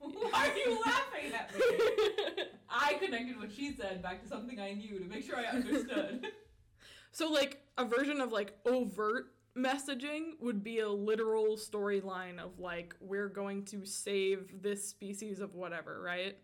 cool. 0.00 0.30
Why 0.30 0.50
are 0.50 0.56
you 0.56 0.80
laughing 0.80 1.32
at 1.34 1.54
me? 1.54 2.44
I 2.70 2.94
connected 2.94 3.38
what 3.38 3.50
she 3.50 3.72
said 3.74 4.02
back 4.02 4.22
to 4.22 4.28
something 4.28 4.60
I 4.60 4.72
knew 4.74 4.98
to 4.98 5.04
make 5.06 5.24
sure 5.24 5.36
I 5.36 5.44
understood. 5.46 6.28
so, 7.12 7.28
like, 7.30 7.62
a 7.76 7.84
version 7.84 8.20
of, 8.20 8.30
like, 8.30 8.56
overt 8.66 9.32
messaging 9.56 10.32
would 10.40 10.62
be 10.62 10.80
a 10.80 10.88
literal 10.88 11.56
storyline 11.56 12.38
of, 12.38 12.58
like, 12.60 12.94
we're 13.00 13.28
going 13.28 13.64
to 13.66 13.84
save 13.84 14.62
this 14.62 14.86
species 14.88 15.40
of 15.40 15.54
whatever, 15.54 16.00
right? 16.00 16.36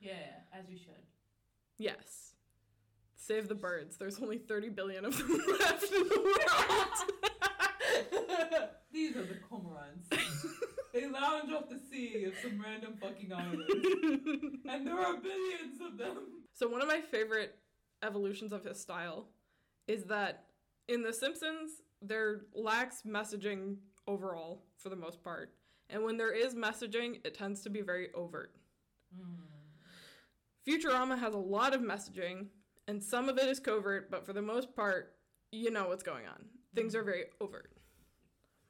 yeah, 0.00 0.12
as 0.52 0.66
we 0.68 0.76
should. 0.76 0.94
Yes. 1.78 2.31
Save 3.24 3.46
the 3.48 3.54
birds. 3.54 3.96
There's 3.96 4.18
only 4.18 4.38
30 4.38 4.70
billion 4.70 5.04
of 5.04 5.16
them 5.16 5.28
left 5.60 5.84
in 5.92 6.08
the 6.08 6.20
world. 6.24 7.10
These 8.92 9.16
are 9.16 9.24
the 9.24 9.36
cormorants. 9.48 10.08
they 10.92 11.06
lounge 11.06 11.52
off 11.52 11.68
the 11.68 11.78
sea 11.90 12.24
of 12.24 12.34
some 12.42 12.60
random 12.60 12.94
fucking 13.00 13.32
island. 13.32 13.62
and 14.68 14.84
there 14.86 14.98
are 14.98 15.16
billions 15.18 15.80
of 15.80 15.98
them. 15.98 16.18
so, 16.52 16.68
one 16.68 16.82
of 16.82 16.88
my 16.88 17.00
favorite 17.00 17.58
evolutions 18.02 18.52
of 18.52 18.64
his 18.64 18.80
style 18.80 19.28
is 19.86 20.02
that 20.04 20.46
in 20.88 21.02
The 21.02 21.12
Simpsons, 21.12 21.82
there 22.00 22.42
lacks 22.54 23.02
messaging 23.06 23.76
overall 24.08 24.64
for 24.76 24.88
the 24.88 24.96
most 24.96 25.22
part. 25.22 25.54
And 25.90 26.02
when 26.02 26.16
there 26.16 26.32
is 26.32 26.56
messaging, 26.56 27.20
it 27.24 27.34
tends 27.34 27.60
to 27.62 27.70
be 27.70 27.82
very 27.82 28.08
overt. 28.14 28.52
Hmm. 29.16 29.42
Futurama 30.66 31.18
has 31.18 31.34
a 31.34 31.38
lot 31.38 31.74
of 31.74 31.80
messaging, 31.80 32.46
and 32.88 33.02
some 33.02 33.28
of 33.28 33.38
it 33.38 33.48
is 33.48 33.60
covert, 33.60 34.10
but 34.10 34.26
for 34.26 34.32
the 34.32 34.42
most 34.42 34.74
part, 34.74 35.14
you 35.50 35.70
know 35.70 35.88
what's 35.88 36.02
going 36.02 36.26
on. 36.26 36.44
Things 36.74 36.94
are 36.94 37.02
very 37.02 37.24
overt. 37.40 37.72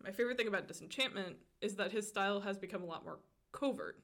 My 0.03 0.11
favorite 0.11 0.37
thing 0.37 0.49
about 0.49 0.67
Disenchantment 0.67 1.37
is 1.61 1.77
that 1.77 1.93
his 1.93 2.09
style 2.09 2.41
has 2.41 2.59
become 2.59 2.83
a 2.83 2.87
lot 2.87 3.05
more 3.05 3.21
covert. 3.53 4.01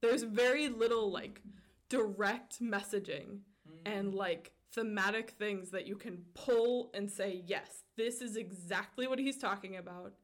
There's 0.00 0.22
very 0.22 0.68
little 0.68 1.10
like 1.10 1.42
direct 1.90 2.62
messaging 2.62 3.40
and 3.84 4.12
hmm. 4.12 4.16
like 4.16 4.52
thematic 4.72 5.32
things 5.32 5.70
that 5.70 5.86
you 5.86 5.96
can 5.96 6.22
pull 6.34 6.90
and 6.94 7.10
say, 7.10 7.42
yes, 7.46 7.84
this 7.96 8.22
is 8.22 8.36
exactly 8.36 9.06
what 9.06 9.18
he's 9.18 9.36
talking 9.36 9.76
about. 9.76 10.14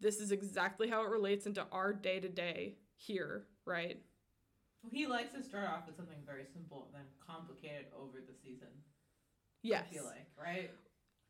This 0.00 0.20
is 0.20 0.30
exactly 0.32 0.88
how 0.88 1.02
it 1.02 1.10
relates 1.10 1.46
into 1.46 1.66
our 1.72 1.92
day 1.92 2.20
to 2.20 2.28
day 2.28 2.76
here, 2.96 3.46
right? 3.66 4.00
He 4.90 5.06
likes 5.06 5.32
to 5.34 5.42
start 5.42 5.68
off 5.68 5.86
with 5.86 5.96
something 5.96 6.18
very 6.24 6.44
simple 6.52 6.86
and 6.86 6.94
then 6.94 7.06
complicate 7.24 7.72
it 7.72 7.92
over 7.98 8.18
the 8.20 8.34
season. 8.42 8.68
Yes. 9.62 9.86
I 9.90 9.94
feel 9.94 10.04
like, 10.04 10.26
right? 10.40 10.70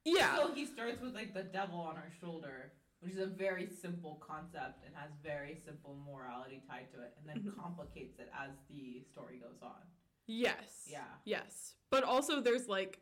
Yeah. 0.05 0.37
So 0.37 0.53
he 0.55 0.67
starts 0.67 1.01
with 1.01 1.15
like 1.15 1.35
the 1.35 1.43
devil 1.43 1.79
on 1.81 1.97
our 1.97 2.11
shoulder, 2.21 2.73
which 3.01 3.13
is 3.13 3.19
a 3.19 3.27
very 3.27 3.69
simple 3.81 4.23
concept 4.27 4.85
and 4.85 4.95
has 4.95 5.11
very 5.23 5.57
simple 5.65 5.97
morality 6.07 6.63
tied 6.69 6.91
to 6.95 7.03
it, 7.03 7.15
and 7.19 7.29
then 7.29 7.43
Mhm. 7.53 7.57
complicates 7.61 8.19
it 8.19 8.31
as 8.33 8.51
the 8.71 9.03
story 9.11 9.39
goes 9.39 9.63
on. 9.63 9.83
Yes. 10.27 10.87
Yeah. 10.91 11.07
Yes. 11.25 11.75
But 11.91 12.05
also 12.05 12.41
there's 12.41 12.69
like 12.69 13.01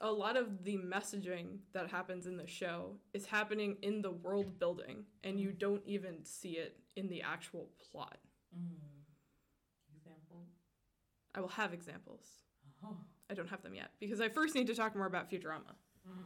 a 0.00 0.10
lot 0.10 0.36
of 0.36 0.64
the 0.64 0.76
messaging 0.78 1.60
that 1.72 1.90
happens 1.90 2.26
in 2.26 2.36
the 2.36 2.46
show 2.46 2.98
is 3.12 3.26
happening 3.26 3.76
in 3.82 4.02
the 4.02 4.10
world 4.10 4.58
building 4.58 5.06
and 5.22 5.38
you 5.40 5.52
don't 5.52 5.82
even 5.86 6.24
see 6.24 6.58
it 6.58 6.80
in 6.96 7.08
the 7.08 7.22
actual 7.22 7.70
plot. 7.78 8.18
Mm. 8.54 8.95
I 11.36 11.40
will 11.40 11.48
have 11.48 11.72
examples. 11.72 12.24
Oh. 12.84 12.96
I 13.30 13.34
don't 13.34 13.48
have 13.48 13.62
them 13.62 13.74
yet 13.74 13.90
because 14.00 14.20
I 14.20 14.28
first 14.28 14.54
need 14.54 14.66
to 14.68 14.74
talk 14.74 14.96
more 14.96 15.06
about 15.06 15.30
Futurama. 15.30 15.74
Mm. 16.08 16.22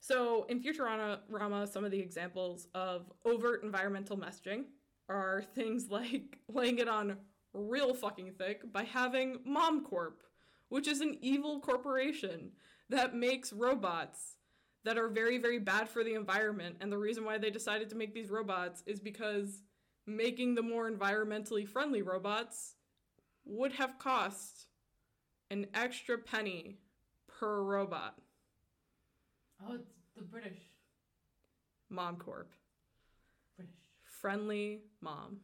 So, 0.00 0.46
in 0.48 0.62
Futurama, 0.62 1.68
some 1.68 1.84
of 1.84 1.90
the 1.90 1.98
examples 1.98 2.68
of 2.74 3.10
overt 3.24 3.62
environmental 3.62 4.16
messaging 4.16 4.64
are 5.08 5.42
things 5.54 5.88
like 5.90 6.38
laying 6.48 6.78
it 6.78 6.88
on 6.88 7.16
real 7.54 7.94
fucking 7.94 8.32
thick 8.38 8.72
by 8.72 8.84
having 8.84 9.38
MomCorp, 9.48 10.14
which 10.68 10.86
is 10.86 11.00
an 11.00 11.18
evil 11.20 11.60
corporation 11.60 12.52
that 12.90 13.14
makes 13.14 13.52
robots 13.52 14.36
that 14.84 14.98
are 14.98 15.08
very, 15.08 15.38
very 15.38 15.58
bad 15.58 15.88
for 15.88 16.04
the 16.04 16.14
environment. 16.14 16.76
And 16.80 16.90
the 16.90 16.98
reason 16.98 17.24
why 17.24 17.38
they 17.38 17.50
decided 17.50 17.90
to 17.90 17.96
make 17.96 18.14
these 18.14 18.30
robots 18.30 18.82
is 18.86 19.00
because 19.00 19.62
making 20.06 20.54
the 20.54 20.62
more 20.62 20.90
environmentally 20.90 21.66
friendly 21.68 22.02
robots 22.02 22.76
would 23.48 23.72
have 23.72 23.98
cost 23.98 24.66
an 25.50 25.66
extra 25.74 26.18
penny 26.18 26.78
per 27.26 27.62
robot. 27.62 28.14
Oh, 29.62 29.74
it's 29.74 29.90
the 30.16 30.22
British. 30.22 30.58
MomCorp. 31.92 32.46
British. 33.56 33.74
friendly 34.20 34.82
mom. 35.00 35.38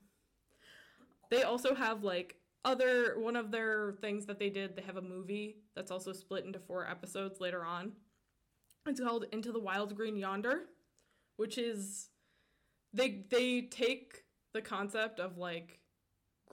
They 1.30 1.42
also 1.42 1.74
have 1.74 2.04
like 2.04 2.36
other 2.64 3.18
one 3.18 3.36
of 3.36 3.50
their 3.50 3.92
things 4.00 4.26
that 4.26 4.38
they 4.38 4.50
did, 4.50 4.76
they 4.76 4.82
have 4.82 4.96
a 4.96 5.02
movie 5.02 5.56
that's 5.74 5.90
also 5.90 6.12
split 6.12 6.44
into 6.44 6.58
four 6.58 6.88
episodes 6.88 7.40
later 7.40 7.64
on. 7.64 7.92
It's 8.86 9.00
called 9.00 9.26
Into 9.32 9.50
the 9.50 9.60
Wild 9.60 9.96
Green 9.96 10.16
Yonder, 10.16 10.64
which 11.36 11.56
is 11.56 12.10
they 12.92 13.24
they 13.30 13.62
take 13.62 14.24
the 14.52 14.62
concept 14.62 15.18
of 15.18 15.38
like 15.38 15.80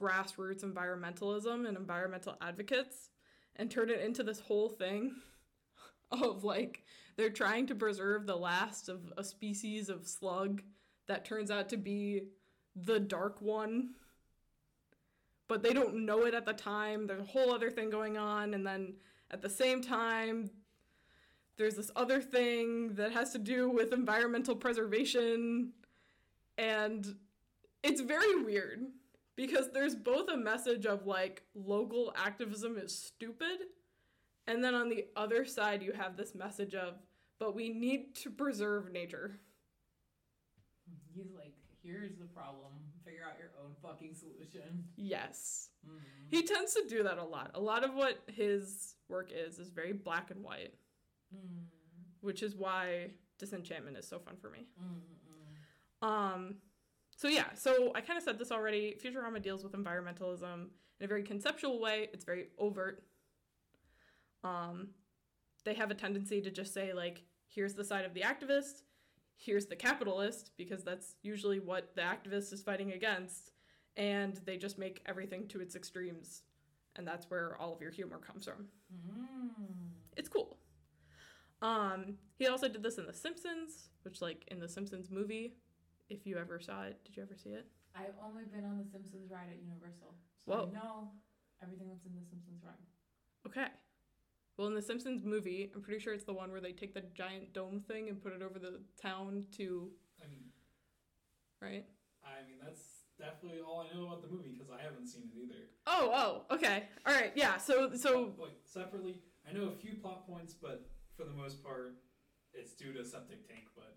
grassroots 0.01 0.63
environmentalism 0.63 1.67
and 1.67 1.77
environmental 1.77 2.35
advocates 2.41 3.09
and 3.55 3.69
turn 3.69 3.89
it 3.89 4.01
into 4.01 4.23
this 4.23 4.39
whole 4.39 4.69
thing 4.69 5.15
of 6.11 6.43
like 6.43 6.83
they're 7.17 7.29
trying 7.29 7.67
to 7.67 7.75
preserve 7.75 8.25
the 8.25 8.35
last 8.35 8.89
of 8.89 9.13
a 9.17 9.23
species 9.23 9.89
of 9.89 10.07
slug 10.07 10.61
that 11.07 11.25
turns 11.25 11.51
out 11.51 11.69
to 11.69 11.77
be 11.77 12.23
the 12.75 12.99
dark 12.99 13.41
one. 13.41 13.91
But 15.47 15.61
they 15.61 15.73
don't 15.73 16.05
know 16.05 16.25
it 16.25 16.33
at 16.33 16.45
the 16.45 16.53
time. 16.53 17.05
There's 17.05 17.21
a 17.21 17.25
whole 17.25 17.53
other 17.53 17.69
thing 17.69 17.89
going 17.89 18.17
on. 18.17 18.53
And 18.53 18.65
then 18.65 18.93
at 19.29 19.41
the 19.41 19.49
same 19.49 19.81
time, 19.81 20.49
there's 21.57 21.75
this 21.75 21.91
other 21.95 22.21
thing 22.21 22.95
that 22.95 23.11
has 23.11 23.31
to 23.33 23.39
do 23.39 23.69
with 23.69 23.91
environmental 23.91 24.55
preservation. 24.55 25.73
And 26.57 27.05
it's 27.83 28.01
very 28.01 28.41
weird 28.43 28.85
because 29.35 29.71
there's 29.71 29.95
both 29.95 30.29
a 30.29 30.37
message 30.37 30.85
of 30.85 31.05
like 31.05 31.43
local 31.55 32.13
activism 32.15 32.77
is 32.77 32.97
stupid. 32.97 33.59
And 34.47 34.63
then 34.63 34.73
on 34.75 34.89
the 34.89 35.05
other 35.15 35.45
side, 35.45 35.81
you 35.83 35.93
have 35.93 36.17
this 36.17 36.33
message 36.35 36.73
of, 36.75 36.95
but 37.39 37.55
we 37.55 37.69
need 37.69 38.15
to 38.15 38.29
preserve 38.31 38.91
nature. 38.91 39.39
He's 41.15 41.31
like, 41.35 41.53
here's 41.83 42.15
the 42.17 42.25
problem. 42.25 42.71
Figure 43.05 43.21
out 43.25 43.37
your 43.39 43.51
own 43.63 43.71
fucking 43.81 44.13
solution. 44.15 44.83
Yes. 44.95 45.69
Mm. 45.87 45.99
He 46.29 46.43
tends 46.43 46.73
to 46.73 46.83
do 46.87 47.03
that 47.03 47.17
a 47.17 47.23
lot. 47.23 47.51
A 47.55 47.59
lot 47.59 47.83
of 47.83 47.93
what 47.93 48.21
his 48.27 48.95
work 49.09 49.31
is 49.33 49.59
is 49.59 49.69
very 49.69 49.93
black 49.93 50.31
and 50.31 50.43
white, 50.43 50.73
Mm. 51.35 51.63
which 52.19 52.43
is 52.43 52.55
why 52.55 53.11
Disenchantment 53.39 53.97
is 53.97 54.07
so 54.07 54.19
fun 54.19 54.35
for 54.37 54.49
me. 54.49 54.67
Mm, 54.81 55.01
mm, 56.03 56.07
Um 56.07 56.55
so 57.21 57.27
yeah, 57.27 57.53
so 57.53 57.91
I 57.93 58.01
kind 58.01 58.17
of 58.17 58.23
said 58.23 58.39
this 58.39 58.51
already. 58.51 58.97
Futurama 58.99 59.39
deals 59.39 59.63
with 59.63 59.73
environmentalism 59.73 60.69
in 60.99 61.03
a 61.03 61.07
very 61.07 61.21
conceptual 61.21 61.79
way. 61.79 62.09
It's 62.11 62.25
very 62.25 62.47
overt. 62.57 63.03
Um 64.43 64.87
they 65.63 65.75
have 65.75 65.91
a 65.91 65.93
tendency 65.93 66.41
to 66.41 66.49
just 66.49 66.73
say 66.73 66.93
like 66.93 67.21
here's 67.47 67.75
the 67.75 67.83
side 67.83 68.05
of 68.05 68.15
the 68.15 68.21
activist, 68.21 68.81
here's 69.35 69.67
the 69.67 69.75
capitalist 69.75 70.49
because 70.57 70.83
that's 70.83 71.13
usually 71.21 71.59
what 71.59 71.93
the 71.95 72.01
activist 72.01 72.51
is 72.53 72.63
fighting 72.63 72.93
against 72.93 73.51
and 73.97 74.41
they 74.47 74.57
just 74.57 74.79
make 74.79 75.03
everything 75.05 75.47
to 75.49 75.61
its 75.61 75.75
extremes 75.75 76.41
and 76.95 77.07
that's 77.07 77.29
where 77.29 77.55
all 77.59 77.71
of 77.71 77.81
your 77.83 77.91
humor 77.91 78.17
comes 78.17 78.45
from. 78.45 78.65
mm. 78.91 79.91
it's 80.17 80.27
cool. 80.27 80.57
Um, 81.61 82.15
he 82.39 82.47
also 82.47 82.67
did 82.67 82.81
this 82.81 82.97
in 82.97 83.05
The 83.05 83.13
Simpsons, 83.13 83.89
which 84.01 84.23
like 84.23 84.43
in 84.47 84.59
the 84.59 84.67
Simpsons 84.67 85.11
movie, 85.11 85.53
if 86.11 86.27
you 86.27 86.37
ever 86.37 86.59
saw 86.59 86.83
it, 86.83 86.99
did 87.05 87.15
you 87.15 87.23
ever 87.23 87.35
see 87.35 87.49
it? 87.49 87.65
I've 87.95 88.15
only 88.23 88.43
been 88.45 88.65
on 88.65 88.77
the 88.77 88.83
Simpsons 88.83 89.31
ride 89.31 89.47
at 89.49 89.59
Universal. 89.63 90.13
So 90.45 90.51
Whoa. 90.51 90.69
I 90.69 90.73
know 90.73 91.11
everything 91.63 91.87
that's 91.87 92.05
in 92.05 92.13
the 92.13 92.25
Simpsons 92.29 92.61
ride. 92.63 92.83
Okay. 93.47 93.67
Well, 94.57 94.67
in 94.67 94.75
the 94.75 94.81
Simpsons 94.81 95.23
movie, 95.23 95.71
I'm 95.73 95.81
pretty 95.81 95.99
sure 95.99 96.13
it's 96.13 96.25
the 96.25 96.33
one 96.33 96.51
where 96.51 96.61
they 96.61 96.73
take 96.73 96.93
the 96.93 97.03
giant 97.15 97.53
dome 97.53 97.79
thing 97.79 98.09
and 98.09 98.21
put 98.21 98.33
it 98.33 98.41
over 98.43 98.59
the 98.59 98.81
town 99.01 99.45
to, 99.57 99.89
I 100.21 100.27
mean, 100.29 100.43
right? 101.61 101.85
I 102.23 102.45
mean 102.45 102.59
that's 102.61 103.07
definitely 103.17 103.61
all 103.61 103.87
I 103.87 103.95
know 103.95 104.07
about 104.07 104.21
the 104.21 104.27
movie 104.27 104.51
because 104.51 104.69
I 104.69 104.83
haven't 104.83 105.07
seen 105.07 105.23
it 105.33 105.39
either. 105.41 105.71
Oh, 105.87 106.11
oh, 106.13 106.55
okay. 106.55 106.83
All 107.05 107.15
right. 107.15 107.31
Yeah. 107.35 107.57
So, 107.57 107.95
so 107.95 108.33
like 108.37 108.59
separately, 108.65 109.21
I 109.49 109.53
know 109.53 109.71
a 109.73 109.75
few 109.81 109.95
plot 109.95 110.27
points, 110.27 110.53
but 110.53 110.89
for 111.15 111.23
the 111.23 111.31
most 111.33 111.63
part, 111.63 111.95
it's 112.53 112.73
due 112.73 112.93
to 112.93 113.03
septic 113.05 113.47
tank. 113.47 113.65
But 113.75 113.95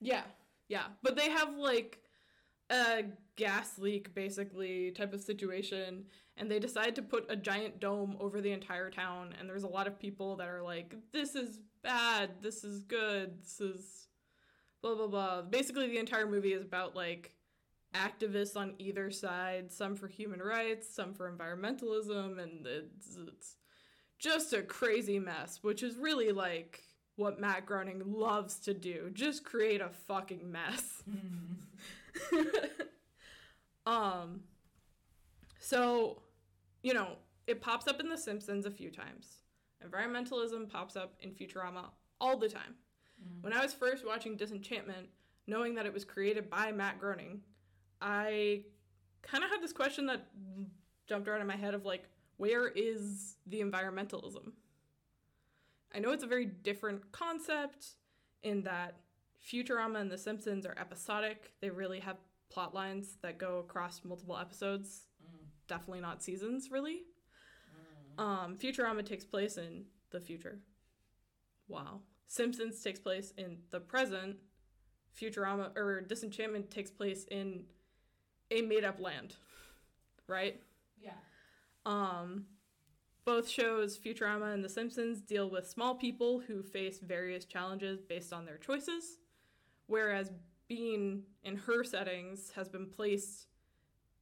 Yeah, 0.00 0.22
yeah. 0.70 0.84
But 1.02 1.16
they 1.16 1.28
have 1.28 1.56
like 1.56 1.98
a 2.70 3.02
gas 3.36 3.78
leak 3.78 4.14
basically 4.14 4.92
type 4.92 5.12
of 5.12 5.20
situation 5.20 6.04
and 6.36 6.48
they 6.48 6.60
decide 6.60 6.94
to 6.94 7.02
put 7.02 7.26
a 7.28 7.36
giant 7.36 7.80
dome 7.80 8.16
over 8.20 8.40
the 8.40 8.52
entire 8.52 8.88
town 8.88 9.34
and 9.38 9.48
there's 9.48 9.64
a 9.64 9.68
lot 9.68 9.88
of 9.88 9.98
people 9.98 10.36
that 10.36 10.48
are 10.48 10.62
like 10.62 10.94
this 11.12 11.34
is 11.34 11.58
bad, 11.82 12.30
this 12.40 12.62
is 12.62 12.84
good, 12.84 13.42
this 13.42 13.60
is 13.60 14.06
blah 14.80 14.94
blah 14.94 15.08
blah. 15.08 15.42
Basically 15.42 15.88
the 15.88 15.98
entire 15.98 16.26
movie 16.26 16.52
is 16.52 16.62
about 16.62 16.94
like 16.94 17.34
activists 17.92 18.56
on 18.56 18.74
either 18.78 19.10
side, 19.10 19.72
some 19.72 19.96
for 19.96 20.06
human 20.06 20.38
rights, 20.38 20.94
some 20.94 21.12
for 21.12 21.30
environmentalism 21.30 22.40
and 22.40 22.64
it's, 22.64 23.18
it's 23.26 23.56
just 24.20 24.52
a 24.52 24.62
crazy 24.62 25.18
mess, 25.18 25.58
which 25.62 25.82
is 25.82 25.96
really 25.96 26.30
like 26.30 26.84
what 27.20 27.40
Matt 27.40 27.66
Groening 27.66 28.02
loves 28.06 28.56
to 28.60 28.74
do. 28.74 29.10
Just 29.12 29.44
create 29.44 29.80
a 29.80 29.90
fucking 29.90 30.50
mess. 30.50 31.02
um 33.86 34.40
so, 35.58 36.22
you 36.82 36.94
know, 36.94 37.16
it 37.46 37.60
pops 37.60 37.86
up 37.86 38.00
in 38.00 38.08
The 38.08 38.16
Simpsons 38.16 38.66
a 38.66 38.70
few 38.70 38.90
times. 38.90 39.42
Environmentalism 39.86 40.68
pops 40.68 40.96
up 40.96 41.14
in 41.20 41.30
Futurama 41.30 41.84
all 42.20 42.38
the 42.38 42.48
time. 42.48 42.74
Mm. 43.22 43.44
When 43.44 43.52
I 43.52 43.62
was 43.62 43.72
first 43.72 44.06
watching 44.06 44.36
Disenchantment, 44.36 45.08
knowing 45.46 45.74
that 45.74 45.86
it 45.86 45.92
was 45.92 46.04
created 46.04 46.48
by 46.48 46.72
Matt 46.72 46.98
Groening, 46.98 47.42
I 48.00 48.62
kind 49.22 49.44
of 49.44 49.50
had 49.50 49.62
this 49.62 49.72
question 49.72 50.06
that 50.06 50.26
jumped 51.06 51.28
around 51.28 51.42
in 51.42 51.46
my 51.46 51.56
head 51.56 51.74
of 51.74 51.84
like, 51.84 52.04
where 52.38 52.68
is 52.68 53.36
the 53.46 53.60
environmentalism? 53.60 54.52
I 55.94 55.98
know 55.98 56.10
it's 56.12 56.24
a 56.24 56.28
very 56.28 56.46
different 56.46 57.10
concept 57.12 57.94
in 58.42 58.62
that 58.62 59.00
Futurama 59.44 60.00
and 60.00 60.10
The 60.10 60.18
Simpsons 60.18 60.66
are 60.66 60.74
episodic. 60.78 61.52
They 61.60 61.70
really 61.70 62.00
have 62.00 62.16
plot 62.50 62.74
lines 62.74 63.16
that 63.22 63.38
go 63.38 63.58
across 63.58 64.04
multiple 64.04 64.36
episodes, 64.36 65.06
Mm. 65.22 65.46
definitely 65.68 66.00
not 66.00 66.22
seasons, 66.22 66.70
really. 66.70 67.04
Mm. 68.16 68.22
Um, 68.22 68.58
Futurama 68.58 69.04
takes 69.04 69.24
place 69.24 69.56
in 69.56 69.86
the 70.10 70.20
future. 70.20 70.60
Wow. 71.68 72.00
Simpsons 72.26 72.82
takes 72.82 72.98
place 73.00 73.32
in 73.36 73.58
the 73.70 73.80
present. 73.80 74.36
Futurama 75.16 75.76
or 75.76 76.00
Disenchantment 76.00 76.70
takes 76.70 76.90
place 76.90 77.24
in 77.24 77.66
a 78.50 78.62
made 78.62 78.84
up 78.84 79.00
land. 79.00 79.34
Right? 80.26 80.62
Yeah. 81.02 81.16
Um, 81.84 82.46
both 83.24 83.48
shows, 83.48 83.98
Futurama 83.98 84.52
and 84.54 84.64
The 84.64 84.68
Simpsons, 84.68 85.20
deal 85.20 85.48
with 85.50 85.68
small 85.68 85.94
people 85.94 86.40
who 86.40 86.62
face 86.62 86.98
various 86.98 87.44
challenges 87.44 88.00
based 88.00 88.32
on 88.32 88.44
their 88.44 88.58
choices, 88.58 89.18
whereas 89.86 90.30
Bean, 90.68 91.22
in 91.42 91.56
her 91.56 91.82
settings, 91.84 92.50
has 92.52 92.68
been 92.68 92.86
placed 92.86 93.46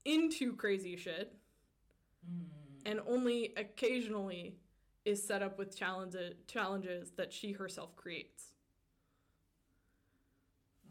into 0.05 0.55
crazy 0.55 0.97
shit 0.97 1.35
Mm. 2.29 2.49
and 2.85 3.01
only 3.07 3.53
occasionally 3.57 4.57
is 5.05 5.23
set 5.25 5.41
up 5.43 5.57
with 5.59 5.77
challenges 5.77 6.35
challenges 6.47 7.13
that 7.13 7.33
she 7.33 7.53
herself 7.53 7.95
creates. 7.97 8.55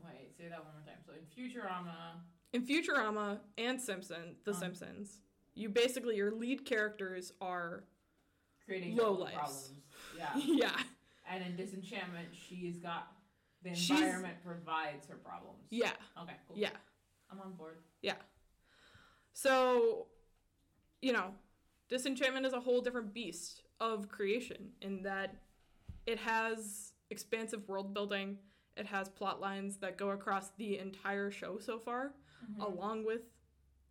Wait, 0.04 0.36
say 0.38 0.48
that 0.48 0.64
one 0.64 0.74
more 0.74 0.84
time. 0.86 1.02
So 1.06 1.14
in 1.14 1.26
Futurama, 1.26 2.22
In 2.54 2.66
Futurama 2.66 3.40
and 3.58 3.80
Simpson, 3.82 4.38
The 4.46 4.52
Um. 4.52 4.58
Simpsons, 4.58 5.20
you 5.54 5.70
basically 5.70 6.16
your 6.16 6.32
lead 6.32 6.66
characters 6.66 7.34
are 7.42 7.84
creating 8.68 8.96
Low 8.96 9.04
your 9.04 9.14
own 9.14 9.20
lives. 9.22 9.34
problems. 9.36 9.72
Yeah. 10.18 10.36
yeah, 10.46 10.78
and 11.32 11.44
in 11.44 11.56
Disenchantment, 11.56 12.28
she's 12.34 12.78
got 12.78 13.08
the 13.64 13.74
She's- 13.74 14.00
environment 14.00 14.36
provides 14.46 15.08
her 15.08 15.16
problems. 15.16 15.64
yeah, 15.72 15.92
Okay. 16.22 16.36
Cool. 16.48 16.58
yeah. 16.58 16.70
I'm 17.32 17.40
on 17.42 17.54
board. 17.54 17.78
Yeah. 18.02 18.14
So, 19.34 20.08
you 21.02 21.14
know, 21.14 21.32
Disenchantment 21.90 22.46
is 22.46 22.54
a 22.54 22.60
whole 22.60 22.82
different 22.82 23.14
beast 23.14 23.64
of 23.80 24.10
creation 24.10 24.70
in 24.82 25.04
that 25.04 25.36
it 26.06 26.20
has 26.20 26.94
expansive 27.10 27.68
world 27.68 27.94
building, 27.94 28.38
it 28.76 28.86
has 28.86 29.10
plot 29.10 29.40
lines 29.42 29.78
that 29.78 29.98
go 29.98 30.10
across 30.10 30.50
the 30.58 30.78
entire 30.80 31.32
show 31.32 31.58
so 31.60 31.80
far, 31.80 32.14
Mm-hmm. 32.52 32.62
along 32.62 33.04
with 33.04 33.22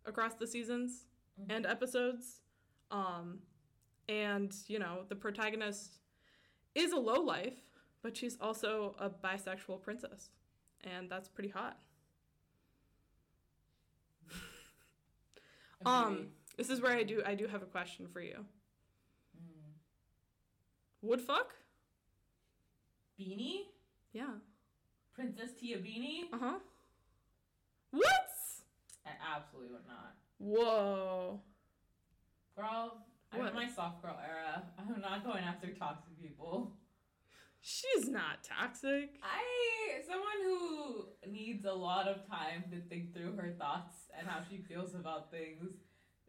across 0.05 0.33
the 0.35 0.47
seasons 0.47 1.05
Mhm. 1.39 1.45
and 1.49 1.65
episodes. 1.65 2.39
Um, 2.91 3.39
and, 4.09 4.53
you 4.67 4.79
know, 4.79 5.01
the 5.09 5.15
protagonist 5.15 5.99
is 6.75 6.91
a 6.91 6.97
low 6.97 7.21
life, 7.21 7.57
but 8.01 8.15
she's 8.15 8.37
also 8.39 8.95
a 8.99 9.09
bisexual 9.09 9.81
princess. 9.81 10.29
And 10.83 11.09
that's 11.09 11.27
pretty 11.27 11.49
hot. 11.49 11.77
Um, 15.85 16.29
this 16.57 16.71
is 16.71 16.81
where 16.81 16.97
I 16.97 17.03
do 17.03 17.21
I 17.23 17.35
do 17.35 17.45
have 17.45 17.61
a 17.61 17.67
question 17.67 18.07
for 18.11 18.19
you. 18.19 18.43
Mm. 19.37 19.73
Would 21.03 21.21
fuck? 21.21 21.53
Beanie? 23.19 23.65
Yeah. 24.11 24.33
Princess 25.13 25.51
Tiabeanie? 25.51 26.33
Uh 26.33 26.37
huh. 26.39 26.59
What? 27.91 28.29
I 29.05 29.11
absolutely 29.35 29.71
would 29.71 29.87
not. 29.87 30.15
Whoa. 30.39 31.39
Girl, 32.55 33.05
I'm 33.31 33.39
What? 33.39 33.49
in 33.49 33.55
my 33.55 33.67
soft 33.67 34.01
girl 34.01 34.17
era. 34.23 34.63
I'm 34.79 35.01
not 35.01 35.25
going 35.25 35.43
after 35.43 35.67
toxic 35.73 36.21
people. 36.21 36.73
She's 37.59 38.07
not 38.07 38.43
toxic. 38.43 39.19
I, 39.21 40.01
someone 40.07 40.41
who 40.43 41.07
needs 41.29 41.65
a 41.65 41.73
lot 41.73 42.07
of 42.07 42.27
time 42.29 42.63
to 42.71 42.79
think 42.87 43.13
through 43.13 43.35
her 43.35 43.55
thoughts 43.59 43.95
and 44.17 44.27
how 44.27 44.39
she 44.49 44.59
feels 44.59 44.95
about 44.95 45.31
things, 45.31 45.73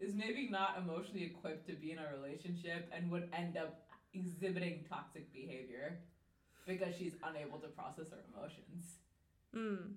is 0.01 0.15
maybe 0.15 0.49
not 0.51 0.77
emotionally 0.79 1.25
equipped 1.25 1.67
to 1.69 1.75
be 1.75 1.93
in 1.93 1.99
a 1.99 2.17
relationship 2.17 2.89
and 2.95 3.11
would 3.11 3.29
end 3.37 3.57
up 3.57 3.83
exhibiting 4.15 4.85
toxic 4.89 5.33
behavior 5.33 5.99
because 6.67 6.95
she's 6.97 7.15
unable 7.25 7.59
to 7.59 7.69
process 7.69 8.07
her 8.11 8.19
emotions. 8.33 8.85
Hmm. 9.55 9.95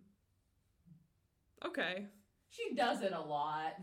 Okay. 1.66 2.06
She 2.50 2.74
does 2.76 3.02
it 3.02 3.14
a 3.14 3.22
lot. 3.22 3.74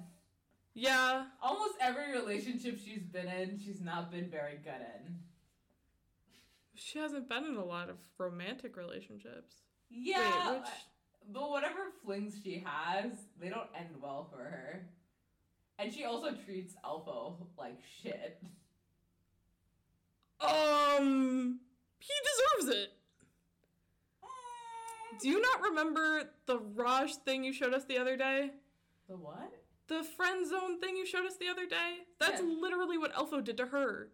Yeah. 0.78 1.24
Almost 1.42 1.74
every 1.80 2.12
relationship 2.12 2.78
she's 2.78 3.02
been 3.02 3.26
in, 3.26 3.58
she's 3.58 3.80
not 3.80 4.12
been 4.12 4.30
very 4.30 4.58
good 4.62 4.80
in. 5.04 5.16
She 6.74 7.00
hasn't 7.00 7.28
been 7.28 7.44
in 7.44 7.56
a 7.56 7.64
lot 7.64 7.90
of 7.90 7.96
romantic 8.16 8.76
relationships. 8.76 9.56
Yeah, 9.90 10.52
Wait, 10.52 10.60
which? 10.60 10.68
but 11.32 11.50
whatever 11.50 11.80
flings 12.04 12.38
she 12.44 12.64
has, 12.64 13.10
they 13.40 13.48
don't 13.48 13.68
end 13.76 13.96
well 14.00 14.28
for 14.30 14.38
her. 14.38 14.86
And 15.80 15.92
she 15.92 16.04
also 16.04 16.32
treats 16.44 16.74
Elfo 16.84 17.34
like 17.56 17.80
shit. 18.02 18.40
Um. 20.40 21.58
He 21.98 22.12
deserves 22.62 22.78
it. 22.78 22.92
Do 25.20 25.28
you 25.28 25.40
not 25.40 25.62
remember 25.62 26.30
the 26.46 26.58
Raj 26.58 27.16
thing 27.16 27.42
you 27.42 27.52
showed 27.52 27.74
us 27.74 27.84
the 27.84 27.98
other 27.98 28.16
day? 28.16 28.50
The 29.08 29.16
what? 29.16 29.52
The 29.88 30.04
friend 30.04 30.46
zone 30.48 30.80
thing 30.80 30.96
you 30.96 31.06
showed 31.06 31.26
us 31.26 31.36
the 31.38 31.48
other 31.48 31.66
day? 31.66 32.00
That's 32.20 32.40
Yeah. 32.42 32.46
literally 32.48 32.98
what 32.98 33.12
Elfo 33.14 33.42
did 33.42 33.56
to 33.56 33.66
her. 33.66 34.10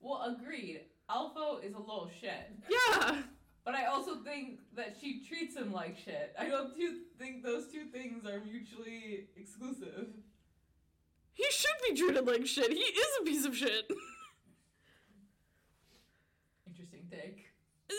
Well, 0.00 0.22
agreed. 0.22 0.82
Elfo 1.08 1.62
is 1.64 1.74
a 1.74 1.78
little 1.78 2.10
shit. 2.20 2.50
Yeah. 2.68 3.22
But 3.64 3.74
I 3.74 3.86
also 3.86 4.22
think 4.22 4.60
that 4.74 4.96
she 5.00 5.24
treats 5.26 5.56
him 5.56 5.72
like 5.72 5.96
shit. 5.98 6.34
I 6.38 6.46
don't 6.48 6.76
do- 6.76 7.04
think 7.18 7.42
those 7.42 7.70
two 7.72 7.86
things 7.86 8.24
are 8.26 8.40
mutually 8.40 9.28
exclusive. 9.36 10.08
He 11.32 11.44
should 11.50 11.76
be 11.88 11.94
treated 11.96 12.26
like 12.26 12.46
shit. 12.46 12.72
He 12.72 12.78
is 12.78 13.06
a 13.20 13.24
piece 13.24 13.44
of 13.44 13.56
shit. 13.56 13.90
Interesting 16.66 17.08
take. 17.10 17.46
Uh, 17.90 17.94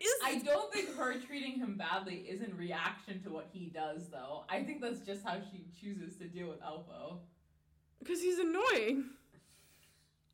Is 0.00 0.10
I 0.24 0.38
don't 0.38 0.72
think 0.72 0.96
her 0.96 1.14
treating 1.20 1.58
him 1.58 1.76
badly 1.76 2.16
is 2.28 2.40
in 2.40 2.56
reaction 2.56 3.22
to 3.22 3.30
what 3.30 3.48
he 3.52 3.66
does, 3.66 4.08
though. 4.10 4.44
I 4.48 4.62
think 4.62 4.80
that's 4.80 5.00
just 5.00 5.24
how 5.24 5.36
she 5.52 5.66
chooses 5.78 6.16
to 6.16 6.24
deal 6.24 6.48
with 6.48 6.60
Elfo. 6.62 7.18
because 7.98 8.22
he's 8.22 8.38
annoying. 8.38 9.04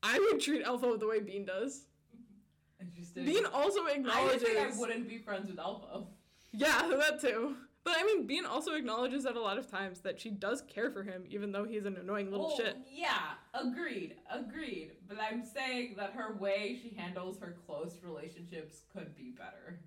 I 0.02 0.18
would 0.20 0.40
treat 0.40 0.64
Elfo 0.64 0.98
the 1.00 1.08
way 1.08 1.18
Bean 1.20 1.44
does. 1.46 1.82
Interesting. 2.80 3.24
Bean 3.24 3.44
also 3.46 3.86
acknowledges. 3.86 4.42
I 4.44 4.54
think 4.54 4.74
I 4.74 4.78
wouldn't 4.78 5.08
be 5.08 5.18
friends 5.18 5.48
with 5.48 5.56
Elfo. 5.58 6.06
Yeah, 6.52 6.88
that 6.96 7.20
too. 7.20 7.56
But 7.86 7.94
I 8.00 8.02
mean, 8.02 8.26
Bean 8.26 8.44
also 8.44 8.72
acknowledges 8.74 9.22
that 9.22 9.36
a 9.36 9.40
lot 9.40 9.58
of 9.58 9.70
times 9.70 10.00
that 10.00 10.18
she 10.18 10.28
does 10.28 10.60
care 10.62 10.90
for 10.90 11.04
him, 11.04 11.22
even 11.30 11.52
though 11.52 11.62
he's 11.62 11.84
an 11.86 11.96
annoying 11.96 12.32
little 12.32 12.52
shit. 12.56 12.76
Yeah, 12.92 13.34
agreed, 13.54 14.16
agreed. 14.28 14.90
But 15.06 15.18
I'm 15.20 15.44
saying 15.44 15.94
that 15.96 16.10
her 16.14 16.34
way 16.34 16.80
she 16.82 16.96
handles 16.96 17.38
her 17.38 17.56
close 17.64 18.00
relationships 18.02 18.82
could 18.92 19.14
be 19.14 19.30
better. 19.30 19.78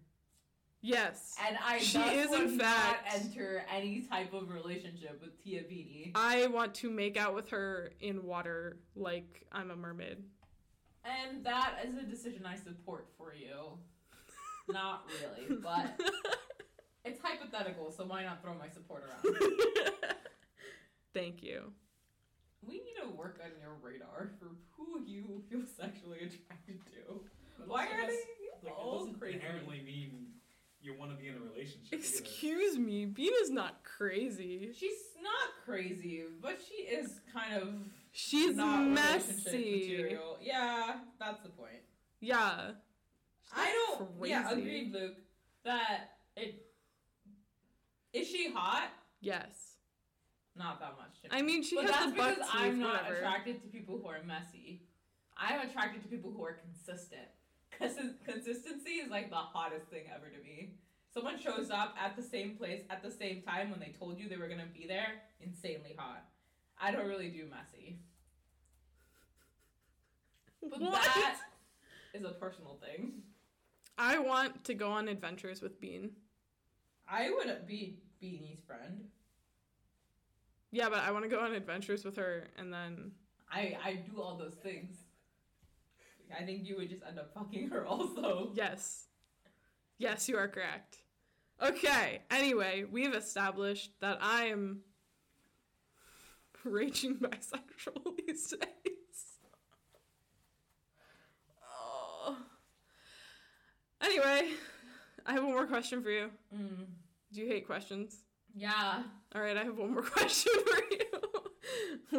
Yes. 0.82 1.36
And 1.46 1.58
I 1.62 1.80
She 1.80 2.00
is, 2.00 2.32
in 2.32 2.58
fact- 2.58 3.06
not 3.06 3.22
enter 3.22 3.66
any 3.70 4.00
type 4.00 4.32
of 4.34 4.50
relationship 4.50 5.20
with 5.22 5.38
Tiabeanie. 5.46 6.14
I 6.16 6.48
want 6.48 6.76
to 6.76 6.90
make 6.90 7.18
out 7.18 7.36
with 7.36 7.50
her 7.50 7.92
in 8.00 8.24
water 8.24 8.78
like 8.96 9.46
I'm 9.52 9.72
a 9.72 9.76
mermaid. 9.76 10.24
And 11.04 11.44
that 11.44 11.80
is 11.86 11.98
a 11.98 12.04
decision 12.04 12.46
I 12.46 12.56
support 12.56 13.10
for 13.18 13.34
you. 13.34 13.78
not 14.70 15.04
really, 15.22 15.60
but 15.62 16.00
it's 17.10 17.20
hypothetical, 17.22 17.92
so 17.92 18.06
why 18.06 18.24
not 18.24 18.42
throw 18.42 18.54
my 18.54 18.70
support 18.70 19.04
around? 19.04 19.36
Thank 21.14 21.42
you. 21.44 21.72
We 22.66 22.76
need 22.76 22.96
to 23.02 23.10
work 23.10 23.40
on 23.44 23.52
your 23.62 23.76
radar 23.82 24.30
for 24.40 24.50
who 24.78 25.02
you 25.06 25.42
feel 25.50 25.62
sexually 25.78 26.18
attracted 26.18 26.80
to. 26.86 27.22
But 27.58 27.68
Why 27.68 27.86
are 27.86 27.90
that's- 28.02 28.16
they 28.62 28.68
Like, 28.70 28.78
all 28.78 28.96
it 28.96 29.00
doesn't 29.00 29.20
crazy? 29.20 29.36
inherently 29.36 29.82
mean 29.86 30.28
you 30.82 30.94
want 30.98 31.12
to 31.12 31.18
be 31.18 31.28
in 31.30 31.36
a 31.36 31.40
relationship. 31.40 31.94
either. 31.94 31.96
Excuse 32.04 32.78
me, 32.78 33.06
Bean 33.06 33.32
is 33.42 33.50
not 33.50 33.84
crazy. 33.84 34.72
She's 34.78 34.98
not 35.22 35.66
crazy, 35.66 36.24
but 36.42 36.60
she 36.68 36.84
is 36.84 37.20
kind 37.34 37.56
of 37.62 37.70
She's 38.12 38.56
not 38.56 38.82
messy. 38.88 39.88
material. 39.98 40.38
Yeah, 40.42 40.98
that's 41.20 41.42
the 41.42 41.50
point. 41.50 41.82
Yeah. 42.20 42.72
She's 43.44 43.52
I 43.56 43.94
don't. 43.98 44.10
Yeah, 44.26 44.52
agreed, 44.52 44.94
Luke. 44.94 45.16
That 45.64 46.12
it 46.36 46.66
is 48.14 48.28
she 48.28 48.52
hot? 48.52 48.90
Yes. 49.22 49.76
Not 50.56 50.80
that 50.80 50.96
much. 50.98 51.18
I 51.32 51.42
mean, 51.42 51.64
she 51.64 51.76
but 51.76 51.86
has 51.86 51.94
that's 51.94 52.12
the 52.12 52.18
butt 52.18 52.36
because 52.36 52.52
teeth, 52.52 52.62
I'm 52.62 52.80
not 52.80 53.04
whatever. 53.04 53.16
attracted 53.18 53.62
to 53.62 53.68
people 53.68 54.00
who 54.02 54.08
are 54.08 54.22
messy. 54.26 54.82
I'm 55.38 55.68
attracted 55.70 56.02
to 56.04 56.08
people 56.10 56.32
who 56.36 56.44
are 56.44 56.54
consistent. 56.54 57.28
Because 57.72 57.96
consistency 58.26 58.92
is 58.94 59.10
like 59.10 59.30
the 59.30 59.36
hottest 59.38 59.86
thing 59.88 60.04
ever 60.14 60.26
to 60.28 60.44
me. 60.44 60.74
Someone 61.14 61.40
shows 61.40 61.70
up 61.72 61.96
at 62.04 62.16
the 62.18 62.22
same 62.24 62.56
place 62.58 62.82
at 62.90 63.02
the 63.02 63.10
same 63.12 63.42
time 63.42 63.72
when 63.72 63.80
they 63.80 63.94
told 63.98 64.20
you 64.20 64.28
they 64.28 64.38
were 64.38 64.50
gonna 64.50 64.68
be 64.74 64.86
there, 64.86 65.22
insanely 65.40 65.96
hot. 65.98 66.24
I 66.82 66.92
don't 66.92 67.08
really 67.08 67.30
do 67.30 67.46
messy. 67.50 68.00
But 70.62 70.82
What? 70.82 70.92
that 70.94 71.38
is 72.14 72.24
a 72.26 72.30
personal 72.32 72.78
thing. 72.84 73.14
I 73.98 74.20
want 74.20 74.64
to 74.66 74.74
go 74.74 74.92
on 74.92 75.08
adventures 75.08 75.62
with 75.62 75.80
Bean. 75.80 76.12
I 77.12 77.30
would 77.30 77.68
be 77.68 78.00
Beanie's 78.22 78.62
friend. 78.66 79.06
Yeah, 80.72 80.90
but 80.90 81.00
I 81.00 81.12
want 81.12 81.24
to 81.24 81.30
go 81.30 81.40
on 81.40 81.54
adventures 81.54 82.06
with 82.06 82.16
her 82.18 82.46
and 82.58 82.72
then. 82.72 83.12
I 83.52 83.76
I 83.84 83.94
do 83.96 84.22
all 84.22 84.38
those 84.38 84.56
things. 84.56 84.96
I 86.38 86.44
think 86.44 86.68
you 86.68 86.76
would 86.78 86.90
just 86.90 87.02
end 87.08 87.18
up 87.18 87.34
fucking 87.34 87.70
her 87.70 87.86
also. 87.88 88.52
Yes. 88.54 89.06
Yes, 89.98 90.30
you 90.30 90.38
are 90.38 90.48
correct. 90.48 90.98
Okay, 91.62 92.22
anyway, 92.32 92.86
we've 92.90 93.14
established 93.14 93.92
that 94.00 94.20
I 94.22 94.46
am 94.46 94.80
raging 96.64 97.16
bisexual 97.20 98.16
these 98.28 98.48
days. 98.52 99.40
Oh. 101.70 102.38
Anyway, 104.02 104.52
I 105.30 105.34
have 105.34 105.44
one 105.44 105.54
more 105.54 105.68
question 105.68 106.02
for 106.02 106.10
you. 106.10 106.32
Mm. 106.54 106.86
Do 107.32 107.42
you 107.42 107.48
hate 107.48 107.68
questions? 107.68 108.24
Yeah. 108.56 109.04
All 109.36 109.42
right, 109.42 109.56
I 109.56 109.64
have 109.64 109.78
one 109.78 109.94
more 109.94 110.02
question 110.18 110.52
for 110.66 110.82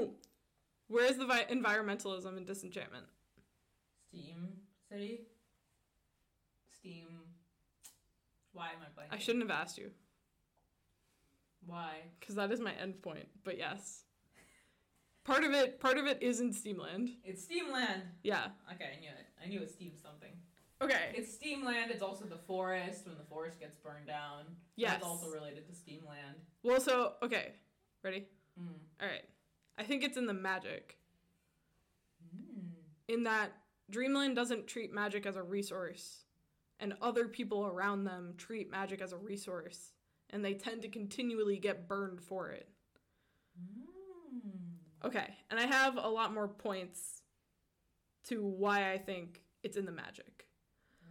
you. 0.00 0.10
Where 0.86 1.04
is 1.06 1.16
the 1.18 1.26
vi- 1.26 1.46
environmentalism 1.50 2.36
and 2.36 2.46
disenchantment? 2.46 3.06
Steam 4.08 4.48
City. 4.88 5.22
Steam. 6.78 7.06
Why 8.52 8.66
am 8.68 8.78
I 8.82 9.00
blanking? 9.00 9.08
I 9.14 9.18
shouldn't 9.18 9.42
have 9.42 9.50
asked 9.50 9.76
you 9.76 9.90
Why? 11.66 11.94
because 12.20 12.36
that 12.36 12.52
is 12.52 12.60
my 12.60 12.72
end 12.80 13.02
point. 13.02 13.26
But 13.44 13.58
yes, 13.58 14.04
part 15.24 15.42
of 15.42 15.50
it, 15.52 15.80
part 15.80 15.98
of 15.98 16.06
it 16.06 16.22
is 16.22 16.40
in 16.40 16.52
Steamland. 16.52 17.08
It's 17.24 17.42
Steamland. 17.44 18.02
Yeah. 18.22 18.46
Okay, 18.72 18.90
I 18.96 19.00
knew 19.00 19.08
it. 19.10 19.26
I 19.44 19.48
knew 19.48 19.60
it 19.62 19.70
Steam 19.70 19.92
something. 20.00 20.30
Okay. 20.82 21.12
It's 21.14 21.32
Steamland. 21.32 21.90
It's 21.90 22.02
also 22.02 22.24
the 22.24 22.38
forest 22.38 23.06
when 23.06 23.16
the 23.18 23.24
forest 23.24 23.60
gets 23.60 23.76
burned 23.76 24.06
down. 24.06 24.44
Yes. 24.76 24.96
It's 24.96 25.04
also 25.04 25.28
related 25.28 25.66
to 25.66 25.74
Steamland. 25.74 26.36
Well, 26.62 26.80
so 26.80 27.14
okay, 27.22 27.52
ready? 28.02 28.26
Mm. 28.58 28.68
All 29.00 29.08
right. 29.08 29.24
I 29.78 29.84
think 29.84 30.04
it's 30.04 30.16
in 30.16 30.26
the 30.26 30.34
magic. 30.34 30.96
Hmm. 32.34 32.68
In 33.08 33.24
that 33.24 33.52
Dreamland 33.90 34.36
doesn't 34.36 34.66
treat 34.66 34.92
magic 34.92 35.26
as 35.26 35.36
a 35.36 35.42
resource, 35.42 36.24
and 36.78 36.94
other 37.02 37.28
people 37.28 37.66
around 37.66 38.04
them 38.04 38.34
treat 38.38 38.70
magic 38.70 39.02
as 39.02 39.12
a 39.12 39.18
resource, 39.18 39.92
and 40.30 40.44
they 40.44 40.54
tend 40.54 40.82
to 40.82 40.88
continually 40.88 41.58
get 41.58 41.88
burned 41.88 42.20
for 42.20 42.50
it. 42.50 42.68
Hmm. 43.58 45.06
Okay, 45.06 45.34
and 45.50 45.58
I 45.60 45.66
have 45.66 45.96
a 45.96 46.08
lot 46.08 46.32
more 46.32 46.48
points 46.48 47.22
to 48.24 48.42
why 48.44 48.92
I 48.92 48.98
think 48.98 49.42
it's 49.62 49.76
in 49.76 49.86
the 49.86 49.92
magic. 49.92 50.39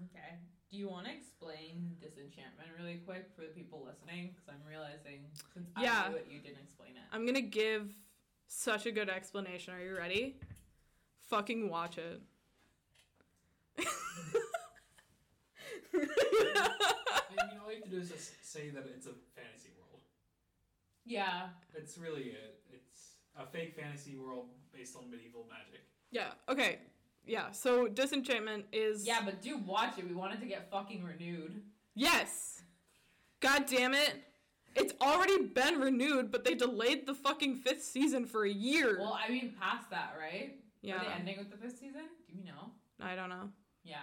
Okay. 0.05 0.35
Do 0.69 0.77
you 0.77 0.87
want 0.89 1.07
to 1.07 1.11
explain 1.11 1.95
disenchantment 1.99 2.69
really 2.77 2.97
quick 3.05 3.29
for 3.35 3.41
the 3.41 3.47
people 3.47 3.83
listening? 3.85 4.29
Because 4.29 4.47
I'm 4.49 4.61
realizing 4.67 5.25
since 5.53 5.67
Yeah. 5.79 6.03
I 6.05 6.09
knew 6.09 6.15
it, 6.17 6.27
you 6.29 6.39
didn't 6.39 6.59
explain 6.63 6.91
it. 6.91 7.01
I'm 7.11 7.25
gonna 7.25 7.41
give 7.41 7.93
such 8.47 8.85
a 8.85 8.91
good 8.91 9.09
explanation. 9.09 9.73
Are 9.73 9.81
you 9.81 9.95
ready? 9.97 10.35
Fucking 11.27 11.69
watch 11.69 11.97
it. 11.97 12.21
And, 15.93 17.49
you 17.51 17.57
know, 17.57 17.63
all 17.65 17.71
you 17.71 17.75
have 17.77 17.83
to 17.85 17.89
do 17.89 17.97
is 17.97 18.09
just 18.09 18.31
say 18.45 18.69
that 18.69 18.85
it's 18.95 19.05
a 19.05 19.13
fantasy 19.35 19.69
world. 19.77 20.01
Yeah. 21.05 21.49
It's 21.75 21.97
really 21.97 22.23
it. 22.31 22.61
It's 22.71 23.15
a 23.37 23.45
fake 23.45 23.75
fantasy 23.75 24.15
world 24.15 24.47
based 24.73 24.95
on 24.95 25.09
medieval 25.09 25.45
magic. 25.49 25.83
yeah, 26.11 26.31
okay. 26.47 26.79
Yeah, 27.29 27.51
so 27.51 27.87
Disenchantment 27.87 28.65
is. 28.73 29.05
Yeah, 29.05 29.19
but 29.23 29.41
do 29.41 29.57
watch 29.57 29.99
it. 29.99 30.07
We 30.07 30.15
wanted 30.15 30.39
to 30.41 30.47
get 30.47 30.71
fucking 30.71 31.03
renewed. 31.03 31.61
Yes! 31.93 32.63
God 33.39 33.65
damn 33.67 33.93
it! 33.93 34.23
It's 34.75 34.93
already 34.99 35.45
been 35.45 35.79
renewed, 35.79 36.31
but 36.31 36.43
they 36.43 36.55
delayed 36.55 37.05
the 37.05 37.13
fucking 37.13 37.57
fifth 37.57 37.83
season 37.83 38.25
for 38.25 38.45
a 38.45 38.49
year. 38.49 38.97
Well, 38.99 39.17
I 39.23 39.29
mean, 39.29 39.53
past 39.59 39.89
that, 39.91 40.15
right? 40.19 40.55
yeah. 40.81 40.95
Are 40.95 41.05
they 41.05 41.11
ending 41.11 41.37
with 41.37 41.51
the 41.51 41.57
fifth 41.57 41.77
season? 41.77 42.01
Do 42.27 42.35
you 42.35 42.45
know? 42.45 42.71
I 42.99 43.15
don't 43.15 43.29
know. 43.29 43.49
Yeah. 43.83 43.97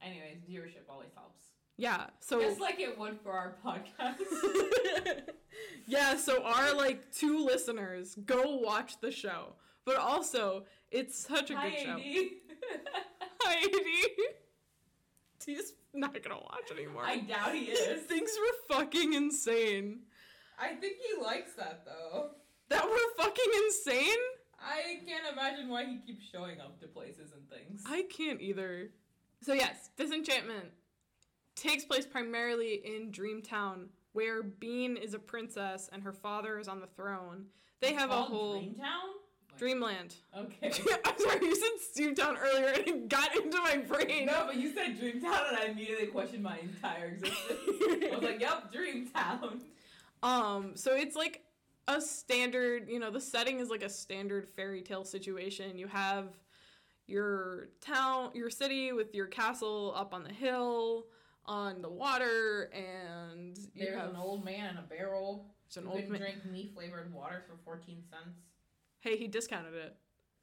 Anyways, 0.00 0.38
viewership 0.48 0.88
always 0.88 1.10
helps. 1.14 1.40
Yeah, 1.76 2.06
so. 2.20 2.40
Just 2.40 2.60
like 2.60 2.78
it 2.78 2.98
would 2.98 3.18
for 3.20 3.32
our 3.32 3.56
podcast. 3.64 4.20
yeah, 5.86 6.16
so 6.16 6.42
our 6.44 6.74
like 6.74 7.12
two 7.12 7.44
listeners 7.44 8.14
go 8.24 8.56
watch 8.58 9.00
the 9.00 9.10
show. 9.10 9.54
But 9.84 9.96
also, 9.96 10.64
it's 10.90 11.18
such 11.26 11.50
a 11.50 11.56
Hi, 11.56 11.70
good 11.70 11.78
show. 11.80 11.98
Hi, 13.42 13.54
AD. 13.62 14.34
He's 15.46 15.74
not 15.94 16.20
gonna 16.22 16.40
watch 16.40 16.70
anymore. 16.72 17.04
I 17.04 17.18
doubt 17.20 17.54
he 17.54 17.66
is. 17.66 18.02
Things 18.02 18.30
we're 18.36 18.76
fucking 18.76 19.12
insane. 19.12 20.00
I 20.58 20.74
think 20.74 20.96
he 20.96 21.22
likes 21.22 21.52
that 21.54 21.84
though. 21.84 22.30
That 22.68 22.84
we're 22.84 23.14
fucking 23.24 23.52
insane? 23.64 24.16
I 24.60 25.00
can't 25.06 25.22
imagine 25.32 25.68
why 25.68 25.84
he 25.84 25.98
keeps 26.04 26.24
showing 26.32 26.60
up 26.60 26.80
to 26.80 26.88
places 26.88 27.30
and 27.32 27.48
things. 27.48 27.84
I 27.86 28.02
can't 28.10 28.40
either. 28.40 28.90
So 29.42 29.52
yes, 29.52 29.90
Disenchantment 29.96 30.70
takes 31.54 31.84
place 31.84 32.06
primarily 32.06 32.82
in 32.84 33.12
Dreamtown, 33.12 33.86
where 34.14 34.42
Bean 34.42 34.96
is 34.96 35.14
a 35.14 35.18
princess 35.20 35.88
and 35.92 36.02
her 36.02 36.12
father 36.12 36.58
is 36.58 36.66
on 36.66 36.80
the 36.80 36.88
throne. 36.88 37.46
They 37.80 37.90
It's 37.90 37.98
have 37.98 38.10
a 38.10 38.22
whole 38.22 38.60
Dreamtown. 38.60 39.12
Dreamland. 39.58 40.14
Okay. 40.36 40.70
I'm 41.04 41.18
sorry, 41.18 41.40
you 41.46 41.54
said 41.56 41.70
Steamtown 42.16 42.36
earlier 42.40 42.66
and 42.68 42.86
it 42.86 43.08
got 43.08 43.34
into 43.36 43.58
my 43.60 43.76
brain. 43.78 44.26
No, 44.26 44.44
but 44.46 44.56
you 44.56 44.72
said 44.72 44.98
Dreamtown, 44.98 45.48
and 45.48 45.56
I 45.58 45.66
immediately 45.70 46.06
questioned 46.08 46.42
my 46.42 46.58
entire 46.58 47.06
existence. 47.08 47.60
I 47.60 48.10
was 48.14 48.22
like, 48.22 48.40
"Yep, 48.40 48.72
Dreamtown." 48.72 49.60
Um, 50.22 50.72
so 50.76 50.94
it's 50.94 51.16
like 51.16 51.42
a 51.88 52.00
standard, 52.00 52.88
you 52.88 52.98
know, 52.98 53.10
the 53.10 53.20
setting 53.20 53.60
is 53.60 53.68
like 53.70 53.82
a 53.82 53.88
standard 53.88 54.48
fairy 54.48 54.82
tale 54.82 55.04
situation. 55.04 55.78
You 55.78 55.86
have 55.88 56.36
your 57.06 57.68
town, 57.80 58.30
your 58.34 58.50
city 58.50 58.92
with 58.92 59.14
your 59.14 59.26
castle 59.26 59.92
up 59.96 60.12
on 60.12 60.24
the 60.24 60.32
hill, 60.32 61.06
on 61.44 61.80
the 61.82 61.88
water, 61.88 62.70
and 62.74 63.56
you 63.74 63.84
There's 63.86 63.96
have 64.00 64.10
an 64.10 64.16
old 64.16 64.44
man 64.44 64.70
in 64.70 64.76
a 64.78 64.82
barrel. 64.82 65.46
there's 65.68 65.84
an 65.84 65.90
old 65.90 66.08
man. 66.08 66.20
drink 66.20 66.44
me 66.50 66.70
flavored 66.74 67.12
water 67.14 67.44
for 67.48 67.56
fourteen 67.64 68.02
cents. 68.10 68.38
Hey, 69.06 69.16
he 69.16 69.28
discounted 69.28 69.74
it. 69.74 69.94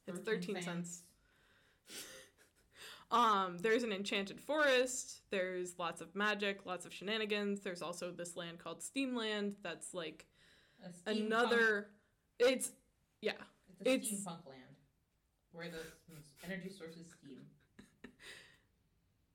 It's 0.07 0.19
13 0.19 0.61
cents. 0.61 1.03
Um, 3.11 3.59
there's 3.59 3.83
an 3.83 3.91
enchanted 3.91 4.39
forest. 4.39 5.21
There's 5.29 5.77
lots 5.77 6.01
of 6.01 6.15
magic, 6.15 6.65
lots 6.65 6.87
of 6.87 6.91
shenanigans. 6.91 7.59
There's 7.59 7.83
also 7.83 8.09
this 8.09 8.35
land 8.35 8.57
called 8.57 8.81
Steamland 8.81 9.53
that's 9.61 9.93
like 9.93 10.25
another. 11.05 11.89
It's 12.39 12.71
yeah. 13.21 13.33
It's 13.81 13.87
a 13.87 13.93
it's- 13.93 14.07
steampunk 14.07 14.47
land 14.49 14.77
where 15.51 15.67
the 15.69 16.47
energy 16.51 16.71
source 16.71 16.95
is 16.95 17.05
steam. 17.19 17.41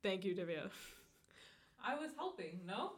Thank 0.03 0.25
you, 0.25 0.35
Divya. 0.35 0.71
I 1.81 1.95
was 1.95 2.11
helping. 2.17 2.59
No. 2.67 2.95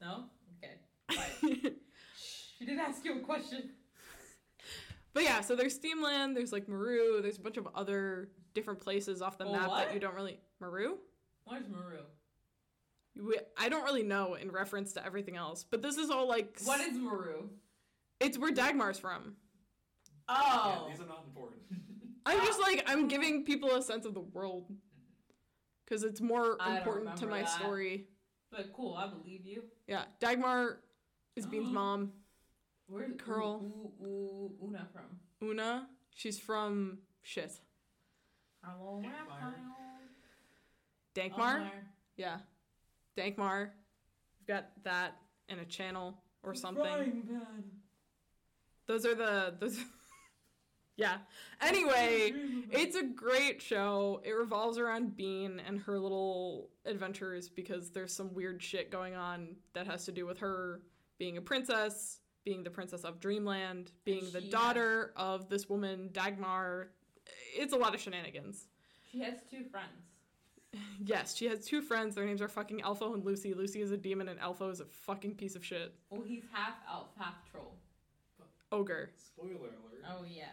No. 0.00 0.26
Okay. 0.62 1.74
She 2.56 2.64
didn't 2.64 2.80
ask 2.80 3.04
you 3.04 3.18
a 3.18 3.20
question. 3.20 3.70
But 5.14 5.22
yeah, 5.22 5.40
so 5.40 5.54
there's 5.54 5.78
Steamland, 5.78 6.34
there's 6.36 6.52
like 6.52 6.68
Maru, 6.68 7.22
there's 7.22 7.38
a 7.38 7.40
bunch 7.40 7.56
of 7.56 7.68
other 7.74 8.30
different 8.52 8.80
places 8.80 9.22
off 9.22 9.38
the 9.38 9.44
Oh, 9.46 9.52
map 9.52 9.68
what? 9.68 9.86
that 9.86 9.94
you 9.94 10.00
don't 10.00 10.14
really 10.14 10.38
Maru? 10.60 10.96
Where's 11.44 11.68
Maru? 11.68 12.00
We, 13.16 13.38
I 13.56 13.68
don't 13.68 13.84
really 13.84 14.02
know 14.02 14.34
in 14.34 14.50
reference 14.50 14.92
to 14.94 15.06
everything 15.06 15.36
else, 15.36 15.64
but 15.70 15.82
this 15.82 15.98
is 15.98 16.10
all 16.10 16.28
like 16.28 16.58
What 16.64 16.80
is 16.80 16.98
Maru? 16.98 17.48
it's 18.20 18.36
where 18.38 18.50
Dagmar's 18.52 18.98
from. 18.98 19.34
Oh. 20.28 20.86
Yeah, 20.88 20.92
these 20.92 21.00
are 21.00 21.06
not 21.08 21.24
important. 21.28 21.60
I'm 22.26 22.40
just 22.44 22.60
like 22.60 22.82
I'm 22.88 23.06
giving 23.06 23.44
people 23.44 23.70
a 23.76 23.82
sense 23.82 24.06
of 24.06 24.14
the 24.14 24.20
world 24.20 24.72
because 25.84 26.02
it's 26.02 26.20
more 26.20 26.56
I 26.58 26.78
important 26.78 27.16
to 27.18 27.26
my 27.26 27.42
that. 27.42 27.50
story. 27.50 28.06
but 28.50 28.72
cool, 28.72 28.94
I 28.94 29.06
believe 29.08 29.44
you. 29.44 29.62
Yeah, 29.86 30.04
Dagmar 30.20 30.78
is 31.36 31.46
Bean's 31.46 31.70
mom. 31.72 32.12
Where's 32.86 33.12
Curl. 33.18 33.60
U- 33.62 33.92
U- 34.00 34.06
U- 34.06 34.66
Oona 34.68 34.86
from? 34.92 35.18
Oona, 35.42 35.88
she's 36.14 36.38
from 36.38 36.98
shit. 37.22 37.52
Hello, 38.62 39.02
Dankmeyer. 39.02 39.54
Dankmar, 41.14 41.70
yeah, 42.16 42.38
Dankmar. 43.16 43.70
We've 44.40 44.46
got 44.48 44.70
that 44.84 45.16
and 45.48 45.60
a 45.60 45.64
channel 45.64 46.18
or 46.42 46.54
something. 46.54 46.84
Those 48.86 49.06
are 49.06 49.14
the 49.14 49.54
those. 49.60 49.78
yeah. 50.96 51.18
Anyway, 51.60 52.32
it's 52.70 52.96
a 52.96 53.04
great 53.04 53.62
show. 53.62 54.20
It 54.24 54.32
revolves 54.32 54.76
around 54.78 55.16
Bean 55.16 55.60
and 55.66 55.78
her 55.80 55.98
little 55.98 56.70
adventures 56.84 57.48
because 57.48 57.90
there's 57.90 58.12
some 58.12 58.34
weird 58.34 58.62
shit 58.62 58.90
going 58.90 59.14
on 59.14 59.56
that 59.74 59.86
has 59.86 60.04
to 60.06 60.12
do 60.12 60.26
with 60.26 60.38
her 60.38 60.80
being 61.18 61.36
a 61.36 61.40
princess, 61.42 62.18
being 62.44 62.62
the 62.62 62.70
princess 62.70 63.04
of 63.04 63.20
Dreamland, 63.20 63.90
being 64.04 64.30
the 64.32 64.40
she 64.40 64.50
daughter 64.50 65.12
of 65.16 65.48
this 65.48 65.68
woman 65.68 66.10
Dagmar. 66.12 66.88
It's 67.56 67.72
a 67.72 67.76
lot 67.76 67.94
of 67.94 68.00
shenanigans. 68.00 68.66
She 69.10 69.20
has 69.20 69.38
two 69.50 69.64
friends. 69.64 70.10
Yes, 71.04 71.36
she 71.36 71.46
has 71.46 71.64
two 71.64 71.80
friends. 71.80 72.16
Their 72.16 72.24
names 72.26 72.42
are 72.42 72.48
fucking 72.48 72.80
Elfo 72.80 73.14
and 73.14 73.22
Luci. 73.22 73.54
Luci 73.54 73.80
is 73.80 73.92
a 73.92 73.96
demon 73.96 74.28
and 74.28 74.40
Elfo 74.40 74.70
is 74.72 74.80
a 74.80 74.84
fucking 74.84 75.36
piece 75.36 75.54
of 75.54 75.64
shit. 75.64 75.94
Well, 76.10 76.22
he's 76.22 76.42
half 76.52 76.74
elf, 76.90 77.08
half 77.18 77.34
troll. 77.50 77.76
Ogre. 78.72 79.10
Spoiler 79.16 79.54
alert. 79.54 80.02
Oh 80.08 80.24
yeah. 80.28 80.46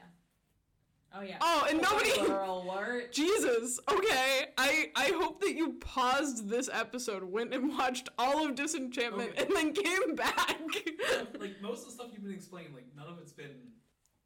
Oh 1.14 1.22
yeah. 1.22 1.38
Oh, 1.42 1.68
and 1.70 1.82
nobody 1.82 2.12
alert. 2.20 3.12
Jesus. 3.14 3.80
Okay. 3.90 4.46
I 4.58 4.92
I 4.96 5.08
hope 5.22 5.42
that 5.42 5.56
you 5.56 5.74
paused 5.74 6.48
this 6.50 6.70
episode, 6.72 7.24
went 7.24 7.54
and 7.54 7.70
watched 7.78 8.08
all 8.18 8.46
of 8.48 8.56
Disenchantment, 8.56 9.32
Okay. 9.32 9.44
and 9.44 9.56
then 9.56 9.74
came 9.74 10.16
back. 10.16 10.58
like 11.40 11.62
most 11.62 11.82
of 11.82 11.86
the 11.88 11.92
stuff 11.92 12.08
you've 12.14 12.24
been 12.24 12.34
explaining, 12.34 12.74
like 12.74 12.86
none 12.96 13.08
of 13.08 13.18
it's 13.20 13.34
been. 13.34 13.52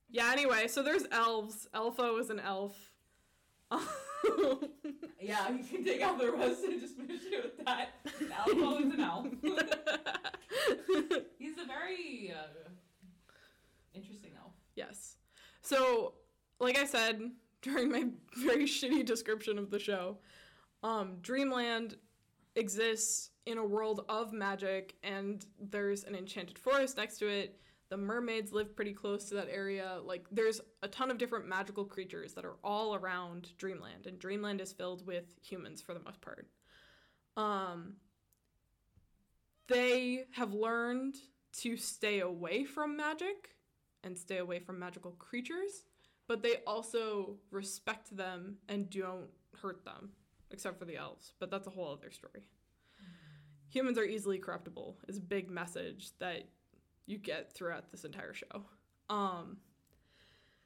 yeah. 0.10 0.30
Anyway, 0.32 0.68
so 0.68 0.84
there's 0.84 1.06
elves. 1.12 1.68
Elfo 1.74 2.20
is 2.20 2.30
an 2.30 2.40
elf. 2.40 2.74
Yeah, 5.22 5.50
you 5.50 5.64
can 5.64 5.84
take 5.84 6.02
out 6.02 6.20
the 6.20 6.32
rest 6.32 6.64
and 6.66 6.80
just 6.80 6.96
finish 6.98 7.22
it 7.32 7.44
with 7.58 7.66
that. 7.66 7.90
Elfo 8.46 8.80
is 8.86 8.94
an 8.94 9.00
elf. 9.00 9.26
He's 11.40 11.58
a 11.58 11.66
very 11.66 12.32
uh, 12.32 12.70
interesting 13.94 14.32
elf. 14.40 14.52
yes. 14.76 15.16
So, 15.62 16.14
like 16.60 16.78
I 16.78 16.86
said 16.86 17.22
during 17.62 17.92
my 17.92 18.06
very 18.38 18.66
shitty 18.66 19.06
description 19.06 19.58
of 19.58 19.72
the 19.72 19.80
show, 19.80 20.20
um, 20.84 21.18
Dreamland 21.22 21.96
exists 22.56 23.32
in 23.46 23.58
a 23.58 23.66
world 23.66 24.06
of 24.10 24.34
magic, 24.34 24.96
and 25.04 25.46
there's 25.60 26.04
an 26.04 26.16
enchanted 26.16 26.58
forest 26.58 26.98
next 26.98 27.18
to 27.20 27.28
it. 27.28 27.60
The 27.90 27.98
mermaids 27.98 28.52
live 28.52 28.76
pretty 28.76 28.94
close 28.94 29.26
to 29.26 29.36
that 29.36 29.48
area. 29.52 30.00
Like, 30.04 30.26
there's 30.32 30.60
a 30.82 30.88
ton 30.88 31.12
of 31.12 31.18
different 31.18 31.48
magical 31.48 31.86
creatures 31.86 32.34
that 32.34 32.46
are 32.46 32.58
all 32.64 32.96
around 32.96 33.50
Dreamland, 33.58 34.08
and 34.08 34.18
Dreamland 34.18 34.62
is 34.62 34.74
filled 34.74 35.06
with 35.06 35.26
humans 35.42 35.82
for 35.82 35.94
the 35.94 36.00
most 36.00 36.22
part. 36.22 36.48
Um, 37.38 37.98
they 39.68 40.26
have 40.32 40.54
learned 40.54 41.16
to 41.62 41.78
stay 41.78 42.20
away 42.20 42.64
from 42.64 42.98
magic 42.98 43.56
and 44.04 44.18
stay 44.18 44.38
away 44.38 44.60
from 44.60 44.80
magical 44.80 45.12
creatures, 45.12 45.84
but 46.28 46.44
they 46.44 46.58
also 46.66 47.38
respect 47.52 48.16
them 48.16 48.58
and 48.70 48.90
don't 48.90 49.30
hurt 49.62 49.86
them, 49.86 50.12
except 50.52 50.80
for 50.80 50.86
the 50.86 50.98
elves. 50.98 51.34
But 51.40 51.52
that's 51.52 51.68
a 51.68 51.72
whole 51.72 51.92
other 51.92 52.12
story. 52.12 52.48
Humans 53.70 53.98
are 53.98 54.06
easily 54.06 54.38
corruptible 54.38 54.98
is 55.08 55.18
a 55.18 55.22
big 55.22 55.50
message 55.50 56.12
that 56.20 56.44
you 57.06 57.18
get 57.18 57.54
throughout 57.54 57.92
this 57.92 58.06
entire 58.06 58.34
show. 58.34 58.64
Um, 59.10 59.58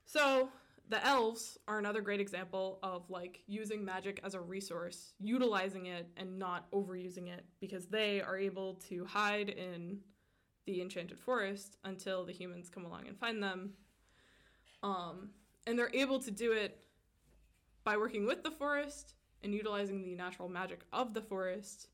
so 0.06 0.50
the 0.90 1.06
elves 1.06 1.58
are 1.68 1.78
another 1.78 2.02
great 2.02 2.20
example 2.20 2.80
of 2.82 3.10
like 3.10 3.42
using 3.46 3.86
magic 3.86 4.20
as 4.24 4.34
a 4.34 4.42
resource, 4.42 5.14
utilizing 5.20 5.86
it 5.86 6.08
and 6.18 6.40
not 6.40 6.70
overusing 6.72 7.28
it 7.28 7.46
because 7.60 7.88
they 7.88 8.22
are 8.22 8.38
able 8.38 8.76
to 8.90 9.06
hide 9.06 9.50
in 9.50 10.00
the 10.66 10.82
enchanted 10.82 11.20
forest 11.20 11.78
until 11.84 12.26
the 12.26 12.34
humans 12.34 12.70
come 12.70 12.86
along 12.86 13.08
and 13.08 13.18
find 13.18 13.42
them. 13.42 13.72
Um, 14.82 15.30
and 15.68 15.78
they're 15.78 15.92
able 15.94 16.20
to 16.20 16.32
do 16.32 16.52
it 16.52 16.80
by 17.84 17.98
working 17.98 18.26
with 18.26 18.44
the 18.44 18.52
forest 18.52 19.14
and 19.44 19.54
utilizing 19.54 20.04
the 20.04 20.16
natural 20.16 20.50
magic 20.50 20.82
of 20.92 21.14
the 21.14 21.22
forest 21.22 21.88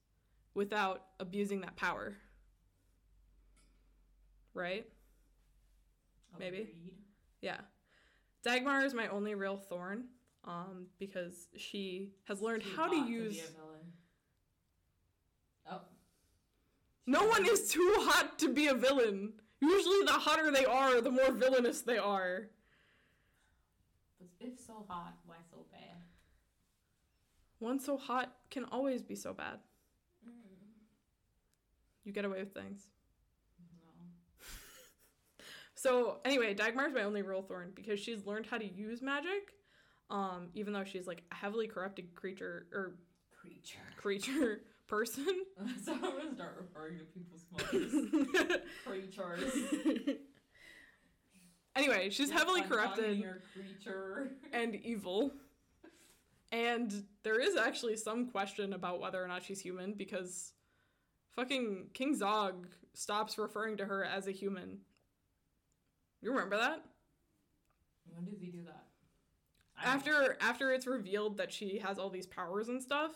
without 0.54 1.04
abusing 1.20 1.62
that 1.62 1.76
power. 1.76 2.16
Right? 4.54 4.88
Maybe. 6.40 6.70
Yeah. 7.42 7.58
Dagmar 8.44 8.86
is 8.86 8.94
my 8.94 9.08
only 9.08 9.36
real 9.36 9.58
thorn 9.58 10.06
um, 10.46 10.88
because 11.00 11.48
she 11.58 12.12
has 12.26 12.42
learned 12.42 12.64
how 12.76 12.88
to 12.88 12.96
use. 12.96 13.36
be 13.36 13.40
a 13.40 13.44
villain. 13.44 13.94
Oh. 15.72 15.82
no 17.08 17.26
one 17.26 17.46
is 17.46 17.72
too 17.72 17.94
hot 18.00 18.38
to 18.40 18.54
be 18.54 18.68
a 18.68 18.76
villain. 18.76 19.34
Usually, 19.62 20.06
the 20.06 20.12
hotter 20.12 20.52
they 20.52 20.66
are, 20.66 21.02
the 21.02 21.10
more 21.10 21.32
villainous 21.32 21.82
they 21.82 21.98
are. 21.98 22.50
If 24.54 24.60
so 24.60 24.86
hot, 24.88 25.14
why 25.26 25.36
so 25.50 25.66
bad? 25.72 25.98
One 27.60 27.80
so 27.80 27.98
hot 27.98 28.34
can 28.52 28.66
always 28.66 29.02
be 29.02 29.16
so 29.16 29.34
bad. 29.34 29.60
Mm. 30.28 30.32
You 32.04 32.12
get 32.12 32.26
away 32.26 32.40
with 32.40 32.54
things. 32.54 32.88
No. 33.60 33.66
So 35.78 36.18
anyway, 36.26 36.54
Dagmar's 36.56 36.94
my 36.94 37.04
only 37.04 37.22
real 37.22 37.42
thorn 37.44 37.72
because 37.76 38.00
she's 38.00 38.26
learned 38.26 38.46
how 38.48 38.58
to 38.58 38.66
use 38.66 39.02
magic, 39.02 39.54
um, 40.10 40.48
even 40.54 40.74
though 40.74 40.84
she's 40.86 41.06
like 41.06 41.24
a 41.32 41.36
heavily 41.36 41.68
corrupted 41.68 42.16
creature 42.16 42.66
or 42.74 42.96
Creature. 43.40 43.80
creature 43.98 44.62
person. 44.88 45.28
so 45.84 45.94
I'm 45.94 46.02
gonna 46.02 46.34
start 46.34 46.58
referring 46.60 46.98
to 47.00 47.06
people's 47.06 47.46
mothers. 47.52 47.94
Creatures. 48.86 50.18
Anyway, 51.76 52.10
she's 52.10 52.32
heavily 52.32 52.62
corrupted. 52.62 53.24
Creature. 53.54 54.32
and 54.54 54.76
evil. 54.76 55.32
And 56.52 57.04
there 57.24 57.40
is 57.40 57.56
actually 57.56 57.98
some 57.98 58.28
question 58.30 58.74
about 58.74 59.02
whether 59.02 59.24
or 59.24 59.28
not 59.28 59.44
she's 59.44 59.60
human 59.60 59.94
because 59.94 60.54
fucking 61.36 61.88
King 61.94 62.16
Zog 62.16 62.68
stops 62.94 63.38
referring 63.38 63.78
to 63.78 63.86
her 63.86 64.04
as 64.04 64.28
a 64.28 64.32
human. 64.32 64.80
You 66.22 66.32
remember 66.32 66.58
that? 66.58 66.84
When 68.14 68.26
does 68.26 68.40
he 68.40 68.48
do 68.48 68.64
that? 68.66 68.84
After 69.84 70.38
after 70.40 70.72
it's 70.72 70.88
revealed 70.88 71.38
that 71.38 71.52
she 71.52 71.80
has 71.80 72.00
all 72.00 72.10
these 72.10 72.28
powers 72.28 72.70
and 72.70 72.82
stuff. 72.82 73.12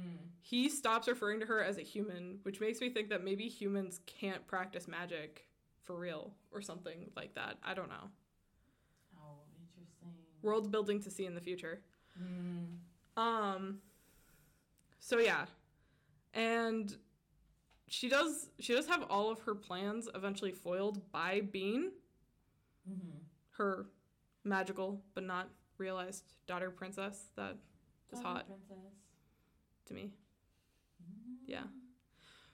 Mm. 0.00 0.16
he 0.40 0.70
stops 0.70 1.06
referring 1.06 1.38
to 1.40 1.44
her 1.44 1.62
as 1.62 1.76
a 1.76 1.82
human, 1.82 2.38
which 2.44 2.60
makes 2.60 2.80
me 2.80 2.88
think 2.88 3.10
that 3.10 3.22
maybe 3.22 3.46
humans 3.46 4.00
can't 4.06 4.46
practice 4.46 4.88
magic 4.88 5.44
for 5.84 5.96
real 5.96 6.32
or 6.52 6.60
something 6.62 7.10
like 7.16 7.34
that. 7.34 7.58
I 7.64 7.74
don't 7.74 7.88
know. 7.88 8.08
Oh, 9.18 9.40
interesting. 9.60 10.08
World 10.42 10.70
building 10.70 11.00
to 11.02 11.10
see 11.10 11.26
in 11.26 11.34
the 11.34 11.40
future. 11.40 11.80
Mm. 12.20 13.20
Um 13.20 13.78
so 15.00 15.18
yeah. 15.18 15.46
And 16.34 16.96
she 17.88 18.08
does 18.08 18.48
she 18.60 18.72
does 18.74 18.86
have 18.86 19.02
all 19.10 19.30
of 19.30 19.40
her 19.40 19.54
plans 19.54 20.08
eventually 20.14 20.52
foiled 20.52 21.10
by 21.12 21.40
Bean, 21.40 21.90
Mm-hmm. 22.90 23.18
her 23.58 23.86
magical 24.44 25.00
but 25.14 25.22
not 25.24 25.48
realized 25.78 26.24
daughter 26.48 26.68
princess 26.70 27.26
that 27.36 27.56
is 28.12 28.20
hot 28.20 28.46
Princess. 28.46 28.92
to 29.86 29.94
me. 29.94 30.10
Mm. 31.02 31.36
Yeah. 31.46 31.62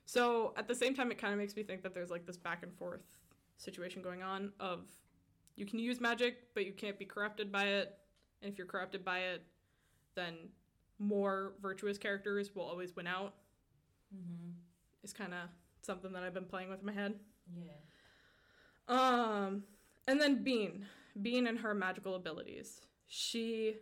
So 0.08 0.54
at 0.56 0.66
the 0.66 0.74
same 0.74 0.94
time 0.94 1.10
it 1.10 1.18
kind 1.18 1.34
of 1.34 1.38
makes 1.38 1.54
me 1.54 1.62
think 1.62 1.82
that 1.82 1.92
there's 1.92 2.08
like 2.08 2.24
this 2.24 2.38
back 2.38 2.62
and 2.62 2.74
forth 2.74 3.02
situation 3.58 4.00
going 4.00 4.22
on 4.22 4.52
of 4.58 4.86
you 5.54 5.66
can 5.66 5.78
use 5.78 6.00
magic 6.00 6.54
but 6.54 6.64
you 6.64 6.72
can't 6.72 6.98
be 6.98 7.04
corrupted 7.04 7.52
by 7.52 7.64
it. 7.64 7.94
And 8.40 8.50
if 8.50 8.56
you're 8.56 8.66
corrupted 8.66 9.04
by 9.04 9.18
it, 9.18 9.42
then 10.14 10.34
more 10.98 11.52
virtuous 11.60 11.98
characters 11.98 12.54
will 12.54 12.62
always 12.62 12.96
win 12.96 13.06
out. 13.06 13.34
Mm-hmm. 14.14 14.52
is 15.04 15.12
kind 15.12 15.34
of 15.34 15.50
something 15.82 16.10
that 16.14 16.22
I've 16.22 16.32
been 16.32 16.46
playing 16.46 16.70
with 16.70 16.80
in 16.80 16.86
my 16.86 16.92
head. 16.92 17.12
Yeah. 17.54 17.74
Um, 18.88 19.64
and 20.06 20.18
then 20.18 20.42
Bean, 20.42 20.86
Bean 21.20 21.46
and 21.46 21.58
her 21.58 21.74
magical 21.74 22.14
abilities. 22.14 22.80
She 23.08 23.74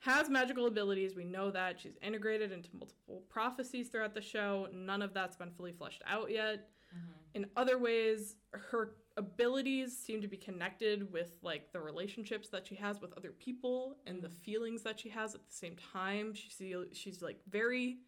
has 0.00 0.30
magical 0.30 0.66
abilities. 0.66 1.16
We 1.16 1.24
know 1.24 1.50
that 1.50 1.80
she's 1.80 1.96
integrated 2.02 2.52
into 2.52 2.68
multiple 2.74 3.22
prophecies 3.28 3.88
throughout 3.88 4.14
the 4.14 4.22
show. 4.22 4.68
None 4.72 5.02
of 5.02 5.12
that's 5.12 5.36
been 5.36 5.50
fully 5.50 5.72
fleshed 5.72 6.02
out 6.06 6.30
yet. 6.30 6.68
Mm-hmm. 6.94 7.12
In 7.34 7.46
other 7.56 7.78
ways, 7.78 8.36
her 8.52 8.92
abilities 9.16 9.96
seem 9.96 10.22
to 10.22 10.28
be 10.28 10.36
connected 10.36 11.12
with 11.12 11.32
like 11.42 11.72
the 11.72 11.80
relationships 11.80 12.48
that 12.50 12.66
she 12.66 12.76
has 12.76 13.00
with 13.00 13.12
other 13.16 13.32
people 13.32 13.96
and 14.06 14.22
the 14.22 14.28
feelings 14.28 14.82
that 14.82 15.00
she 15.00 15.08
has 15.08 15.34
at 15.34 15.44
the 15.44 15.52
same 15.52 15.76
time. 15.92 16.32
She 16.32 16.50
see, 16.50 16.74
she's 16.92 17.20
like 17.20 17.40
very 17.50 17.98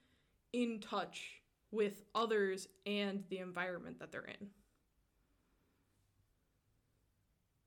in 0.52 0.80
touch 0.80 1.42
with 1.72 2.04
others 2.14 2.68
and 2.86 3.24
the 3.28 3.38
environment 3.38 3.98
that 3.98 4.12
they're 4.12 4.22
in. 4.22 4.48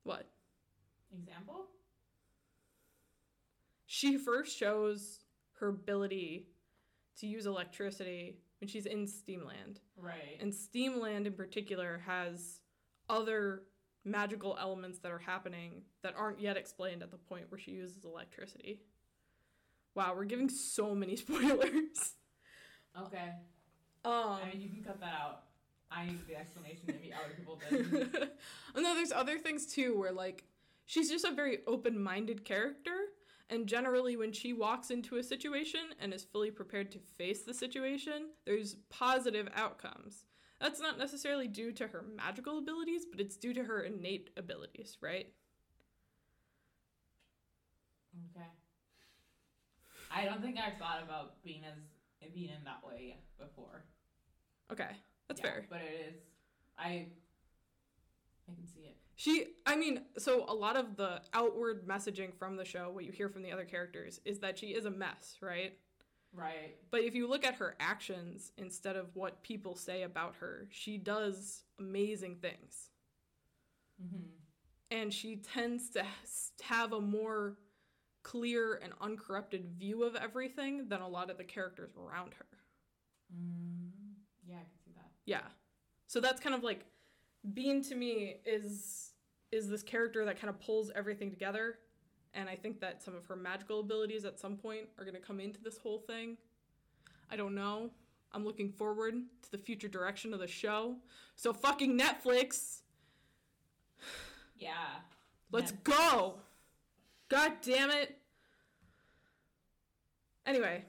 What? 0.02 0.26
Example? 1.14 1.66
She 4.04 4.18
first 4.18 4.58
shows 4.58 5.20
her 5.60 5.68
ability 5.68 6.48
to 7.20 7.26
use 7.26 7.46
electricity 7.46 8.36
when 8.60 8.68
she's 8.68 8.84
in 8.84 9.06
Steamland. 9.06 9.80
Right. 9.96 10.36
And 10.40 10.54
Steamland 10.54 11.26
in 11.26 11.32
particular 11.32 12.02
has 12.06 12.60
other 13.08 13.62
magical 14.04 14.58
elements 14.60 14.98
that 14.98 15.10
are 15.10 15.18
happening 15.18 15.82
that 16.02 16.14
aren't 16.18 16.38
yet 16.38 16.58
explained 16.58 17.02
at 17.02 17.10
the 17.10 17.16
point 17.16 17.46
where 17.50 17.58
she 17.58 17.70
uses 17.70 18.04
electricity. 18.04 18.82
Wow, 19.94 20.12
we're 20.14 20.24
giving 20.26 20.50
so 20.50 20.94
many 20.94 21.16
spoilers. 21.16 22.12
okay. 23.06 23.30
Um, 24.04 24.12
I 24.12 24.50
mean, 24.52 24.60
you 24.60 24.68
can 24.68 24.84
cut 24.84 25.00
that 25.00 25.14
out. 25.18 25.44
I 25.90 26.04
need 26.04 26.26
the 26.28 26.36
explanation. 26.36 26.82
Maybe 26.88 27.10
other 27.14 27.34
people 27.34 27.58
did. 27.70 28.28
and 28.74 28.84
then 28.84 28.96
there's 28.96 29.12
other 29.12 29.38
things 29.38 29.64
too 29.66 29.98
where 29.98 30.12
like 30.12 30.44
she's 30.84 31.08
just 31.08 31.24
a 31.24 31.30
very 31.30 31.60
open-minded 31.66 32.44
character 32.44 32.92
and 33.50 33.66
generally 33.66 34.16
when 34.16 34.32
she 34.32 34.52
walks 34.52 34.90
into 34.90 35.16
a 35.16 35.22
situation 35.22 35.80
and 36.00 36.12
is 36.12 36.24
fully 36.24 36.50
prepared 36.50 36.90
to 36.90 36.98
face 36.98 37.42
the 37.42 37.54
situation 37.54 38.28
there's 38.46 38.76
positive 38.90 39.48
outcomes 39.54 40.24
that's 40.60 40.80
not 40.80 40.98
necessarily 40.98 41.46
due 41.48 41.72
to 41.72 41.86
her 41.88 42.04
magical 42.16 42.58
abilities 42.58 43.04
but 43.10 43.20
it's 43.20 43.36
due 43.36 43.52
to 43.54 43.64
her 43.64 43.82
innate 43.82 44.30
abilities 44.36 44.96
right 45.00 45.28
Okay. 48.36 48.46
I 50.10 50.24
don't 50.24 50.40
think 50.42 50.56
I've 50.58 50.78
thought 50.78 51.02
about 51.02 51.42
being 51.42 51.62
as 51.64 51.78
being 52.32 52.50
in 52.50 52.64
that 52.64 52.80
way 52.86 53.16
before. 53.38 53.84
okay 54.72 54.90
that's 55.28 55.40
Yeah, 55.40 55.46
fair 55.46 55.66
But 55.68 55.80
it 55.82 56.14
is. 56.14 56.20
I. 56.78 57.06
I 58.48 58.54
can 58.54 58.66
see 58.66 58.80
it. 58.80 58.96
She, 59.16 59.46
I 59.64 59.76
mean, 59.76 60.02
so 60.18 60.44
a 60.48 60.54
lot 60.54 60.76
of 60.76 60.96
the 60.96 61.22
outward 61.32 61.86
messaging 61.86 62.34
from 62.36 62.56
the 62.56 62.64
show, 62.64 62.90
what 62.90 63.04
you 63.04 63.12
hear 63.12 63.28
from 63.28 63.42
the 63.42 63.52
other 63.52 63.64
characters, 63.64 64.20
is 64.24 64.40
that 64.40 64.58
she 64.58 64.68
is 64.68 64.86
a 64.86 64.90
mess, 64.90 65.36
right? 65.40 65.78
Right. 66.34 66.74
But 66.90 67.02
if 67.02 67.14
you 67.14 67.28
look 67.28 67.44
at 67.44 67.54
her 67.56 67.76
actions 67.78 68.52
instead 68.58 68.96
of 68.96 69.14
what 69.14 69.42
people 69.42 69.76
say 69.76 70.02
about 70.02 70.34
her, 70.40 70.66
she 70.70 70.98
does 70.98 71.62
amazing 71.78 72.36
things. 72.36 72.90
Mm-hmm. 74.02 74.26
And 74.90 75.12
she 75.12 75.36
tends 75.36 75.90
to 75.90 76.04
have 76.62 76.92
a 76.92 77.00
more 77.00 77.56
clear 78.24 78.80
and 78.82 78.92
uncorrupted 79.00 79.76
view 79.78 80.02
of 80.02 80.16
everything 80.16 80.88
than 80.88 81.00
a 81.00 81.08
lot 81.08 81.30
of 81.30 81.38
the 81.38 81.44
characters 81.44 81.92
around 81.96 82.34
her. 82.34 82.46
Mm, 83.32 83.90
yeah, 84.46 84.56
I 84.56 84.64
can 84.64 84.78
see 84.84 84.92
that. 84.96 85.10
Yeah. 85.24 85.42
So 86.06 86.20
that's 86.20 86.40
kind 86.40 86.54
of 86.54 86.64
like 86.64 86.84
Bean 87.52 87.82
to 87.84 87.94
me 87.94 88.36
is 88.46 89.10
is 89.52 89.68
this 89.68 89.82
character 89.82 90.24
that 90.24 90.40
kind 90.40 90.48
of 90.50 90.58
pulls 90.60 90.90
everything 90.94 91.30
together 91.30 91.78
and 92.32 92.48
I 92.48 92.56
think 92.56 92.80
that 92.80 93.02
some 93.02 93.14
of 93.14 93.24
her 93.26 93.36
magical 93.36 93.80
abilities 93.80 94.24
at 94.24 94.40
some 94.40 94.56
point 94.56 94.88
are 94.98 95.04
going 95.04 95.14
to 95.14 95.20
come 95.20 95.38
into 95.38 95.60
this 95.62 95.78
whole 95.78 95.98
thing. 95.98 96.36
I 97.30 97.36
don't 97.36 97.54
know. 97.54 97.90
I'm 98.32 98.44
looking 98.44 98.72
forward 98.72 99.14
to 99.42 99.50
the 99.52 99.58
future 99.58 99.86
direction 99.86 100.34
of 100.34 100.40
the 100.40 100.48
show. 100.48 100.96
So 101.36 101.52
fucking 101.52 101.98
Netflix 101.98 102.80
Yeah. 104.58 104.72
Let's 105.52 105.72
Yeah. 105.72 105.78
go. 105.84 106.34
God 107.28 107.52
damn 107.62 107.90
it. 107.90 108.18
Anyway. 110.46 110.84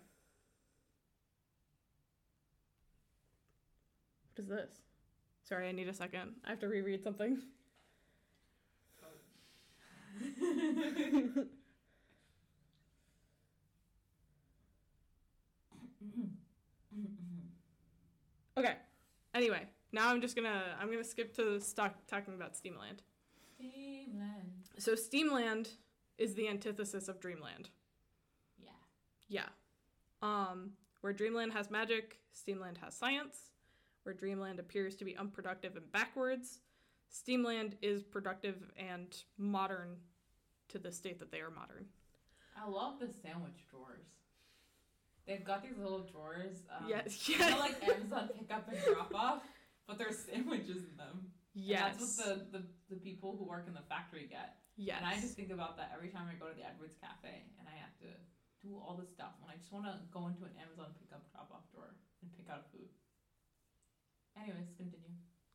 What 4.36 4.44
is 4.44 4.48
this? 4.48 4.85
Sorry, 5.46 5.70
I 5.70 5.72
need 5.72 5.88
a 5.88 5.94
second. 5.94 6.34
I 6.46 6.50
have 6.50 6.60
to 6.60 6.68
reread 6.68 7.04
something. 7.04 7.38
Okay. 18.58 18.76
Anyway, 19.34 19.68
now 19.92 20.10
I'm 20.10 20.22
just 20.22 20.36
gonna 20.36 20.64
I'm 20.80 20.90
gonna 20.90 21.04
skip 21.04 21.36
to 21.36 21.60
stock 21.60 21.94
talking 22.08 22.34
about 22.36 22.56
Steamland. 22.56 23.02
Dreamland. 23.60 24.70
So 24.78 24.96
Steamland 24.96 25.70
is 26.18 26.36
the 26.36 26.48
antithesis 26.48 27.08
of 27.08 27.20
Dreamland. 27.20 27.70
Yeah. 28.58 28.70
Yeah. 29.28 29.50
Um, 30.22 30.72
where 31.02 31.12
Dreamland 31.14 31.52
has 31.54 31.70
magic, 31.70 32.18
Steamland 32.32 32.78
has 32.82 32.96
science. 32.96 33.52
Where 34.06 34.14
Dreamland 34.14 34.60
appears 34.60 34.94
to 34.98 35.04
be 35.04 35.18
unproductive 35.18 35.76
and 35.76 35.92
backwards, 35.92 36.60
Steamland 37.10 37.74
is 37.82 38.04
productive 38.04 38.62
and 38.78 39.10
modern 39.36 39.98
to 40.70 40.78
the 40.78 40.92
state 40.92 41.18
that 41.18 41.32
they 41.32 41.42
are 41.42 41.50
modern. 41.50 41.90
I 42.54 42.70
love 42.70 43.00
the 43.02 43.10
sandwich 43.10 43.66
drawers. 43.66 44.06
They've 45.26 45.44
got 45.44 45.64
these 45.66 45.74
little 45.82 46.06
drawers. 46.06 46.62
Um, 46.70 46.86
yes, 46.88 47.18
You 47.28 47.40
know, 47.40 47.50
yes, 47.50 47.60
like 47.60 47.82
Amazon 47.82 48.30
pick 48.38 48.54
up 48.54 48.70
and 48.70 48.78
drop 48.86 49.10
off, 49.16 49.42
but 49.90 49.98
there's 49.98 50.20
sandwiches 50.22 50.86
in 50.86 50.94
them. 51.02 51.34
And 51.58 51.66
yes, 51.66 51.98
That's 51.98 52.22
what 52.22 52.52
the, 52.54 52.60
the, 52.60 52.64
the 52.94 53.00
people 53.02 53.34
who 53.42 53.50
work 53.50 53.66
in 53.66 53.74
the 53.74 53.86
factory 53.90 54.30
get. 54.30 54.62
yes. 54.78 55.02
And 55.02 55.08
I 55.10 55.18
just 55.18 55.34
think 55.34 55.50
about 55.50 55.78
that 55.82 55.90
every 55.98 56.14
time 56.14 56.30
I 56.30 56.38
go 56.38 56.46
to 56.46 56.54
the 56.54 56.62
Edwards 56.62 56.94
Cafe 57.02 57.42
and 57.58 57.66
I 57.66 57.74
have 57.82 57.98
to 58.06 58.10
do 58.62 58.78
all 58.78 58.94
this 59.02 59.10
stuff 59.10 59.34
when 59.42 59.50
I 59.50 59.58
just 59.58 59.74
want 59.74 59.90
to 59.90 59.98
go 60.14 60.30
into 60.30 60.46
an 60.46 60.54
Amazon 60.62 60.94
pickup 61.02 61.26
drop 61.34 61.50
off 61.50 61.66
drawer 61.74 61.98
and 62.22 62.30
pick 62.38 62.54
out 62.54 62.70
food. 62.70 62.86
Anyways, 64.40 64.68
continue. 64.78 65.02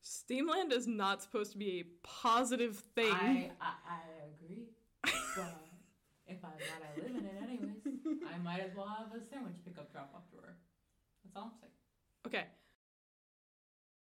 Steamland 0.01 0.73
is 0.73 0.87
not 0.87 1.23
supposed 1.23 1.53
to 1.53 1.59
be 1.59 1.81
a 1.81 2.07
positive 2.07 2.79
thing. 2.95 3.13
I, 3.13 3.51
I, 3.61 3.73
I 3.89 4.01
agree. 4.35 4.65
But 5.03 5.61
if 6.27 6.39
I'm 6.45 6.51
not, 6.51 6.83
I 6.83 7.01
live 7.01 7.17
in 7.17 7.25
it 7.25 7.35
anyways. 7.43 8.25
I 8.35 8.39
might 8.39 8.61
as 8.61 8.75
well 8.77 8.89
have 8.89 9.09
a 9.15 9.25
sandwich 9.31 9.55
pickup 9.65 9.93
drop 9.93 10.11
off 10.15 10.23
drawer. 10.31 10.57
That's 11.25 11.37
all 11.37 11.45
I'm 11.45 11.51
saying. 11.61 11.73
Okay. 12.27 12.47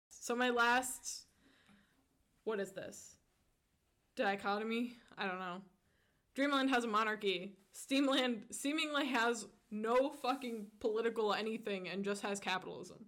So 0.09 0.35
my 0.35 0.51
last 0.51 1.27
what 2.45 2.61
is 2.61 2.73
this? 2.73 3.17
Dichotomy? 4.17 4.95
I 5.17 5.27
don't 5.27 5.39
know. 5.39 5.63
Dreamland 6.35 6.71
has 6.71 6.85
a 6.85 6.89
monarchy. 6.89 7.57
Steamland 7.73 8.45
seemingly 8.51 9.07
has 9.07 9.47
no 9.71 10.11
fucking 10.11 10.67
political 10.81 11.33
anything 11.33 11.89
and 11.89 12.05
just 12.05 12.23
has 12.23 12.41
capitalism. 12.41 12.99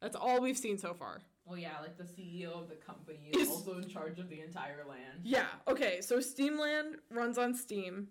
That's 0.00 0.16
all 0.16 0.40
we've 0.40 0.58
seen 0.58 0.78
so 0.78 0.94
far. 0.94 1.22
Well, 1.44 1.58
yeah, 1.58 1.78
like 1.80 1.96
the 1.96 2.04
CEO 2.04 2.60
of 2.60 2.68
the 2.68 2.74
company 2.74 3.30
is 3.32 3.42
Is- 3.42 3.50
also 3.50 3.78
in 3.78 3.88
charge 3.88 4.18
of 4.18 4.28
the 4.28 4.40
entire 4.40 4.84
land. 4.88 5.20
Yeah, 5.22 5.46
okay, 5.68 6.00
so 6.00 6.18
Steamland 6.18 6.96
runs 7.10 7.38
on 7.38 7.54
Steam 7.54 8.08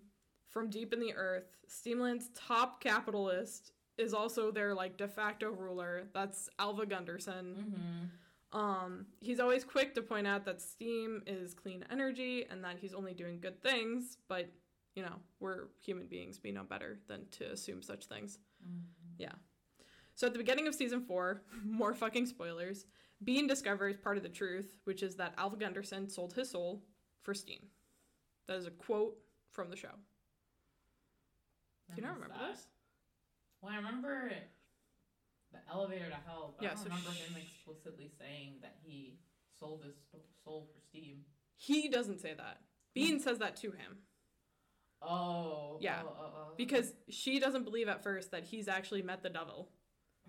from 0.48 0.70
deep 0.70 0.92
in 0.92 1.00
the 1.00 1.14
earth. 1.14 1.56
Steamland's 1.68 2.30
top 2.34 2.80
capitalist 2.80 3.72
is 3.98 4.14
also 4.14 4.50
their 4.50 4.74
like 4.74 4.96
de 4.96 5.08
facto 5.08 5.50
ruler. 5.50 6.04
That's 6.14 6.48
Alva 6.58 6.86
Gunderson. 6.86 7.54
Mm-hmm. 7.58 8.58
Um, 8.58 9.06
he's 9.20 9.40
always 9.40 9.64
quick 9.64 9.94
to 9.96 10.02
point 10.02 10.26
out 10.26 10.44
that 10.46 10.62
steam 10.62 11.22
is 11.26 11.52
clean 11.52 11.84
energy 11.90 12.46
and 12.48 12.64
that 12.64 12.78
he's 12.78 12.94
only 12.94 13.12
doing 13.12 13.40
good 13.40 13.60
things, 13.62 14.16
but 14.28 14.48
you 14.94 15.02
know, 15.02 15.16
we're 15.40 15.64
human 15.84 16.06
beings, 16.06 16.40
we 16.42 16.52
know 16.52 16.62
better 16.62 16.98
than 17.06 17.26
to 17.32 17.52
assume 17.52 17.82
such 17.82 18.06
things. 18.06 18.38
Mm-hmm. 18.64 19.22
So 20.16 20.26
at 20.26 20.32
the 20.32 20.38
beginning 20.38 20.66
of 20.66 20.74
season 20.74 21.02
four, 21.02 21.42
more 21.64 21.94
fucking 21.94 22.26
spoilers, 22.26 22.86
Bean 23.22 23.46
discovers 23.46 23.96
part 23.96 24.16
of 24.16 24.22
the 24.22 24.28
truth, 24.28 24.74
which 24.84 25.02
is 25.02 25.14
that 25.16 25.34
Alva 25.38 25.56
Gunderson 25.56 26.08
sold 26.08 26.32
his 26.32 26.50
soul 26.50 26.82
for 27.22 27.34
steam. 27.34 27.60
That 28.48 28.56
is 28.56 28.66
a 28.66 28.70
quote 28.70 29.16
from 29.52 29.70
the 29.70 29.76
show. 29.76 29.88
Do 31.88 31.94
you 31.96 32.02
not 32.02 32.14
remember 32.14 32.34
this? 32.50 32.66
Well, 33.60 33.72
I 33.72 33.76
remember 33.76 34.30
the 35.52 35.58
elevator 35.70 36.08
to 36.08 36.16
hell, 36.26 36.54
but 36.58 36.64
Yeah, 36.64 36.70
I 36.70 36.74
don't 36.74 36.82
so 36.82 36.88
remember 36.90 37.10
sh- 37.12 37.20
him 37.20 37.36
explicitly 37.40 38.10
saying 38.18 38.54
that 38.62 38.76
he 38.82 39.18
sold 39.58 39.82
his 39.84 39.94
soul 40.44 40.68
for 40.74 40.80
Steam. 40.80 41.18
He 41.56 41.88
doesn't 41.88 42.20
say 42.20 42.34
that. 42.34 42.60
Bean 42.94 43.20
says 43.20 43.38
that 43.38 43.56
to 43.56 43.68
him. 43.70 43.98
Oh. 45.02 45.78
Yeah, 45.80 46.00
Oh, 46.04 46.12
oh, 46.18 46.24
oh. 46.36 46.52
Because 46.56 46.92
she 47.08 47.38
doesn't 47.38 47.64
believe 47.64 47.88
at 47.88 48.02
first 48.02 48.30
that 48.32 48.44
he's 48.44 48.68
actually 48.68 49.02
met 49.02 49.22
the 49.22 49.30
devil. 49.30 49.68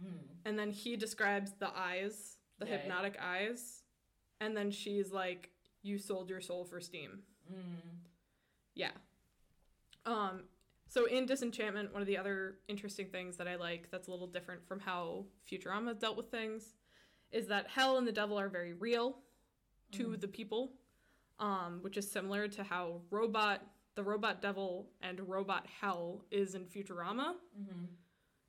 Mm. 0.03 0.19
And 0.45 0.57
then 0.59 0.71
he 0.71 0.95
describes 0.95 1.53
the 1.59 1.69
eyes, 1.75 2.37
the 2.59 2.65
Yeah, 2.65 2.71
yeah. 2.73 2.77
hypnotic 2.79 3.17
eyes. 3.21 3.83
And 4.39 4.55
then 4.55 4.71
she's 4.71 5.11
like, 5.11 5.51
You 5.83 5.97
sold 5.97 6.29
your 6.29 6.41
soul 6.41 6.65
for 6.65 6.79
steam. 6.81 7.19
Mm. 7.51 7.99
Yeah. 8.75 8.91
Um, 10.05 10.43
so 10.87 11.05
in 11.05 11.25
Disenchantment, 11.25 11.91
one 11.93 12.01
of 12.01 12.07
the 12.07 12.17
other 12.17 12.59
interesting 12.67 13.07
things 13.07 13.37
that 13.37 13.47
I 13.47 13.55
like 13.55 13.89
that's 13.91 14.07
a 14.07 14.11
little 14.11 14.27
different 14.27 14.65
from 14.67 14.79
how 14.79 15.25
Futurama 15.49 15.99
dealt 15.99 16.15
with 16.17 16.29
things 16.31 16.75
is 17.31 17.47
that 17.47 17.67
hell 17.67 17.97
and 17.97 18.07
the 18.07 18.11
devil 18.11 18.39
are 18.39 18.47
very 18.49 18.73
real 18.73 19.19
to 19.93 20.09
Mhm. 20.09 20.21
the 20.21 20.27
people, 20.29 20.73
um, 21.39 21.81
which 21.81 21.97
is 21.97 22.09
similar 22.09 22.47
to 22.49 22.63
how 22.63 23.01
robot, 23.09 23.65
the 23.95 24.03
robot 24.03 24.41
devil 24.41 24.89
and 25.01 25.19
robot 25.27 25.67
hell 25.67 26.23
is 26.31 26.55
in 26.55 26.65
Futurama 26.67 27.35
Mm-hmm. 27.59 27.85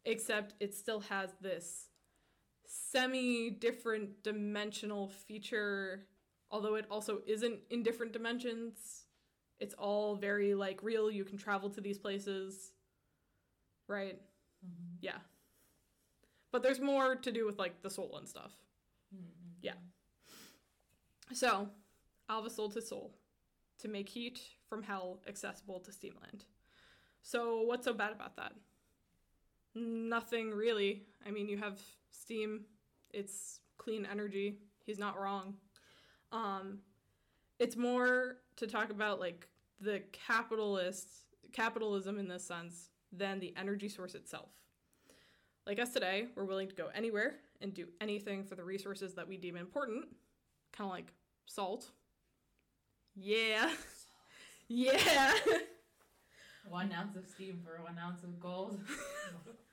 Except 0.08 0.54
it 0.58 0.74
still 0.74 1.00
has 1.00 1.30
this 1.40 1.88
semi 2.66 3.50
different 3.50 4.22
dimensional 4.22 5.08
feature 5.08 6.06
although 6.50 6.74
it 6.76 6.86
also 6.90 7.20
isn't 7.26 7.60
in 7.70 7.82
different 7.82 8.12
dimensions. 8.12 9.04
It's 9.60 9.74
all 9.74 10.16
very 10.16 10.54
like 10.54 10.82
real. 10.82 11.10
You 11.10 11.24
can 11.24 11.38
travel 11.38 11.70
to 11.70 11.80
these 11.80 11.98
places. 11.98 12.72
Right? 13.86 14.20
Mm-hmm. 14.64 14.96
yeah. 15.00 15.18
But 16.50 16.62
there's 16.62 16.80
more 16.80 17.16
to 17.16 17.32
do 17.32 17.46
with 17.46 17.58
like 17.58 17.82
the 17.82 17.90
soul 17.90 18.16
and 18.18 18.28
stuff. 18.28 18.52
Mm-hmm. 19.14 19.50
Yeah. 19.62 19.72
so 21.32 21.68
alva 22.28 22.50
sold 22.50 22.74
his 22.74 22.88
soul 22.88 23.14
to 23.78 23.88
make 23.88 24.08
heat 24.08 24.40
from 24.68 24.82
hell 24.82 25.20
accessible 25.26 25.80
to 25.80 25.92
steamland. 25.92 26.44
So 27.22 27.62
what's 27.62 27.84
so 27.84 27.92
bad 27.92 28.12
about 28.12 28.36
that 28.36 28.52
Nothing 29.78 30.50
really. 30.50 31.04
I 31.26 31.30
mean, 31.30 31.48
you 31.48 31.58
have 31.58 31.78
steam. 32.10 32.64
It's 33.10 33.60
clean 33.76 34.06
energy. 34.10 34.58
He's 34.84 34.98
not 34.98 35.20
wrong. 35.20 35.54
Um, 36.32 36.78
it's 37.58 37.76
more 37.76 38.36
to 38.56 38.66
talk 38.66 38.90
about 38.90 39.20
like 39.20 39.48
the 39.80 40.02
capitalists, 40.12 41.26
capitalism 41.52 42.18
in 42.18 42.28
this 42.28 42.44
sense, 42.44 42.90
than 43.12 43.40
the 43.40 43.54
energy 43.56 43.88
source 43.88 44.14
itself. 44.14 44.50
Like 45.66 45.78
us 45.78 45.92
today, 45.92 46.28
we're 46.34 46.44
willing 46.44 46.68
to 46.68 46.74
go 46.74 46.88
anywhere 46.94 47.36
and 47.60 47.74
do 47.74 47.86
anything 48.00 48.44
for 48.44 48.54
the 48.54 48.64
resources 48.64 49.14
that 49.14 49.28
we 49.28 49.36
deem 49.36 49.56
important, 49.56 50.06
kind 50.72 50.88
of 50.88 50.94
like 50.94 51.12
salt. 51.46 51.90
Yeah. 53.14 53.70
yeah. 54.68 55.34
One 56.68 56.92
ounce 56.92 57.16
of 57.16 57.26
steam 57.26 57.60
for 57.64 57.82
one 57.82 57.98
ounce 57.98 58.22
of 58.24 58.38
gold. 58.40 58.80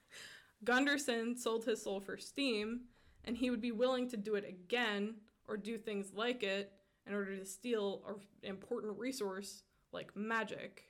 Gunderson 0.64 1.38
sold 1.38 1.66
his 1.66 1.84
soul 1.84 2.00
for 2.00 2.18
steam, 2.18 2.82
and 3.24 3.38
he 3.38 3.50
would 3.50 3.62
be 3.62 3.72
willing 3.72 4.10
to 4.10 4.18
do 4.18 4.36
it 4.36 4.46
again 4.48 5.16
or 5.48 5.58
do 5.58 5.78
things 5.78 6.14
like 6.14 6.44
it 6.44 6.72
in 7.06 7.14
order 7.14 7.38
to 7.38 7.46
steal 7.46 8.04
an 8.08 8.50
important 8.50 8.98
resource 8.98 9.64
like 9.92 10.16
magic. 10.16 10.86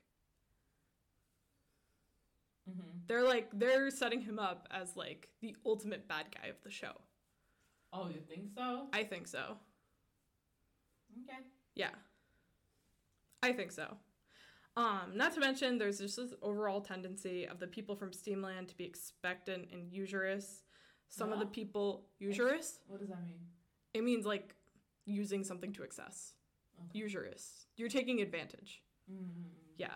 mm-hmm. 2.69 2.81
They're 3.07 3.23
like 3.23 3.49
they're 3.53 3.89
setting 3.91 4.21
him 4.21 4.39
up 4.39 4.67
as 4.71 4.95
like 4.95 5.29
the 5.41 5.55
ultimate 5.65 6.07
bad 6.07 6.27
guy 6.33 6.47
of 6.47 6.61
the 6.63 6.71
show. 6.71 6.93
Oh, 7.93 8.07
you 8.07 8.21
think 8.27 8.49
so? 8.57 8.87
I 8.93 9.03
think 9.03 9.27
so. 9.27 9.57
Okay. 11.23 11.39
Yeah. 11.75 11.91
I 13.41 13.53
think 13.53 13.71
so. 13.71 13.97
Um, 14.77 15.11
not 15.15 15.33
to 15.33 15.39
mention, 15.39 15.77
there's 15.77 15.99
just 15.99 16.17
this 16.17 16.33
overall 16.41 16.81
tendency 16.81 17.45
of 17.47 17.59
the 17.59 17.67
people 17.67 17.95
from 17.95 18.11
Steamland 18.11 18.67
to 18.69 18.75
be 18.77 18.83
expectant 18.83 19.69
and 19.71 19.89
usurious. 19.91 20.63
Some 21.07 21.31
of 21.31 21.39
the 21.39 21.45
people 21.45 22.07
usurious. 22.19 22.79
What 22.87 22.99
does 22.99 23.09
that 23.09 23.23
mean? 23.23 23.39
It 23.93 24.03
means 24.03 24.25
like 24.25 24.53
using 25.05 25.43
something 25.43 25.71
to 25.73 25.83
excess. 25.83 26.33
Okay. 26.89 26.99
Usurious. 26.99 27.67
You're 27.77 27.87
taking 27.89 28.21
advantage. 28.21 28.81
Mm-hmm. 29.09 29.47
Yeah. 29.77 29.93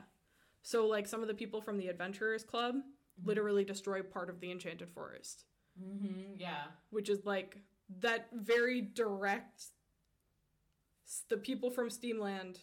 So 0.61 0.87
like 0.87 1.07
some 1.07 1.21
of 1.21 1.27
the 1.27 1.33
people 1.33 1.61
from 1.61 1.77
the 1.77 1.87
Adventurers 1.87 2.43
Club 2.43 2.75
literally 3.25 3.65
destroy 3.65 4.01
part 4.01 4.29
of 4.29 4.39
the 4.39 4.49
Enchanted 4.51 4.89
Forest, 4.93 5.43
Mm-hmm. 5.81 6.33
Yeah. 6.37 6.63
which 6.89 7.09
is 7.09 7.25
like 7.25 7.57
that 8.01 8.27
very 8.33 8.81
direct 8.81 9.63
the 11.29 11.37
people 11.37 11.69
from 11.71 11.89
Steamland 11.89 12.59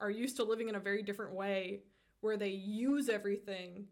are 0.00 0.10
used 0.10 0.36
to 0.36 0.44
living 0.44 0.68
in 0.68 0.74
a 0.74 0.80
very 0.80 1.02
different 1.02 1.32
way 1.32 1.82
where 2.20 2.36
they 2.36 2.48
use 2.50 3.08
everything, 3.08 3.86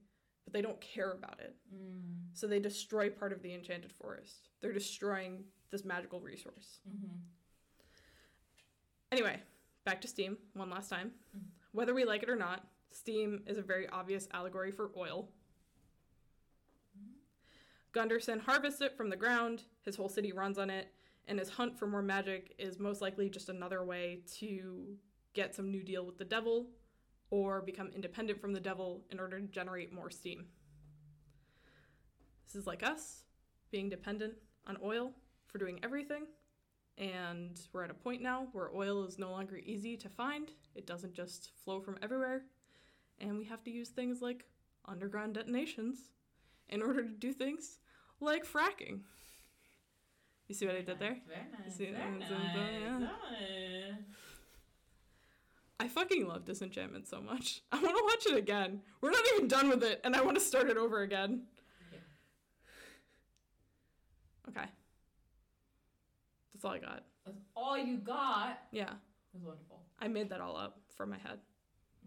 but 0.45 0.53
they 0.53 0.63
don't 0.63 0.81
care 0.81 1.13
about 1.13 1.41
it. 1.41 1.57
Mm. 1.75 2.27
So 2.33 2.47
they 2.47 2.59
destroy 2.59 3.11
part 3.11 3.33
of 3.33 3.43
the 3.43 3.55
enchanted 3.55 3.93
forest. 3.93 4.49
They're 4.61 4.73
destroying 4.73 5.45
this 5.71 5.85
magical 5.85 6.21
resource. 6.21 6.81
Mm-hmm. 6.89 7.17
Anyway, 9.13 9.41
back 9.85 10.01
to 10.01 10.09
steam 10.09 10.37
one 10.55 10.71
last 10.71 10.91
time. 10.91 11.13
Mhm. 11.37 11.43
Whether 11.73 11.95
we 11.95 12.05
like 12.05 12.23
it 12.23 12.29
or 12.29 12.37
not, 12.37 12.67
steam 12.91 13.45
is 13.47 13.59
a 13.59 13.63
very 13.63 13.89
obvious 13.89 14.29
allegory 14.33 14.73
for 14.73 14.91
oil. 14.97 15.31
Gunderson 17.93 18.41
harvests 18.41 18.81
it 18.81 18.97
from 18.97 19.09
the 19.09 19.17
ground, 19.17 19.63
his 19.83 19.95
whole 19.95 20.09
city 20.09 20.33
runs 20.33 20.59
on 20.59 20.69
it, 20.69 20.93
and 21.29 21.39
his 21.39 21.49
hunt 21.49 21.79
for 21.79 21.87
more 21.87 22.03
magic 22.03 22.55
is 22.59 22.81
most 22.81 23.01
likely 23.01 23.31
just 23.31 23.49
another 23.49 23.85
way 23.85 24.23
to 24.39 24.99
get 25.35 25.55
some 25.55 25.70
new 25.70 25.82
deal 25.82 26.05
with 26.06 26.19
the 26.19 26.24
devil 26.24 26.66
or 27.31 27.61
become 27.61 27.90
independent 27.94 28.40
from 28.40 28.52
the 28.52 28.61
devil 28.61 29.02
in 29.11 29.19
order 29.20 29.40
to 29.40 29.47
generate 29.47 29.93
more 29.93 30.11
steam. 30.11 30.47
This 32.47 32.55
is 32.55 32.66
like 32.66 32.82
us 32.82 33.24
being 33.70 33.89
dependent 33.89 34.35
on 34.66 34.77
oil 34.82 35.12
for 35.47 35.59
doing 35.59 35.81
everything. 35.82 36.27
And 36.97 37.59
we're 37.73 37.82
at 37.82 37.90
a 37.90 37.94
point 37.94 38.23
now 38.23 38.47
where 38.52 38.70
oil 38.73 39.05
is 39.05 39.19
no 39.19 39.31
longer 39.31 39.56
easy 39.56 39.97
to 39.97 40.09
find. 40.09 40.51
It 40.77 40.86
doesn't 40.86 41.15
just 41.15 41.51
flow 41.65 41.81
from 41.81 41.98
everywhere. 42.02 42.43
And 43.20 43.36
we 43.36 43.44
have 43.47 43.65
to 43.65 43.70
use 43.70 43.89
things 43.89 44.23
like 44.23 44.44
underground 44.86 45.35
detonations 45.35 46.11
in 46.69 46.82
order 46.82 47.02
to 47.02 47.09
do 47.09 47.32
things 47.32 47.78
like 48.20 48.47
fracking. 48.47 49.01
You 50.47 50.55
see 50.55 50.66
what 50.66 50.77
I 50.77 50.82
did 50.82 50.98
there? 50.98 51.16
Very 51.27 51.47
nice. 51.65 51.77
See, 51.77 51.86
very 51.86 52.19
nice. 52.19 52.31
yeah. 52.31 53.94
Nice. 55.81 55.91
I 55.91 55.93
fucking 55.93 56.27
love 56.27 56.45
Disenchantment 56.45 57.07
so 57.09 57.21
much. 57.21 57.63
I 57.73 57.81
want 57.81 57.97
to 57.97 58.03
watch 58.05 58.27
it 58.35 58.39
again. 58.39 58.81
We're 59.01 59.11
not 59.11 59.25
even 59.35 59.49
done 59.49 59.69
with 59.69 59.83
it, 59.83 60.01
and 60.05 60.15
I 60.15 60.23
want 60.23 60.37
to 60.37 60.43
start 60.45 60.69
it 60.71 60.77
over 60.77 61.03
again. 61.03 61.43
Yeah. 61.93 61.99
Okay. 64.51 64.69
That's 66.55 66.65
all 66.65 66.73
I 66.73 66.79
got. 66.79 67.05
That's 67.27 67.41
all 67.57 67.79
you 67.79 67.99
got. 67.99 68.61
Yeah, 68.71 68.85
It 68.85 68.91
was 69.35 69.43
wonderful. 69.45 69.81
I 70.01 70.09
made 70.09 70.29
that 70.31 70.41
all 70.41 70.57
up 70.57 70.81
from 70.97 71.11
my 71.11 71.19
head. 71.19 71.39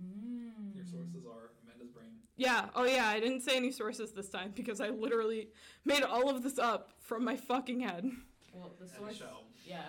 Mm. 0.01 0.75
Your 0.75 0.85
sources 0.85 1.25
are 1.25 1.51
Amanda's 1.63 1.89
brain. 1.89 2.09
Yeah, 2.35 2.65
oh 2.75 2.83
yeah, 2.85 3.07
I 3.07 3.19
didn't 3.19 3.41
say 3.41 3.57
any 3.57 3.71
sources 3.71 4.11
this 4.11 4.29
time 4.29 4.53
because 4.55 4.79
I 4.79 4.89
literally 4.89 5.49
made 5.85 6.03
all 6.03 6.29
of 6.29 6.43
this 6.43 6.59
up 6.59 6.91
from 6.99 7.23
my 7.23 7.35
fucking 7.35 7.79
head. 7.79 8.09
Well, 8.53 8.75
the 8.79 8.87
source. 8.87 9.21
Yeah. 9.65 9.81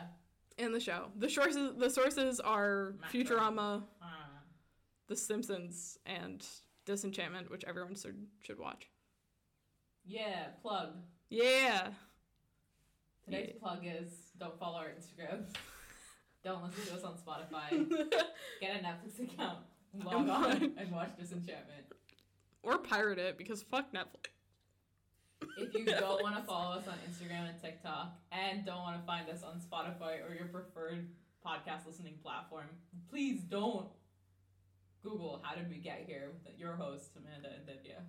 And 0.59 0.75
the 0.75 0.81
show. 0.81 1.07
The 1.17 1.29
sources 1.31 1.73
the 1.79 1.89
sources 1.91 2.41
are. 2.41 2.95
Futurama, 3.13 3.85
Ah. 4.03 4.29
The 5.07 5.17
Simpsons, 5.17 5.99
and 6.05 6.45
Disenchantment, 6.85 7.51
which 7.51 7.65
everyone 7.65 7.95
should 7.95 8.27
should 8.41 8.59
watch. 8.59 8.89
Yeah. 10.05 10.49
Plug. 10.63 10.95
Yeah. 11.31 11.91
Today's 13.25 13.51
Yeah. 13.55 13.61
plug 13.61 13.81
is 13.85 14.33
don't 14.39 14.59
follow 14.59 14.79
our 14.79 14.89
Instagram. 14.89 15.45
don't 16.45 16.63
listen 16.65 16.85
to 16.87 16.95
us 16.95 17.05
on 17.05 17.17
Spotify. 17.19 17.89
Get 18.61 18.77
a 18.77 18.85
Netflix 18.85 19.21
account. 19.23 19.59
Log 20.05 20.29
on 20.29 20.75
and 20.77 20.91
watch 20.93 21.17
Disenchantment. 21.19 21.87
or 22.63 22.79
pirate 22.79 23.19
it 23.19 23.39
because 23.39 23.63
fuck 23.63 23.93
Netflix. 23.93 24.29
If 25.59 25.75
you 25.75 25.85
don't 25.85 26.23
want 26.23 26.37
to 26.37 26.43
follow 26.43 26.77
us 26.77 26.87
on 26.87 26.95
Instagram 27.09 27.49
and 27.49 27.61
TikTok 27.61 28.13
and 28.33 28.65
don't 28.65 28.79
want 28.79 29.01
to 29.01 29.07
find 29.07 29.29
us 29.29 29.43
on 29.43 29.61
Spotify 29.61 30.19
or 30.29 30.35
your 30.35 30.47
preferred 30.47 31.09
podcast 31.45 31.87
listening 31.87 32.15
platform, 32.23 32.67
please 33.11 33.43
don't 33.43 33.87
Google 35.03 35.43
how 35.45 35.55
did 35.55 35.69
we 35.69 35.79
get 35.79 36.05
here 36.07 36.31
with 36.45 36.59
your 36.59 36.75
hosts, 36.75 37.11
Amanda 37.17 37.49
and 37.49 37.67
Divya. 37.67 38.03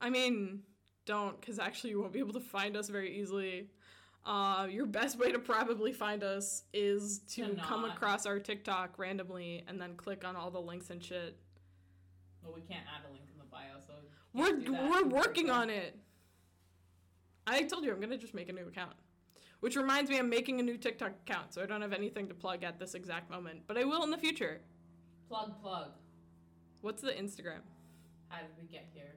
I 0.00 0.10
mean, 0.10 0.60
don't, 1.06 1.40
because 1.40 1.58
actually 1.58 1.90
you 1.90 2.00
won't 2.00 2.12
be 2.12 2.18
able 2.18 2.34
to 2.34 2.40
find 2.40 2.76
us 2.76 2.88
very 2.88 3.18
easily. 3.18 3.68
Uh, 4.24 4.68
your 4.70 4.86
best 4.86 5.18
way 5.18 5.32
to 5.32 5.38
probably 5.38 5.92
find 5.92 6.22
us 6.22 6.62
is 6.72 7.20
to 7.30 7.54
To 7.54 7.60
come 7.60 7.84
across 7.84 8.24
our 8.24 8.38
TikTok 8.38 8.98
randomly 8.98 9.64
and 9.66 9.80
then 9.80 9.94
click 9.96 10.24
on 10.24 10.36
all 10.36 10.50
the 10.50 10.60
links 10.60 10.90
and 10.90 11.02
shit. 11.02 11.36
Well, 12.42 12.52
we 12.54 12.60
can't 12.62 12.84
add 12.86 13.08
a 13.08 13.12
link 13.12 13.24
in 13.32 13.38
the 13.38 13.44
bio, 13.50 13.80
so 13.84 13.94
We're 14.32 14.90
we're 14.90 15.08
working 15.08 15.50
on 15.50 15.70
it. 15.70 15.98
I 17.46 17.62
told 17.64 17.84
you 17.84 17.92
I'm 17.92 18.00
gonna 18.00 18.16
just 18.16 18.34
make 18.34 18.48
a 18.48 18.52
new 18.52 18.66
account. 18.68 18.94
Which 19.60 19.76
reminds 19.76 20.10
me, 20.10 20.18
I'm 20.18 20.28
making 20.28 20.58
a 20.58 20.62
new 20.62 20.76
TikTok 20.76 21.12
account, 21.24 21.54
so 21.54 21.62
I 21.62 21.66
don't 21.66 21.82
have 21.82 21.92
anything 21.92 22.26
to 22.28 22.34
plug 22.34 22.64
at 22.64 22.80
this 22.80 22.94
exact 22.94 23.30
moment, 23.30 23.62
but 23.68 23.78
I 23.78 23.84
will 23.84 24.02
in 24.02 24.10
the 24.10 24.18
future. 24.18 24.60
Plug, 25.28 25.60
plug. 25.62 25.90
What's 26.80 27.00
the 27.00 27.12
Instagram? 27.12 27.60
How 28.28 28.40
did 28.40 28.50
we 28.60 28.66
get 28.66 28.88
here? 28.92 29.14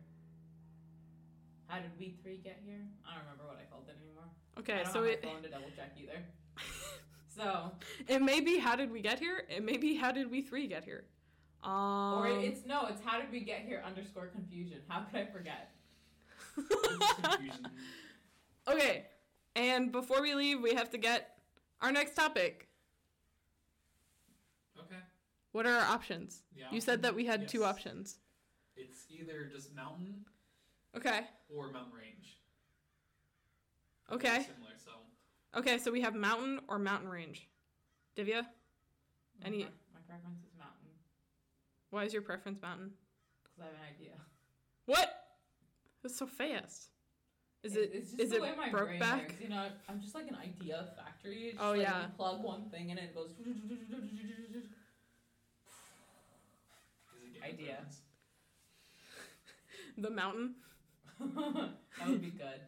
How 1.67 1.79
did 1.79 1.89
we 1.97 2.15
three 2.21 2.37
get 2.37 2.59
here? 2.63 2.81
I 3.07 3.15
don't 3.15 3.23
remember 3.23 3.45
what 3.47 3.57
I 3.57 3.63
called 3.71 3.85
it 3.87 3.95
anymore. 4.03 4.25
I 4.55 4.59
Okay, 4.59 4.83
don't 4.83 4.93
so 4.93 5.01
have 5.03 5.13
it 5.13 5.23
my 5.23 5.31
phone 5.31 5.41
to 5.41 5.49
double 5.49 5.71
check 5.75 5.93
either. 6.01 6.23
So, 7.35 7.71
it 8.07 8.21
may 8.21 8.39
be 8.39 8.59
how 8.59 8.77
did 8.77 8.89
we 8.89 9.01
get 9.01 9.19
here? 9.19 9.43
It 9.49 9.61
may 9.61 9.75
be 9.75 9.93
how 9.93 10.13
did 10.13 10.31
we 10.31 10.41
three 10.41 10.67
get 10.67 10.85
here? 10.85 11.03
Um, 11.65 12.19
or 12.19 12.27
it's 12.29 12.65
no, 12.65 12.85
it's 12.85 13.01
how 13.03 13.19
did 13.19 13.29
we 13.29 13.41
get 13.41 13.65
here 13.65 13.83
underscore 13.85 14.27
confusion. 14.27 14.77
How 14.87 15.01
could 15.01 15.19
I 15.19 15.25
forget? 15.25 15.71
Confusion. 18.65 18.89
okay, 18.89 19.05
and 19.55 19.91
before 19.91 20.21
we 20.21 20.33
leave, 20.35 20.61
we 20.61 20.73
have 20.73 20.89
to 20.91 20.97
get 20.97 21.37
our 21.81 21.91
next 21.91 22.15
topic. 22.15 22.67
Okay. 24.79 24.95
What 25.51 25.65
are 25.65 25.73
our 25.75 25.85
options? 25.93 26.41
The 26.55 26.63
You 26.75 26.81
said 26.81 27.01
that 27.03 27.15
we 27.15 27.25
had 27.25 27.47
two 27.47 27.63
options. 27.63 28.17
It's 28.75 29.05
either 29.09 29.49
just 29.53 29.73
mountain 29.73 30.25
Okay. 30.95 31.21
or 31.53 31.71
mountain 31.71 31.93
range. 31.93 32.37
Okay. 34.11 34.43
Similar, 34.43 34.71
so 34.83 34.91
Okay, 35.57 35.77
so 35.77 35.91
we 35.91 36.01
have 36.01 36.15
mountain 36.15 36.59
or 36.67 36.77
mountain 36.79 37.09
range. 37.09 37.47
Divya, 38.17 38.45
Any- 39.43 39.63
My, 39.63 39.69
my 39.93 39.99
preference 40.07 40.39
is 40.43 40.53
mountain 40.57 40.71
why 41.89 42.03
is 42.03 42.11
your 42.13 42.21
preference 42.21 42.61
mountain? 42.61 42.91
because 43.43 43.59
I 43.61 43.65
have 43.65 43.73
an 43.75 43.95
idea. 43.95 44.11
What? 44.85 45.37
That's 46.03 46.17
so 46.17 46.27
fast. 46.27 46.89
Is 47.65 47.75
it 47.75 47.89
It's 47.93 48.11
just 48.11 48.21
is 48.21 48.29
the 48.29 48.35
it 48.37 48.41
way 48.43 48.51
my 48.57 48.69
brain 48.69 48.99
Brokeback? 49.01 49.21
works. 49.23 49.33
You 49.41 49.49
know, 49.49 49.65
I'm 49.89 49.99
just 49.99 50.13
like 50.13 50.27
an 50.27 50.35
idea 50.35 50.85
factory. 50.95 51.49
It's 51.53 51.57
Oh, 51.59 51.71
like 51.71 51.81
yeah. 51.81 52.01
You 52.03 52.07
plug 52.15 52.43
one 52.43 52.69
thing 52.69 52.91
and 52.91 52.99
it 52.99 53.15
goes. 53.15 53.31
is 53.31 53.37
it 53.37 53.45
Game 57.33 57.35
of 57.37 57.43
Idea. 57.43 57.77
The 59.97 60.09
mountain? 60.09 60.55
that 61.19 62.09
would 62.09 62.21
be 62.21 62.29
good. 62.31 62.59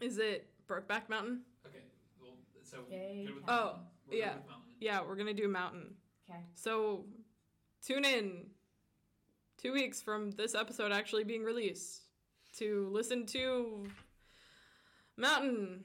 Is 0.00 0.18
it 0.18 0.48
Brokeback 0.68 1.08
Mountain? 1.08 1.42
Okay. 1.64 1.78
Well, 2.20 2.32
so 2.64 2.78
Okay, 2.88 3.24
good 3.26 3.36
with 3.36 3.44
Oh. 3.48 3.76
We're 4.08 4.12
good 4.12 4.18
yeah. 4.18 4.34
with 4.34 4.46
mountain. 4.48 4.72
Yeah, 4.80 5.02
we're 5.06 5.14
gonna 5.14 5.34
do 5.34 5.46
mountain. 5.46 5.94
Okay. 6.28 6.40
So 6.54 7.04
tune 7.86 8.04
in 8.04 8.46
two 9.56 9.72
weeks 9.72 10.02
from 10.02 10.32
this 10.32 10.56
episode 10.56 10.90
actually 10.90 11.22
being 11.22 11.44
released 11.44 12.00
to 12.58 12.88
listen 12.90 13.24
to 13.26 13.86
Mountain. 15.16 15.84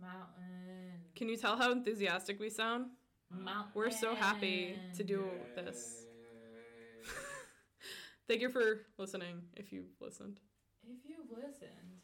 Mountain. 0.00 1.00
Can 1.14 1.28
you 1.28 1.36
tell 1.36 1.56
how 1.56 1.72
enthusiastic 1.72 2.38
we 2.38 2.50
sound? 2.50 2.86
Mountain. 3.30 3.72
We're 3.74 3.90
so 3.90 4.14
happy 4.14 4.78
to 4.96 5.04
do 5.04 5.24
this. 5.54 6.04
Thank 8.28 8.40
you 8.40 8.50
for 8.50 8.82
listening 8.98 9.42
if 9.56 9.72
you've 9.72 10.00
listened. 10.00 10.40
If 10.84 10.98
you've 11.08 11.30
listened, 11.36 11.95